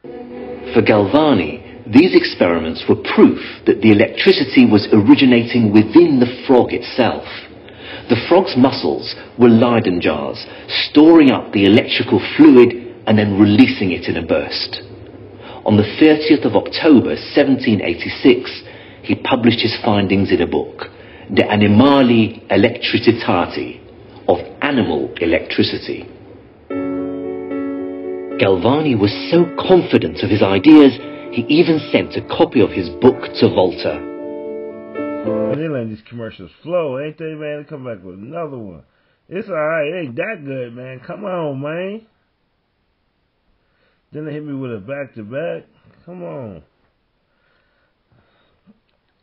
For 0.02 0.82
Galvani, 0.84 1.88
these 1.90 2.14
experiments 2.14 2.84
were 2.86 3.00
proof 3.16 3.40
that 3.64 3.80
the 3.80 3.92
electricity 3.92 4.68
was 4.68 4.86
originating 4.92 5.72
within 5.72 6.20
the 6.20 6.44
frog 6.46 6.74
itself. 6.74 7.24
The 8.12 8.20
frog's 8.28 8.52
muscles 8.58 9.14
were 9.40 9.48
Leyden 9.48 10.02
jars, 10.02 10.44
storing 10.90 11.30
up 11.30 11.50
the 11.52 11.64
electrical 11.64 12.20
fluid 12.36 12.76
and 13.06 13.16
then 13.16 13.40
releasing 13.40 13.92
it 13.92 14.04
in 14.04 14.18
a 14.18 14.26
burst. 14.26 14.82
On 15.64 15.78
the 15.78 15.88
30th 15.96 16.44
of 16.44 16.60
October 16.60 17.16
1786, 17.16 18.62
he 19.00 19.14
published 19.14 19.64
his 19.64 19.76
findings 19.82 20.30
in 20.30 20.42
a 20.42 20.46
book, 20.46 20.92
De 21.32 21.42
Animali 21.42 22.46
Electricitati, 22.48 23.80
of 24.28 24.38
animal 24.60 25.12
electricity. 25.20 26.04
Galvani 28.38 28.98
was 28.98 29.10
so 29.30 29.46
confident 29.56 30.22
of 30.22 30.28
his 30.28 30.42
ideas, 30.42 30.92
he 31.32 31.46
even 31.48 31.80
sent 31.90 32.14
a 32.16 32.28
copy 32.28 32.60
of 32.60 32.70
his 32.70 32.90
book 33.00 33.16
to 33.40 33.48
Volta. 33.48 34.12
They 35.56 35.68
let 35.68 35.88
these 35.88 36.02
commercials 36.08 36.50
flow, 36.62 36.98
ain't 37.00 37.16
they, 37.16 37.32
man? 37.34 37.62
They 37.62 37.68
come 37.68 37.84
back 37.84 38.04
with 38.04 38.16
another 38.16 38.58
one. 38.58 38.82
It's 39.28 39.48
alright, 39.48 39.86
it 39.86 40.06
ain't 40.06 40.16
that 40.16 40.42
good, 40.44 40.74
man. 40.74 41.00
Come 41.06 41.24
on, 41.24 41.60
man. 41.60 42.06
Then 44.12 44.26
they 44.26 44.32
hit 44.32 44.44
me 44.44 44.52
with 44.52 44.74
a 44.74 44.78
back 44.78 45.14
to 45.14 45.22
back. 45.22 45.66
Come 46.04 46.22
on. 46.22 46.62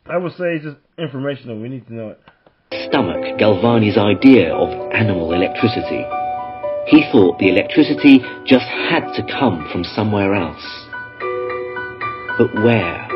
I 0.06 0.16
would 0.16 0.32
say 0.32 0.58
just 0.60 0.78
informational. 1.02 1.60
We 1.60 1.68
need 1.68 1.86
to 1.88 1.94
know 1.94 2.08
it. 2.10 2.20
Stomach 2.88 3.38
Galvani's 3.38 3.98
idea 3.98 4.54
of 4.54 4.70
animal 4.92 5.32
electricity. 5.32 6.06
He 6.86 7.04
thought 7.12 7.38
the 7.38 7.48
electricity 7.48 8.20
just 8.46 8.64
had 8.64 9.12
to 9.14 9.22
come 9.38 9.68
from 9.70 9.84
somewhere 9.84 10.34
else. 10.34 10.62
But 12.38 12.54
where? 12.64 13.08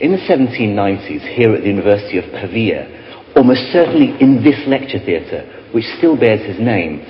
In 0.00 0.12
the 0.12 0.18
1790s, 0.26 1.36
here 1.36 1.54
at 1.54 1.60
the 1.60 1.66
University 1.66 2.16
of 2.16 2.24
Pavia, 2.32 2.88
almost 3.36 3.60
certainly 3.70 4.18
in 4.20 4.42
this 4.42 4.56
lecture 4.66 4.98
theatre, 4.98 5.59
which 5.72 5.84
still 5.98 6.16
bears 6.16 6.44
his 6.46 6.58
name, 6.58 7.04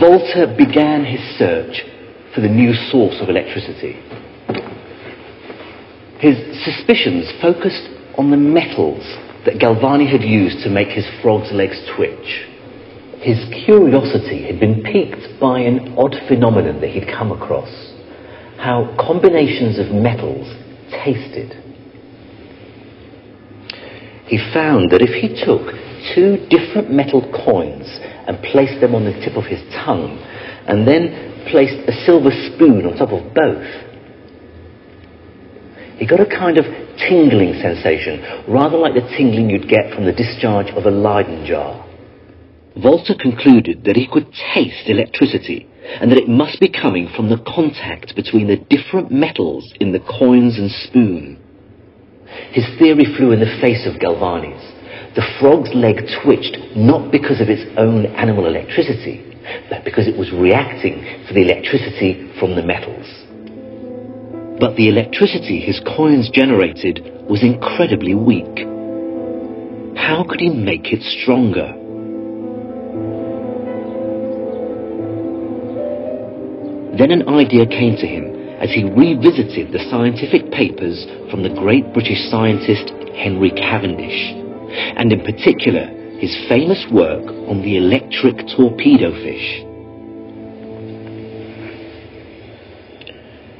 Volta 0.00 0.54
began 0.56 1.04
his 1.04 1.20
search 1.38 1.82
for 2.34 2.40
the 2.40 2.48
new 2.48 2.72
source 2.90 3.20
of 3.20 3.28
electricity. 3.28 3.98
His 6.20 6.36
suspicions 6.64 7.30
focused 7.40 7.88
on 8.18 8.30
the 8.30 8.36
metals 8.36 9.02
that 9.46 9.58
Galvani 9.58 10.10
had 10.10 10.22
used 10.22 10.62
to 10.64 10.70
make 10.70 10.88
his 10.88 11.06
frog's 11.22 11.50
legs 11.52 11.80
twitch. 11.96 12.46
His 13.20 13.40
curiosity 13.64 14.44
had 14.46 14.60
been 14.60 14.82
piqued 14.82 15.40
by 15.40 15.60
an 15.60 15.94
odd 15.96 16.14
phenomenon 16.28 16.80
that 16.80 16.90
he'd 16.90 17.08
come 17.08 17.32
across 17.32 17.90
how 18.60 18.94
combinations 19.00 19.78
of 19.78 19.86
metals 19.90 20.46
tasted. 21.02 21.56
He 24.30 24.38
found 24.54 24.92
that 24.92 25.02
if 25.02 25.10
he 25.10 25.34
took 25.42 25.74
two 26.14 26.38
different 26.46 26.92
metal 26.94 27.18
coins 27.34 27.82
and 28.30 28.38
placed 28.54 28.80
them 28.80 28.94
on 28.94 29.04
the 29.04 29.18
tip 29.26 29.34
of 29.34 29.42
his 29.44 29.58
tongue, 29.82 30.22
and 30.70 30.86
then 30.86 31.50
placed 31.50 31.82
a 31.90 31.92
silver 32.06 32.30
spoon 32.30 32.86
on 32.86 32.94
top 32.94 33.10
of 33.10 33.34
both, 33.34 33.66
he 35.98 36.06
got 36.06 36.20
a 36.20 36.30
kind 36.30 36.58
of 36.58 36.64
tingling 36.96 37.58
sensation, 37.58 38.46
rather 38.46 38.78
like 38.78 38.94
the 38.94 39.08
tingling 39.18 39.50
you'd 39.50 39.68
get 39.68 39.92
from 39.92 40.06
the 40.06 40.14
discharge 40.14 40.70
of 40.78 40.86
a 40.86 40.94
Leyden 40.94 41.44
jar. 41.44 41.84
Volta 42.80 43.16
concluded 43.18 43.82
that 43.82 43.96
he 43.96 44.06
could 44.06 44.30
taste 44.54 44.86
electricity, 44.86 45.66
and 46.00 46.08
that 46.08 46.22
it 46.22 46.28
must 46.28 46.60
be 46.60 46.70
coming 46.70 47.10
from 47.16 47.28
the 47.28 47.42
contact 47.42 48.14
between 48.14 48.46
the 48.46 48.62
different 48.70 49.10
metals 49.10 49.74
in 49.80 49.90
the 49.90 49.98
coins 49.98 50.56
and 50.56 50.70
spoon. 50.70 51.49
His 52.52 52.66
theory 52.78 53.04
flew 53.16 53.32
in 53.32 53.40
the 53.40 53.58
face 53.60 53.86
of 53.86 54.00
Galvani's. 54.00 54.62
The 55.16 55.26
frog's 55.40 55.74
leg 55.74 56.06
twitched 56.22 56.56
not 56.76 57.10
because 57.10 57.40
of 57.40 57.48
its 57.48 57.66
own 57.76 58.06
animal 58.14 58.46
electricity, 58.46 59.26
but 59.68 59.84
because 59.84 60.06
it 60.06 60.16
was 60.16 60.30
reacting 60.32 61.02
to 61.26 61.34
the 61.34 61.42
electricity 61.42 62.30
from 62.38 62.54
the 62.54 62.62
metals. 62.62 63.06
But 64.60 64.76
the 64.76 64.88
electricity 64.88 65.60
his 65.60 65.80
coins 65.96 66.30
generated 66.30 67.00
was 67.28 67.42
incredibly 67.42 68.14
weak. 68.14 68.66
How 69.96 70.24
could 70.28 70.40
he 70.40 70.50
make 70.50 70.92
it 70.92 71.02
stronger? 71.02 71.74
Then 76.96 77.10
an 77.10 77.28
idea 77.28 77.66
came 77.66 77.96
to 77.96 78.06
him 78.06 78.29
as 78.60 78.70
he 78.70 78.84
revisited 78.84 79.72
the 79.72 79.82
scientific 79.90 80.52
papers 80.52 81.08
from 81.30 81.42
the 81.42 81.48
great 81.48 81.92
British 81.92 82.20
scientist 82.28 82.92
Henry 83.16 83.50
Cavendish, 83.50 84.36
and 84.96 85.12
in 85.12 85.24
particular 85.24 85.88
his 86.20 86.36
famous 86.48 86.84
work 86.92 87.24
on 87.48 87.62
the 87.62 87.76
electric 87.80 88.36
torpedo 88.54 89.10
fish. 89.24 89.64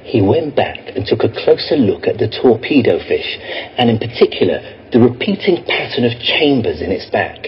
He 0.04 0.20
went 0.20 0.54
back 0.54 0.78
and 0.94 1.06
took 1.06 1.24
a 1.24 1.32
closer 1.32 1.76
look 1.76 2.06
at 2.06 2.18
the 2.18 2.28
torpedo 2.28 2.98
fish, 3.08 3.38
and 3.78 3.88
in 3.88 3.98
particular 3.98 4.60
the 4.92 5.00
repeating 5.00 5.64
pattern 5.64 6.04
of 6.04 6.12
chambers 6.20 6.82
in 6.82 6.90
its 6.90 7.08
back. 7.08 7.46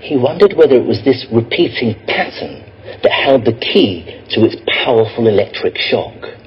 He 0.00 0.18
wondered 0.18 0.52
whether 0.52 0.76
it 0.76 0.84
was 0.84 1.00
this 1.04 1.24
repeating 1.32 1.94
pattern 2.06 2.60
that 3.00 3.12
held 3.12 3.46
the 3.46 3.56
key 3.56 4.04
to 4.36 4.44
its 4.44 4.56
powerful 4.84 5.28
electric 5.28 5.78
shock. 5.78 6.43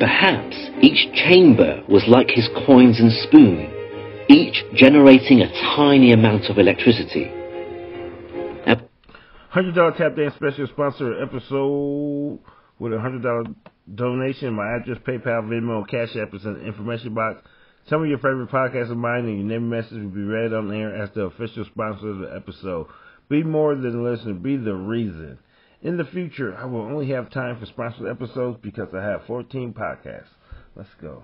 Perhaps 0.00 0.56
each 0.80 1.12
chamber 1.14 1.84
was 1.88 2.02
like 2.08 2.30
his 2.30 2.48
coins 2.66 2.98
and 2.98 3.12
spoon, 3.12 3.70
each 4.28 4.64
generating 4.74 5.42
a 5.42 5.52
tiny 5.76 6.12
amount 6.12 6.46
of 6.50 6.58
electricity. 6.58 7.30
Hundred 9.50 9.74
dollar 9.74 9.90
tap 9.98 10.14
dance 10.14 10.32
special 10.36 10.68
sponsor 10.68 11.20
episode 11.20 12.38
with 12.78 12.92
a 12.92 13.00
hundred 13.00 13.24
dollar 13.24 13.42
donation. 13.92 14.54
My 14.54 14.76
address, 14.76 14.98
PayPal, 14.98 15.42
Venmo, 15.48 15.86
Cash 15.88 16.14
App 16.16 16.32
is 16.32 16.44
in 16.44 16.54
the 16.54 16.64
information 16.64 17.14
box. 17.14 17.42
Tell 17.88 17.98
me 17.98 18.10
your 18.10 18.18
favorite 18.18 18.48
podcast 18.48 18.92
of 18.92 18.96
mine, 18.96 19.24
and 19.24 19.38
your 19.38 19.48
name 19.48 19.62
and 19.62 19.70
message 19.70 19.98
will 19.98 20.10
be 20.10 20.22
read 20.22 20.52
on 20.52 20.72
air 20.72 20.94
as 20.94 21.10
the 21.16 21.22
official 21.22 21.64
sponsor 21.64 22.10
of 22.10 22.18
the 22.20 22.32
episode. 22.32 22.86
Be 23.28 23.42
more 23.42 23.74
than 23.74 23.96
a 23.98 24.02
listener. 24.02 24.34
Be 24.34 24.56
the 24.56 24.72
reason. 24.72 25.40
In 25.82 25.96
the 25.96 26.04
future, 26.04 26.54
I 26.54 26.66
will 26.66 26.82
only 26.82 27.08
have 27.08 27.30
time 27.30 27.58
for 27.58 27.64
sponsored 27.64 28.06
episodes 28.06 28.58
because 28.60 28.88
I 28.94 29.02
have 29.02 29.22
14 29.26 29.72
podcasts. 29.72 30.28
Let's 30.76 30.90
go. 31.00 31.22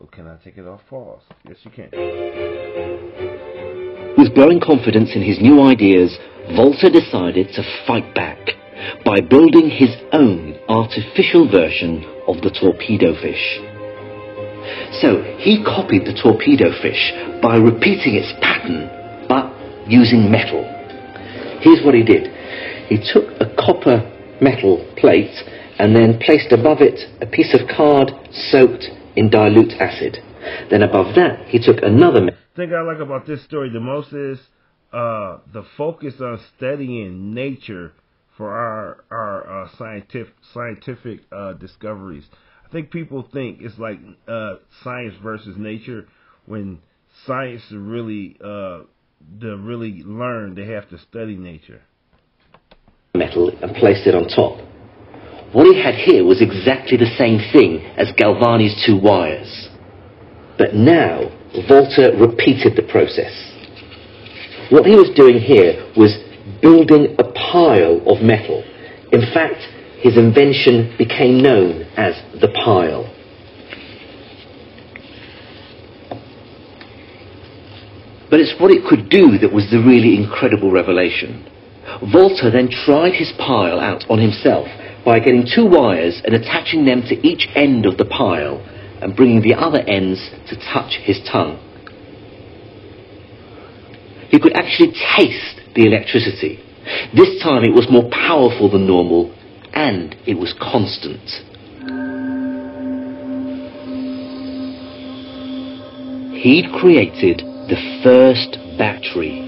Oh, 0.00 0.06
can 0.06 0.26
I 0.26 0.36
take 0.42 0.56
it 0.56 0.66
off 0.66 0.80
pause? 0.88 1.20
Yes, 1.46 1.58
you 1.62 1.70
can. 1.70 1.90
With 4.16 4.34
growing 4.34 4.60
confidence 4.60 5.10
in 5.14 5.22
his 5.22 5.42
new 5.42 5.60
ideas, 5.60 6.16
Volta 6.56 6.88
decided 6.88 7.48
to 7.52 7.62
fight 7.86 8.14
back 8.14 8.38
by 9.04 9.20
building 9.20 9.68
his 9.68 9.94
own 10.12 10.58
artificial 10.66 11.50
version 11.50 12.02
of 12.26 12.40
the 12.40 12.50
torpedo 12.50 13.12
fish. 13.20 13.60
So 15.02 15.20
he 15.36 15.62
copied 15.62 16.06
the 16.06 16.16
torpedo 16.16 16.72
fish 16.80 17.12
by 17.42 17.56
repeating 17.56 18.16
its 18.16 18.32
pattern, 18.40 18.88
but 19.28 19.52
using 19.86 20.30
metal. 20.30 20.64
Here's 21.60 21.84
what 21.84 21.94
he 21.94 22.02
did. 22.02 22.32
He 22.88 22.98
took 22.98 23.24
a 23.40 23.54
copper 23.56 24.10
metal 24.40 24.84
plate 24.96 25.34
and 25.78 25.94
then 25.94 26.18
placed 26.20 26.52
above 26.52 26.78
it 26.80 27.00
a 27.20 27.26
piece 27.26 27.54
of 27.54 27.68
card 27.68 28.10
soaked 28.30 28.86
in 29.16 29.30
dilute 29.30 29.72
acid. 29.80 30.18
Then 30.70 30.82
above 30.82 31.14
that, 31.14 31.46
he 31.48 31.58
took 31.58 31.82
another 31.82 32.30
thing 32.56 32.72
I 32.72 32.82
like 32.82 33.00
about 33.00 33.26
this 33.26 33.44
story 33.44 33.70
the 33.70 33.80
most 33.80 34.12
is 34.12 34.38
uh, 34.92 35.38
the 35.52 35.64
focus 35.76 36.14
on 36.20 36.40
studying 36.56 37.34
nature 37.34 37.92
for 38.36 38.52
our 38.52 39.04
our 39.10 39.64
uh, 39.64 39.68
scientific 39.76 40.34
scientific 40.52 41.20
uh, 41.32 41.54
discoveries. 41.54 42.26
I 42.64 42.68
think 42.70 42.90
people 42.90 43.28
think 43.32 43.60
it's 43.60 43.78
like 43.78 43.98
uh, 44.28 44.56
science 44.82 45.14
versus 45.22 45.56
nature 45.56 46.06
when 46.46 46.80
science 47.26 47.62
really 47.72 48.36
uh, 48.40 48.82
to 49.40 49.56
really 49.56 50.02
learn 50.04 50.54
they 50.54 50.66
have 50.66 50.88
to 50.90 50.98
study 50.98 51.36
nature. 51.36 51.82
Metal 53.16 53.48
and 53.62 53.76
placed 53.76 54.08
it 54.08 54.14
on 54.16 54.26
top. 54.26 54.58
What 55.52 55.72
he 55.72 55.80
had 55.80 55.94
here 55.94 56.24
was 56.24 56.42
exactly 56.42 56.98
the 56.98 57.14
same 57.16 57.38
thing 57.52 57.78
as 57.96 58.10
Galvani's 58.18 58.74
two 58.84 58.98
wires. 58.98 59.68
But 60.58 60.74
now, 60.74 61.30
Volta 61.68 62.10
repeated 62.18 62.74
the 62.74 62.82
process. 62.90 63.30
What 64.70 64.84
he 64.84 64.96
was 64.96 65.14
doing 65.14 65.38
here 65.38 65.92
was 65.96 66.18
building 66.60 67.14
a 67.20 67.30
pile 67.38 68.02
of 68.10 68.20
metal. 68.20 68.64
In 69.12 69.22
fact, 69.32 69.62
his 70.02 70.18
invention 70.18 70.96
became 70.98 71.38
known 71.38 71.86
as 71.96 72.18
the 72.40 72.50
pile. 72.64 73.06
But 78.28 78.40
it's 78.40 78.58
what 78.58 78.72
it 78.72 78.82
could 78.90 79.08
do 79.08 79.38
that 79.38 79.52
was 79.52 79.70
the 79.70 79.78
really 79.78 80.18
incredible 80.18 80.72
revelation. 80.72 81.48
Volta 82.00 82.50
then 82.50 82.68
tried 82.68 83.14
his 83.14 83.32
pile 83.38 83.78
out 83.78 84.04
on 84.08 84.18
himself 84.18 84.66
by 85.04 85.18
getting 85.18 85.46
two 85.46 85.66
wires 85.66 86.20
and 86.24 86.34
attaching 86.34 86.84
them 86.84 87.02
to 87.02 87.14
each 87.26 87.46
end 87.54 87.86
of 87.86 87.98
the 87.98 88.04
pile 88.04 88.58
and 89.00 89.14
bringing 89.14 89.42
the 89.42 89.54
other 89.54 89.80
ends 89.80 90.30
to 90.48 90.56
touch 90.72 90.98
his 91.02 91.20
tongue. 91.30 91.60
He 94.30 94.40
could 94.40 94.56
actually 94.56 94.92
taste 95.16 95.60
the 95.74 95.86
electricity. 95.86 96.58
This 97.14 97.42
time 97.42 97.64
it 97.64 97.74
was 97.74 97.86
more 97.90 98.08
powerful 98.10 98.70
than 98.70 98.86
normal 98.86 99.34
and 99.72 100.16
it 100.26 100.34
was 100.34 100.54
constant. 100.58 101.22
He'd 106.40 106.72
created 106.78 107.38
the 107.38 108.00
first 108.02 108.58
battery. 108.76 109.43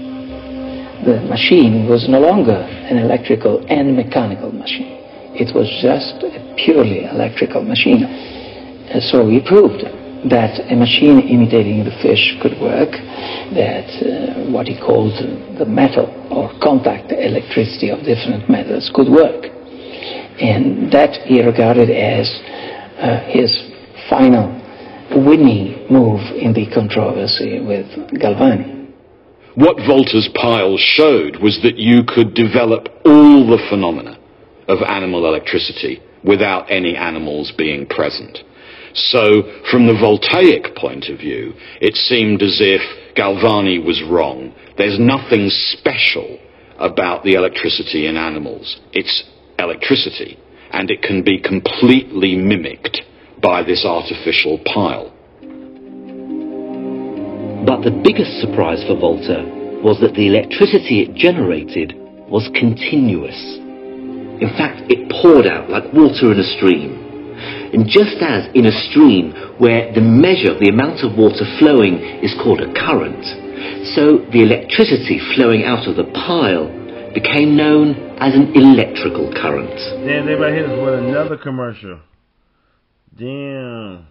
The 1.07 1.23
machine 1.23 1.87
was 1.87 2.09
no 2.09 2.19
longer 2.19 2.51
an 2.51 2.97
electrical 2.97 3.65
and 3.69 3.95
mechanical 3.95 4.51
machine. 4.51 4.99
It 5.39 5.55
was 5.55 5.71
just 5.79 6.19
a 6.19 6.53
purely 6.59 7.05
electrical 7.05 7.63
machine. 7.63 8.03
And 8.03 9.01
so 9.01 9.23
he 9.29 9.39
proved 9.39 9.87
that 10.27 10.59
a 10.67 10.75
machine 10.75 11.23
imitating 11.31 11.87
the 11.87 11.95
fish 12.03 12.35
could 12.43 12.59
work, 12.59 12.91
that 13.55 13.87
uh, 14.03 14.51
what 14.51 14.67
he 14.67 14.75
called 14.75 15.15
the 15.57 15.63
metal 15.63 16.11
or 16.27 16.51
contact 16.59 17.15
electricity 17.15 17.87
of 17.87 18.03
different 18.03 18.49
metals 18.49 18.91
could 18.93 19.07
work. 19.07 19.47
And 20.43 20.91
that 20.91 21.23
he 21.23 21.39
regarded 21.39 21.87
as 21.87 22.27
uh, 22.99 23.23
his 23.31 23.47
final 24.11 24.51
winning 25.23 25.87
move 25.87 26.19
in 26.35 26.51
the 26.51 26.67
controversy 26.75 27.63
with 27.63 27.87
Galvani. 28.19 28.76
What 29.55 29.77
Volta's 29.77 30.29
pile 30.35 30.77
showed 30.77 31.37
was 31.37 31.59
that 31.63 31.77
you 31.77 32.03
could 32.03 32.33
develop 32.33 32.89
all 33.05 33.47
the 33.47 33.63
phenomena 33.69 34.17
of 34.67 34.81
animal 34.81 35.25
electricity 35.25 36.01
without 36.23 36.69
any 36.69 36.95
animals 36.95 37.51
being 37.57 37.87
present. 37.87 38.39
So, 38.93 39.43
from 39.69 39.85
the 39.85 39.97
voltaic 39.99 40.75
point 40.75 41.09
of 41.09 41.19
view, 41.19 41.53
it 41.81 41.95
seemed 41.95 42.41
as 42.41 42.59
if 42.59 42.81
Galvani 43.15 43.83
was 43.83 44.01
wrong. 44.03 44.53
There's 44.77 44.99
nothing 44.99 45.49
special 45.49 46.39
about 46.79 47.23
the 47.23 47.33
electricity 47.33 48.07
in 48.07 48.17
animals. 48.17 48.79
It's 48.93 49.23
electricity, 49.59 50.39
and 50.71 50.89
it 50.89 51.01
can 51.01 51.23
be 51.23 51.39
completely 51.39 52.35
mimicked 52.35 53.01
by 53.41 53.63
this 53.63 53.85
artificial 53.85 54.59
pile. 54.65 55.13
But 57.67 57.83
the 57.83 57.91
biggest 57.91 58.39
surprise 58.39 58.79
for 58.87 58.95
Volta 58.95 59.43
was 59.83 59.99
that 59.99 60.15
the 60.15 60.31
electricity 60.31 61.03
it 61.03 61.19
generated 61.19 61.99
was 62.31 62.47
continuous. 62.55 63.35
In 64.39 64.47
fact, 64.55 64.87
it 64.87 65.11
poured 65.11 65.43
out 65.43 65.67
like 65.67 65.91
water 65.91 66.31
in 66.31 66.39
a 66.39 66.47
stream. 66.55 66.95
And 67.75 67.83
just 67.83 68.23
as 68.23 68.47
in 68.55 68.71
a 68.71 68.79
stream 68.87 69.35
where 69.59 69.91
the 69.91 69.99
measure 69.99 70.55
of 70.55 70.63
the 70.63 70.71
amount 70.71 71.03
of 71.03 71.19
water 71.19 71.43
flowing 71.59 71.99
is 72.23 72.31
called 72.39 72.63
a 72.63 72.71
current, 72.71 73.19
so 73.91 74.23
the 74.31 74.47
electricity 74.47 75.19
flowing 75.35 75.67
out 75.67 75.91
of 75.91 75.99
the 75.99 76.07
pile 76.15 76.71
became 77.11 77.59
known 77.59 78.15
as 78.23 78.31
an 78.31 78.55
electrical 78.55 79.27
current. 79.35 79.75
Damn, 80.07 80.23
about 80.23 80.55
hit 80.55 80.71
us 80.71 80.79
with 80.79 81.03
another 81.03 81.35
commercial. 81.35 81.99
Damn. 83.11 84.07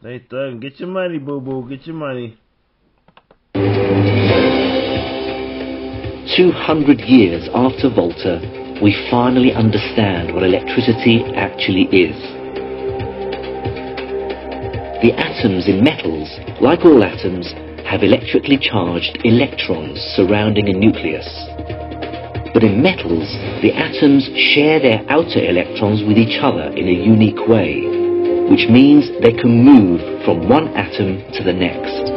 They 0.00 0.20
thugging. 0.20 0.60
Get 0.60 0.78
your 0.78 0.88
money, 0.88 1.18
boo 1.18 1.40
boo. 1.40 1.68
Get 1.68 1.84
your 1.86 1.96
money. 1.96 2.38
200 6.36 7.00
years 7.00 7.48
after 7.52 7.90
Volta, 7.90 8.38
we 8.80 8.94
finally 9.10 9.52
understand 9.52 10.32
what 10.32 10.44
electricity 10.44 11.24
actually 11.34 11.90
is. 11.90 12.14
The 15.02 15.14
atoms 15.18 15.66
in 15.66 15.82
metals, 15.82 16.30
like 16.60 16.84
all 16.84 17.02
atoms, 17.02 17.52
have 17.84 18.04
electrically 18.04 18.56
charged 18.56 19.18
electrons 19.24 19.98
surrounding 20.14 20.68
a 20.68 20.78
nucleus. 20.78 21.26
But 22.54 22.62
in 22.62 22.80
metals, 22.80 23.34
the 23.62 23.72
atoms 23.74 24.30
share 24.54 24.78
their 24.78 25.02
outer 25.08 25.42
electrons 25.42 26.06
with 26.06 26.18
each 26.18 26.38
other 26.40 26.70
in 26.70 26.86
a 26.86 26.92
unique 26.92 27.48
way, 27.48 28.07
which 28.50 28.68
means 28.68 29.08
they 29.20 29.32
can 29.32 29.64
move 29.64 30.00
from 30.24 30.48
one 30.48 30.68
atom 30.76 31.24
to 31.32 31.44
the 31.44 31.52
next. 31.52 32.10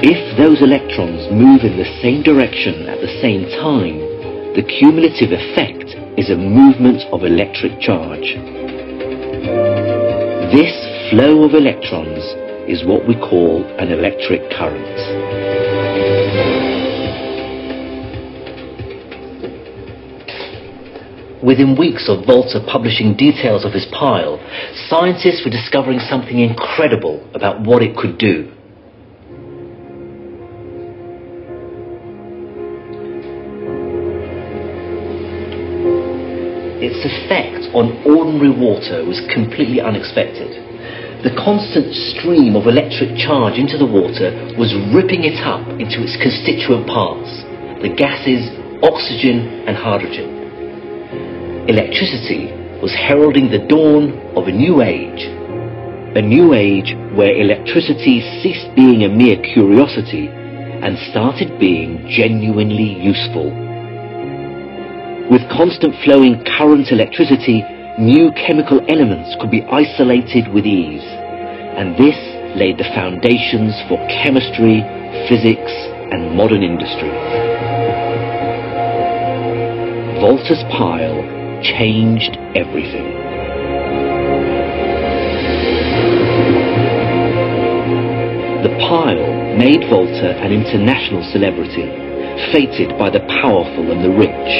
If 0.00 0.38
those 0.38 0.62
electrons 0.62 1.26
move 1.34 1.66
in 1.66 1.76
the 1.76 1.90
same 2.00 2.22
direction 2.22 2.88
at 2.88 3.00
the 3.00 3.10
same 3.20 3.50
time, 3.58 3.98
the 4.54 4.62
cumulative 4.62 5.34
effect 5.34 5.90
is 6.18 6.30
a 6.30 6.36
movement 6.36 7.02
of 7.12 7.24
electric 7.24 7.80
charge. 7.80 8.38
This 10.54 10.74
flow 11.10 11.42
of 11.42 11.54
electrons 11.54 12.22
is 12.70 12.86
what 12.86 13.06
we 13.08 13.14
call 13.14 13.64
an 13.78 13.90
electric 13.90 14.50
current. 14.50 15.47
Within 21.42 21.78
weeks 21.78 22.08
of 22.08 22.26
Volta 22.26 22.58
publishing 22.66 23.14
details 23.14 23.64
of 23.64 23.72
his 23.72 23.86
pile, 23.92 24.42
scientists 24.90 25.44
were 25.44 25.52
discovering 25.52 26.00
something 26.00 26.40
incredible 26.40 27.22
about 27.32 27.60
what 27.60 27.80
it 27.80 27.96
could 27.96 28.18
do. 28.18 28.50
Its 36.82 36.98
effect 37.06 37.70
on 37.74 37.94
ordinary 38.02 38.50
water 38.50 39.06
was 39.06 39.22
completely 39.32 39.80
unexpected. 39.80 40.50
The 41.22 41.34
constant 41.38 41.94
stream 41.94 42.56
of 42.56 42.66
electric 42.66 43.14
charge 43.14 43.58
into 43.58 43.78
the 43.78 43.86
water 43.86 44.34
was 44.58 44.74
ripping 44.90 45.22
it 45.22 45.38
up 45.46 45.62
into 45.78 46.02
its 46.02 46.18
constituent 46.18 46.86
parts, 46.86 47.30
the 47.82 47.94
gases, 47.94 48.50
oxygen 48.82 49.66
and 49.66 49.76
hydrogen. 49.76 50.37
Electricity 51.68 52.48
was 52.80 52.96
heralding 52.96 53.50
the 53.50 53.60
dawn 53.68 54.16
of 54.32 54.48
a 54.48 54.50
new 54.50 54.80
age, 54.80 55.28
a 56.16 56.22
new 56.22 56.54
age 56.54 56.96
where 57.12 57.36
electricity 57.36 58.24
ceased 58.40 58.72
being 58.74 59.04
a 59.04 59.12
mere 59.12 59.36
curiosity 59.52 60.32
and 60.32 60.96
started 61.12 61.60
being 61.60 62.08
genuinely 62.08 62.96
useful. 63.04 63.52
With 65.28 65.44
constant 65.52 65.92
flowing 66.08 66.42
current 66.56 66.88
electricity, 66.88 67.60
new 68.00 68.32
chemical 68.32 68.80
elements 68.88 69.36
could 69.36 69.50
be 69.50 69.60
isolated 69.68 70.48
with 70.48 70.64
ease, 70.64 71.04
and 71.76 71.92
this 72.00 72.16
laid 72.56 72.80
the 72.80 72.88
foundations 72.96 73.76
for 73.92 74.00
chemistry, 74.08 74.80
physics, 75.28 75.74
and 76.16 76.32
modern 76.32 76.64
industry. 76.64 77.12
Volta's 80.16 80.64
pile 80.72 81.37
changed 81.62 82.36
everything. 82.54 83.14
The 88.62 88.74
pile 88.88 89.56
made 89.56 89.88
Volta 89.88 90.34
an 90.38 90.52
international 90.52 91.22
celebrity, 91.32 91.86
fated 92.52 92.98
by 92.98 93.10
the 93.10 93.20
powerful 93.42 93.90
and 93.90 94.04
the 94.04 94.10
rich. 94.10 94.50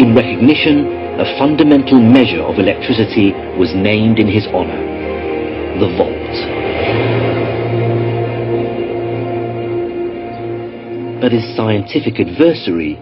In 0.00 0.14
recognition, 0.14 0.86
a 1.18 1.38
fundamental 1.38 2.00
measure 2.00 2.42
of 2.42 2.58
electricity 2.58 3.32
was 3.58 3.74
named 3.74 4.18
in 4.18 4.28
his 4.28 4.46
honor, 4.54 4.78
the 5.80 5.88
volt. 5.96 6.34
But 11.20 11.32
his 11.32 11.56
scientific 11.56 12.20
adversary 12.20 12.96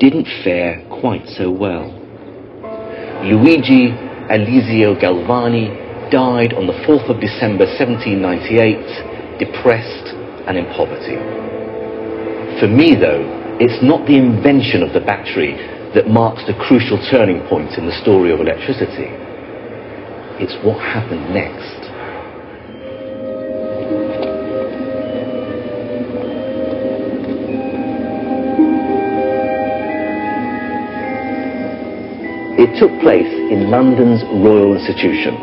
didn't 0.00 0.26
fare 0.42 0.82
quite 0.88 1.28
so 1.28 1.50
well. 1.50 1.92
Luigi 3.22 3.92
Aloisio 4.32 4.96
Galvani 4.96 6.10
died 6.10 6.54
on 6.54 6.66
the 6.66 6.72
4th 6.88 7.12
of 7.12 7.20
December 7.20 7.68
1798, 7.68 9.38
depressed 9.38 10.16
and 10.48 10.56
in 10.56 10.64
poverty. 10.72 11.20
For 12.58 12.66
me, 12.66 12.96
though, 12.96 13.22
it's 13.60 13.84
not 13.84 14.08
the 14.08 14.16
invention 14.16 14.82
of 14.82 14.96
the 14.96 15.04
battery 15.04 15.52
that 15.94 16.08
marks 16.08 16.42
the 16.46 16.56
crucial 16.56 16.96
turning 17.10 17.46
point 17.46 17.76
in 17.76 17.84
the 17.84 18.00
story 18.00 18.32
of 18.32 18.40
electricity. 18.40 19.12
It's 20.40 20.56
what 20.64 20.80
happened 20.80 21.28
next. 21.34 21.79
It 32.70 32.78
took 32.78 33.02
place 33.02 33.26
in 33.26 33.66
London's 33.66 34.22
Royal 34.46 34.78
Institution. 34.78 35.34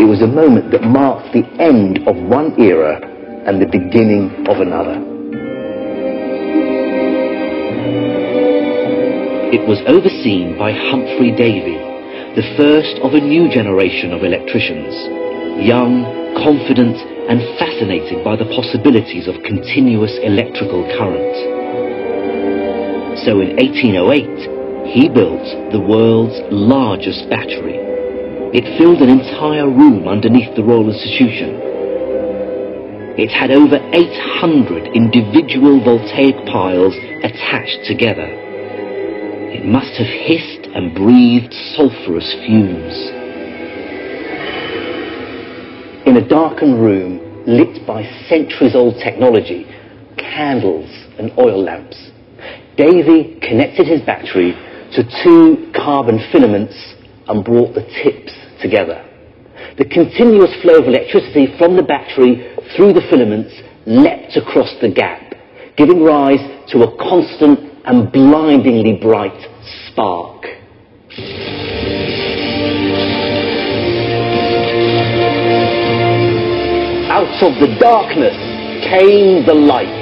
It 0.00 0.08
was 0.08 0.24
a 0.24 0.26
moment 0.26 0.72
that 0.72 0.80
marked 0.80 1.28
the 1.36 1.44
end 1.60 2.08
of 2.08 2.16
one 2.16 2.56
era 2.56 2.96
and 3.44 3.60
the 3.60 3.68
beginning 3.68 4.32
of 4.48 4.56
another. 4.64 4.96
It 9.52 9.60
was 9.68 9.84
overseen 9.84 10.56
by 10.56 10.72
Humphry 10.72 11.36
Davy, 11.36 11.76
the 12.32 12.48
first 12.56 12.96
of 13.04 13.12
a 13.12 13.20
new 13.20 13.52
generation 13.52 14.16
of 14.16 14.24
electricians, 14.24 14.96
young, 15.60 16.08
confident, 16.40 16.96
and 17.28 17.44
fascinated 17.60 18.24
by 18.24 18.40
the 18.40 18.48
possibilities 18.56 19.28
of 19.28 19.36
continuous 19.44 20.16
electrical 20.24 20.80
current. 20.96 21.36
So 23.28 23.44
in 23.44 23.52
1808, 23.60 24.57
he 24.88 25.08
built 25.08 25.44
the 25.70 25.80
world's 25.80 26.40
largest 26.50 27.28
battery. 27.28 27.76
It 28.56 28.64
filled 28.78 29.02
an 29.02 29.10
entire 29.10 29.68
room 29.68 30.08
underneath 30.08 30.56
the 30.56 30.64
Royal 30.64 30.88
Institution. 30.88 31.60
It 33.20 33.28
had 33.28 33.50
over 33.50 33.76
800 33.92 34.96
individual 34.96 35.84
voltaic 35.84 36.36
piles 36.46 36.94
attached 37.22 37.84
together. 37.84 38.24
It 39.52 39.66
must 39.66 39.92
have 40.00 40.08
hissed 40.08 40.72
and 40.72 40.94
breathed 40.94 41.52
sulphurous 41.76 42.32
fumes. 42.46 42.96
In 46.08 46.16
a 46.16 46.26
darkened 46.26 46.80
room 46.80 47.44
lit 47.46 47.86
by 47.86 48.08
centuries-old 48.28 48.96
technology, 49.04 49.66
candles 50.16 50.88
and 51.18 51.30
oil 51.36 51.62
lamps, 51.62 52.10
Davy 52.78 53.38
connected 53.42 53.86
his 53.86 54.00
battery 54.02 54.54
to 54.94 55.02
two 55.24 55.70
carbon 55.74 56.18
filaments 56.32 56.74
and 57.28 57.44
brought 57.44 57.74
the 57.74 57.82
tips 58.02 58.32
together. 58.60 59.04
The 59.76 59.84
continuous 59.84 60.50
flow 60.62 60.80
of 60.80 60.88
electricity 60.88 61.54
from 61.58 61.76
the 61.76 61.82
battery 61.82 62.56
through 62.76 62.92
the 62.94 63.06
filaments 63.10 63.54
leapt 63.86 64.36
across 64.36 64.74
the 64.80 64.90
gap, 64.90 65.34
giving 65.76 66.02
rise 66.02 66.40
to 66.72 66.82
a 66.82 66.96
constant 66.96 67.60
and 67.84 68.10
blindingly 68.12 68.98
bright 69.00 69.38
spark. 69.88 70.44
Out 77.08 77.42
of 77.42 77.58
the 77.60 77.76
darkness 77.80 78.36
came 78.84 79.44
the 79.46 79.54
light. 79.54 79.97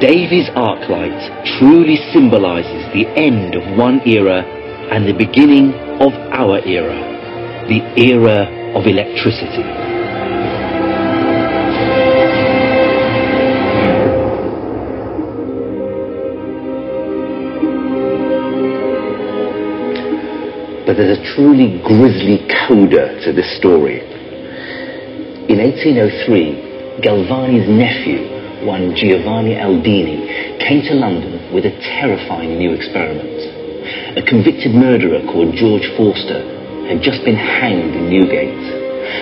Davy's 0.00 0.50
arc 0.54 0.90
light 0.90 1.16
truly 1.58 1.96
symbolizes 2.12 2.84
the 2.92 3.08
end 3.16 3.54
of 3.54 3.78
one 3.78 4.06
era 4.06 4.44
and 4.92 5.08
the 5.08 5.16
beginning 5.16 5.72
of 6.04 6.12
our 6.36 6.60
era, 6.66 7.00
the 7.66 7.80
era 7.96 8.44
of 8.76 8.86
electricity. 8.86 9.64
But 20.84 20.98
there's 20.98 21.18
a 21.18 21.34
truly 21.34 21.80
grisly 21.82 22.46
coda 22.68 23.18
to 23.24 23.32
this 23.32 23.56
story. 23.56 24.00
In 25.48 25.56
1803, 25.56 27.00
Galvani's 27.00 27.66
nephew, 27.66 28.35
one 28.64 28.94
Giovanni 28.94 29.54
Aldini, 29.58 30.58
came 30.62 30.82
to 30.88 30.94
London 30.94 31.52
with 31.52 31.66
a 31.66 31.76
terrifying 31.98 32.56
new 32.56 32.72
experiment. 32.72 34.16
A 34.16 34.22
convicted 34.22 34.72
murderer 34.72 35.20
called 35.28 35.54
George 35.54 35.86
Forster 35.96 36.40
had 36.88 37.02
just 37.02 37.24
been 37.24 37.36
hanged 37.36 37.94
in 37.94 38.08
Newgate, 38.08 38.64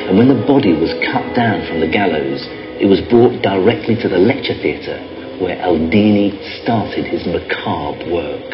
and 0.09 0.16
when 0.16 0.28
the 0.28 0.47
body 0.47 0.72
was 0.72 0.93
cut 1.11 1.35
down 1.35 1.66
from 1.66 1.80
the 1.80 1.91
gallows, 1.91 2.45
it 2.80 2.87
was 2.87 3.01
brought 3.11 3.43
directly 3.43 3.97
to 3.97 4.09
the 4.09 4.18
lecture 4.18 4.55
theatre 4.55 5.01
where 5.41 5.57
Aldini 5.59 6.30
started 6.62 7.05
his 7.05 7.26
macabre 7.26 8.07
work. 8.12 8.51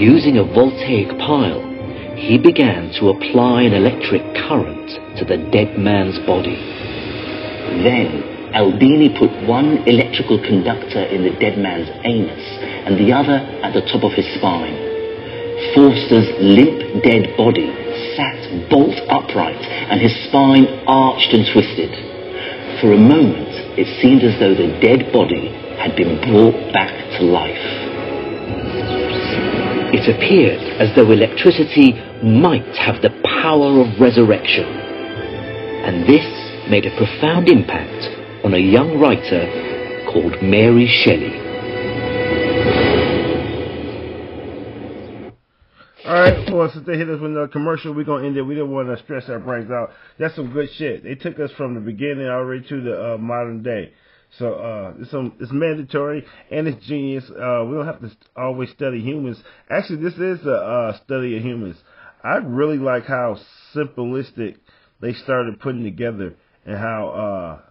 Using 0.00 0.38
a 0.38 0.44
voltaic 0.44 1.08
pile, 1.18 1.64
he 2.16 2.38
began 2.38 2.92
to 3.00 3.10
apply 3.10 3.62
an 3.62 3.74
electric 3.74 4.22
current 4.46 5.18
to 5.18 5.24
the 5.24 5.38
dead 5.50 5.78
man's 5.78 6.18
body. 6.26 6.85
Then 7.82 8.52
Aldini 8.54 9.12
put 9.18 9.30
one 9.46 9.84
electrical 9.86 10.38
conductor 10.40 11.04
in 11.04 11.24
the 11.24 11.34
dead 11.38 11.58
man's 11.58 11.90
anus 12.04 12.44
and 12.86 12.96
the 12.96 13.12
other 13.12 13.36
at 13.62 13.74
the 13.74 13.82
top 13.92 14.04
of 14.04 14.12
his 14.12 14.26
spine. 14.38 14.76
Forster's 15.74 16.30
limp 16.40 17.02
dead 17.02 17.36
body 17.36 17.68
sat 18.16 18.70
bolt 18.70 18.96
upright 19.08 19.60
and 19.90 20.00
his 20.00 20.14
spine 20.28 20.64
arched 20.86 21.32
and 21.34 21.44
twisted. 21.52 21.92
For 22.80 22.92
a 22.92 22.98
moment, 22.98 23.48
it 23.76 23.88
seemed 24.00 24.22
as 24.22 24.38
though 24.38 24.54
the 24.54 24.78
dead 24.80 25.12
body 25.12 25.48
had 25.76 25.96
been 25.96 26.20
brought 26.24 26.72
back 26.72 26.92
to 27.18 27.24
life. 27.24 27.66
It 29.92 30.08
appeared 30.12 30.60
as 30.80 30.94
though 30.94 31.10
electricity 31.10 31.92
might 32.22 32.76
have 32.76 33.00
the 33.02 33.12
power 33.42 33.80
of 33.80 34.00
resurrection. 34.00 34.64
And 34.64 36.04
this 36.08 36.45
made 36.68 36.84
a 36.84 36.96
profound 36.96 37.48
impact 37.48 38.44
on 38.44 38.54
a 38.54 38.58
young 38.58 38.98
writer 38.98 40.06
called 40.12 40.42
Mary 40.42 40.86
Shelley. 40.86 41.46
All 46.06 46.14
right, 46.14 46.52
well, 46.52 46.70
since 46.72 46.86
they 46.86 46.96
hit 46.96 47.08
us 47.08 47.20
with 47.20 47.32
another 47.32 47.48
commercial, 47.48 47.92
we're 47.92 48.04
gonna 48.04 48.26
end 48.26 48.36
it. 48.36 48.42
We 48.42 48.54
didn't 48.54 48.70
want 48.70 48.88
to 48.88 49.02
stress 49.02 49.28
our 49.28 49.40
brains 49.40 49.70
out. 49.70 49.90
That's 50.18 50.36
some 50.36 50.52
good 50.52 50.68
shit. 50.74 51.02
They 51.02 51.16
took 51.16 51.40
us 51.40 51.50
from 51.56 51.74
the 51.74 51.80
beginning 51.80 52.26
already 52.26 52.66
to 52.68 52.80
the 52.80 53.14
uh, 53.14 53.18
modern 53.18 53.62
day. 53.62 53.92
So 54.38 54.54
uh, 54.54 54.94
it's 55.00 55.10
it's 55.40 55.52
mandatory 55.52 56.24
and 56.50 56.68
it's 56.68 56.84
genius. 56.86 57.24
Uh, 57.30 57.64
we 57.66 57.76
don't 57.76 57.86
have 57.86 58.00
to 58.00 58.10
always 58.36 58.70
study 58.70 59.00
humans. 59.00 59.42
Actually, 59.70 60.02
this 60.02 60.14
is 60.14 60.46
a 60.46 60.54
uh, 60.54 61.04
study 61.04 61.36
of 61.36 61.42
humans. 61.42 61.76
I 62.22 62.36
really 62.36 62.78
like 62.78 63.06
how 63.06 63.38
simplistic 63.74 64.56
they 65.00 65.12
started 65.12 65.60
putting 65.60 65.84
together 65.84 66.34
and 66.66 66.76
how 66.76 67.08
uh, 67.08 67.70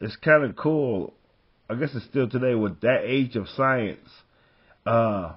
it's 0.00 0.16
kind 0.16 0.44
of 0.44 0.56
cool. 0.56 1.12
I 1.68 1.74
guess 1.74 1.90
it's 1.94 2.06
still 2.06 2.28
today 2.28 2.54
with 2.54 2.80
that 2.80 3.02
age 3.04 3.36
of 3.36 3.48
science. 3.50 4.08
Uh, 4.86 5.34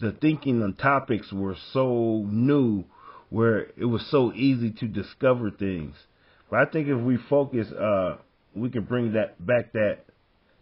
the 0.00 0.12
thinking 0.12 0.62
on 0.62 0.74
topics 0.74 1.32
were 1.32 1.56
so 1.72 2.26
new, 2.28 2.84
where 3.30 3.68
it 3.78 3.86
was 3.86 4.04
so 4.10 4.32
easy 4.34 4.70
to 4.72 4.86
discover 4.86 5.50
things. 5.50 5.94
But 6.50 6.58
I 6.58 6.70
think 6.70 6.88
if 6.88 7.00
we 7.00 7.16
focus, 7.16 7.70
uh, 7.72 8.16
we 8.54 8.68
can 8.68 8.82
bring 8.82 9.12
that 9.12 9.44
back 9.44 9.72
that 9.72 10.04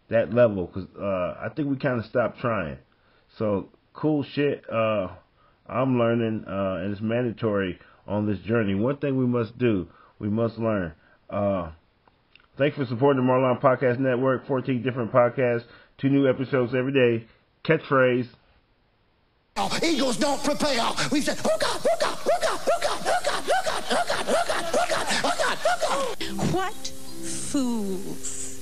that 0.09 0.33
level 0.33 0.67
because 0.67 0.87
uh, 0.97 1.39
I 1.43 1.49
think 1.55 1.69
we 1.69 1.77
kind 1.77 1.99
of 1.99 2.05
stopped 2.05 2.39
trying. 2.39 2.77
So 3.37 3.69
cool 3.93 4.23
shit. 4.23 4.63
Uh, 4.71 5.09
I'm 5.67 5.97
learning, 5.97 6.45
uh, 6.47 6.81
and 6.83 6.91
it's 6.91 7.01
mandatory 7.01 7.79
on 8.07 8.27
this 8.27 8.39
journey. 8.39 8.75
One 8.75 8.97
thing 8.97 9.17
we 9.17 9.25
must 9.25 9.57
do, 9.57 9.87
we 10.19 10.29
must 10.29 10.57
learn. 10.57 10.93
Uh, 11.33 11.71
thanks 12.57 12.77
for 12.77 12.85
supporting 12.85 13.25
the 13.25 13.31
Marlawn 13.31 13.59
Podcast 13.59 13.97
Network. 13.97 14.45
14 14.45 14.83
different 14.83 15.11
podcasts, 15.11 15.63
two 15.97 16.09
new 16.09 16.29
episodes 16.29 16.75
every 16.75 16.93
day. 16.93 17.25
Catchphrase. 17.63 18.27
Eagles 19.83 20.17
don't 20.17 20.43
prepare. 20.43 20.91
We 21.11 21.21
said, 21.21 21.39
oh 21.43 21.57
God, 21.59 21.81
oh 21.81 21.97
God, 21.99 22.17
oh 22.21 22.39
God, 22.41 22.59
oh 22.65 22.79
God, 22.81 22.99
oh 23.05 23.21
God, 23.25 23.43
oh 23.49 23.63
God, 23.65 23.83
oh 23.89 24.05
God, 24.07 24.25
oh 24.29 24.45
God, 24.47 24.65
oh 24.69 24.83
God, 24.89 25.07
oh 25.23 25.33
God, 25.39 25.57
oh 25.65 26.15
God. 26.19 26.53
What 26.53 26.87
fools 26.87 28.59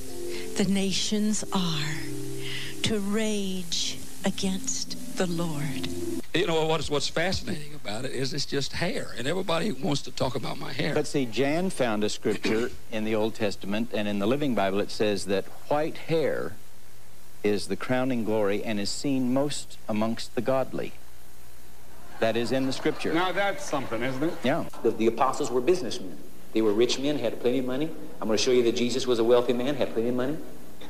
the 0.55 0.65
nations 0.65 1.43
are 1.51 2.83
to 2.83 2.99
rage 2.99 3.97
against 4.23 5.17
the 5.17 5.27
Lord. 5.27 6.20
You 6.33 6.47
know 6.47 6.65
what's 6.65 6.89
what's 6.89 7.09
fascinating 7.09 7.75
about 7.75 8.05
it 8.05 8.11
is 8.11 8.33
it's 8.33 8.45
just 8.45 8.71
hair, 8.71 9.13
and 9.17 9.27
everybody 9.27 9.73
wants 9.73 10.01
to 10.03 10.11
talk 10.11 10.35
about 10.35 10.57
my 10.57 10.71
hair. 10.71 10.93
But 10.93 11.05
see, 11.05 11.25
Jan 11.25 11.69
found 11.69 12.05
a 12.05 12.09
scripture 12.09 12.71
in 12.91 13.03
the 13.03 13.15
Old 13.15 13.35
Testament, 13.35 13.89
and 13.93 14.07
in 14.07 14.19
the 14.19 14.27
Living 14.27 14.55
Bible 14.55 14.79
it 14.79 14.91
says 14.91 15.25
that 15.25 15.43
white 15.67 15.97
hair 15.97 16.53
is 17.43 17.67
the 17.67 17.75
crowning 17.75 18.23
glory 18.23 18.63
and 18.63 18.79
is 18.79 18.89
seen 18.89 19.33
most 19.33 19.77
amongst 19.89 20.33
the 20.35 20.41
godly. 20.41 20.93
That 22.21 22.37
is 22.37 22.53
in 22.53 22.65
the 22.65 22.73
scripture. 22.73 23.13
Now 23.13 23.33
that's 23.33 23.65
something, 23.65 24.01
isn't 24.01 24.23
it? 24.23 24.33
Yeah. 24.41 24.65
The, 24.83 24.91
the 24.91 25.07
apostles 25.07 25.51
were 25.51 25.59
businessmen. 25.59 26.17
They 26.53 26.61
were 26.61 26.73
rich 26.73 26.97
men, 26.97 27.19
had 27.19 27.41
plenty 27.41 27.59
of 27.59 27.65
money. 27.65 27.89
I'm 28.21 28.27
going 28.27 28.37
to 28.37 28.43
show 28.43 28.51
you 28.51 28.63
that 28.63 28.75
Jesus 28.75 29.05
was 29.05 29.19
a 29.19 29.23
wealthy 29.23 29.53
man, 29.53 29.75
had 29.75 29.93
plenty 29.93 30.09
of 30.09 30.15
money. 30.15 30.37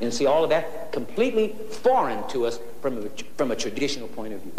And 0.00 0.12
see, 0.12 0.26
all 0.26 0.42
of 0.44 0.50
that 0.50 0.92
completely 0.92 1.54
foreign 1.70 2.26
to 2.28 2.46
us 2.46 2.58
from 2.80 2.98
a, 2.98 3.08
from 3.36 3.50
a 3.50 3.56
traditional 3.56 4.08
point 4.08 4.32
of 4.34 4.40
view. 4.40 4.52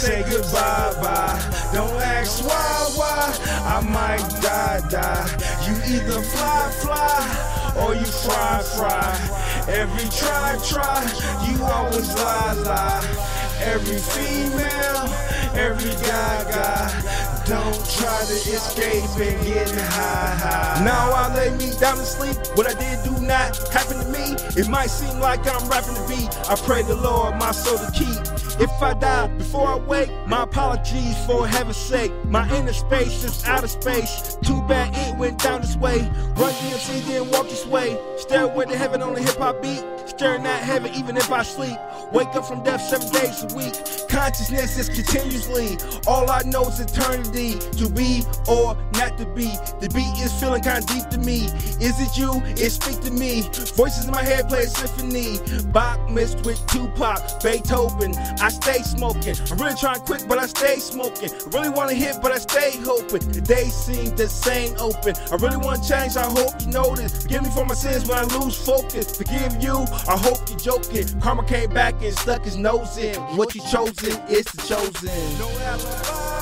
Say 0.00 0.22
goodbye, 0.30 0.94
bye. 1.02 1.70
Don't 1.74 1.92
ask 2.00 2.42
why, 2.42 2.90
why. 2.96 3.36
I 3.66 3.80
might 3.82 4.26
die, 4.40 4.80
die. 4.88 5.28
You 5.66 5.74
either 5.94 6.22
fly, 6.22 6.70
fly, 6.80 7.84
or 7.84 7.94
you 7.94 8.06
fry, 8.06 8.62
fry. 8.76 9.39
Every 9.70 10.08
try, 10.10 10.58
try. 10.66 11.00
You 11.46 11.62
always 11.62 12.12
lie, 12.14 12.54
lie. 12.64 13.30
Every 13.62 13.98
female, 13.98 15.06
every 15.54 15.92
guy, 16.06 16.44
guy. 16.50 17.20
Don't 17.46 17.74
try 17.88 18.18
to 18.26 18.34
escape 18.34 19.04
and 19.18 19.46
get 19.46 19.70
high, 19.70 20.36
high. 20.36 20.84
Now 20.84 21.12
I 21.12 21.34
lay 21.36 21.50
me 21.56 21.72
down 21.78 21.98
to 21.98 22.04
sleep. 22.04 22.36
What 22.56 22.66
I 22.66 22.74
did 22.78 23.04
do 23.04 23.24
not 23.24 23.56
happen 23.68 23.98
to 23.98 24.08
me. 24.10 24.34
It 24.60 24.68
might 24.68 24.90
seem 24.90 25.20
like 25.20 25.40
I'm 25.46 25.68
rapping 25.68 25.94
the 25.94 26.06
beat. 26.08 26.50
I 26.50 26.56
pray 26.56 26.82
the 26.82 26.96
Lord 26.96 27.36
my 27.36 27.52
soul 27.52 27.78
to 27.78 27.92
keep. 27.92 28.49
If 28.60 28.82
I 28.82 28.92
die 28.92 29.26
before 29.38 29.66
I 29.66 29.76
wake, 29.76 30.10
my 30.26 30.42
apologies 30.42 31.16
for 31.24 31.48
heaven's 31.48 31.78
sake. 31.78 32.12
My 32.26 32.46
inner 32.54 32.74
space 32.74 33.24
is 33.24 33.42
outer 33.46 33.68
space. 33.68 34.36
Too 34.44 34.60
bad 34.68 34.94
it 34.94 35.18
went 35.18 35.38
down 35.38 35.62
this 35.62 35.76
way. 35.76 36.00
Run 36.36 36.52
DMC, 36.52 37.06
then 37.06 37.30
walk 37.30 37.48
this 37.48 37.64
way. 37.64 37.98
Stairway 38.18 38.66
to 38.66 38.76
heaven 38.76 39.00
on 39.00 39.14
the 39.14 39.22
hip 39.22 39.36
hop 39.36 39.62
beat. 39.62 39.82
Staring 40.04 40.44
at 40.44 40.62
heaven 40.62 40.92
even 40.94 41.16
if 41.16 41.32
I 41.32 41.42
sleep. 41.42 41.78
Wake 42.12 42.28
up 42.36 42.44
from 42.44 42.62
death 42.62 42.82
seven 42.82 43.08
days 43.10 43.44
a 43.44 43.56
week. 43.56 43.72
Consciousness 44.10 44.76
is 44.76 44.88
continuously. 44.90 45.78
All 46.06 46.28
I 46.28 46.42
know 46.42 46.64
is 46.64 46.80
eternity. 46.80 47.58
To 47.78 47.88
be 47.88 48.24
or 48.46 48.76
not 48.92 49.16
to 49.16 49.26
be. 49.34 49.48
The 49.80 49.88
beat 49.94 50.22
is 50.22 50.32
feeling 50.38 50.62
kind 50.62 50.84
of 50.84 50.86
deep 50.86 51.08
to 51.10 51.18
me. 51.18 51.46
Is 51.80 51.96
it 51.98 52.18
you? 52.18 52.42
It 52.60 52.70
speak 52.70 53.00
to 53.00 53.10
me. 53.10 53.42
Voices 53.74 54.04
in 54.04 54.10
my 54.10 54.22
head 54.22 54.48
play 54.48 54.64
a 54.64 54.66
symphony. 54.66 55.38
Bach 55.72 55.98
mixed 56.10 56.44
with 56.44 56.60
Tupac, 56.66 57.42
Beethoven. 57.42 58.14
I 58.40 58.49
stay 58.50 58.82
smoking. 58.82 59.36
I'm 59.50 59.58
really 59.58 59.76
trying 59.76 59.96
to 59.96 60.00
quit, 60.00 60.26
but 60.28 60.38
I 60.38 60.46
stay 60.46 60.76
smoking. 60.76 61.30
I 61.30 61.48
really 61.58 61.70
want 61.70 61.90
to 61.90 61.96
hit, 61.96 62.16
but 62.22 62.32
I 62.32 62.38
stay 62.38 62.76
hoping. 62.78 63.26
The 63.30 63.40
days 63.40 63.74
seem 63.74 64.16
the 64.16 64.28
same 64.28 64.76
open. 64.78 65.14
I 65.30 65.36
really 65.36 65.56
want 65.56 65.82
to 65.82 65.88
change. 65.88 66.16
I 66.16 66.24
hope 66.24 66.60
you 66.60 66.68
notice. 66.68 67.22
Forgive 67.22 67.42
me 67.42 67.50
for 67.50 67.64
my 67.64 67.74
sins 67.74 68.08
when 68.08 68.18
I 68.18 68.24
lose 68.38 68.56
focus. 68.56 69.16
Forgive 69.16 69.62
you. 69.62 69.76
I 70.08 70.16
hope 70.16 70.38
you're 70.48 70.58
joking. 70.58 71.06
Karma 71.20 71.44
came 71.44 71.70
back 71.70 71.94
and 72.02 72.14
stuck 72.16 72.44
his 72.44 72.56
nose 72.56 72.96
in. 72.98 73.16
What 73.36 73.54
you 73.54 73.62
chosen 73.62 74.20
is 74.28 74.44
the 74.46 74.62
chosen. 74.66 75.38
No 75.38 76.39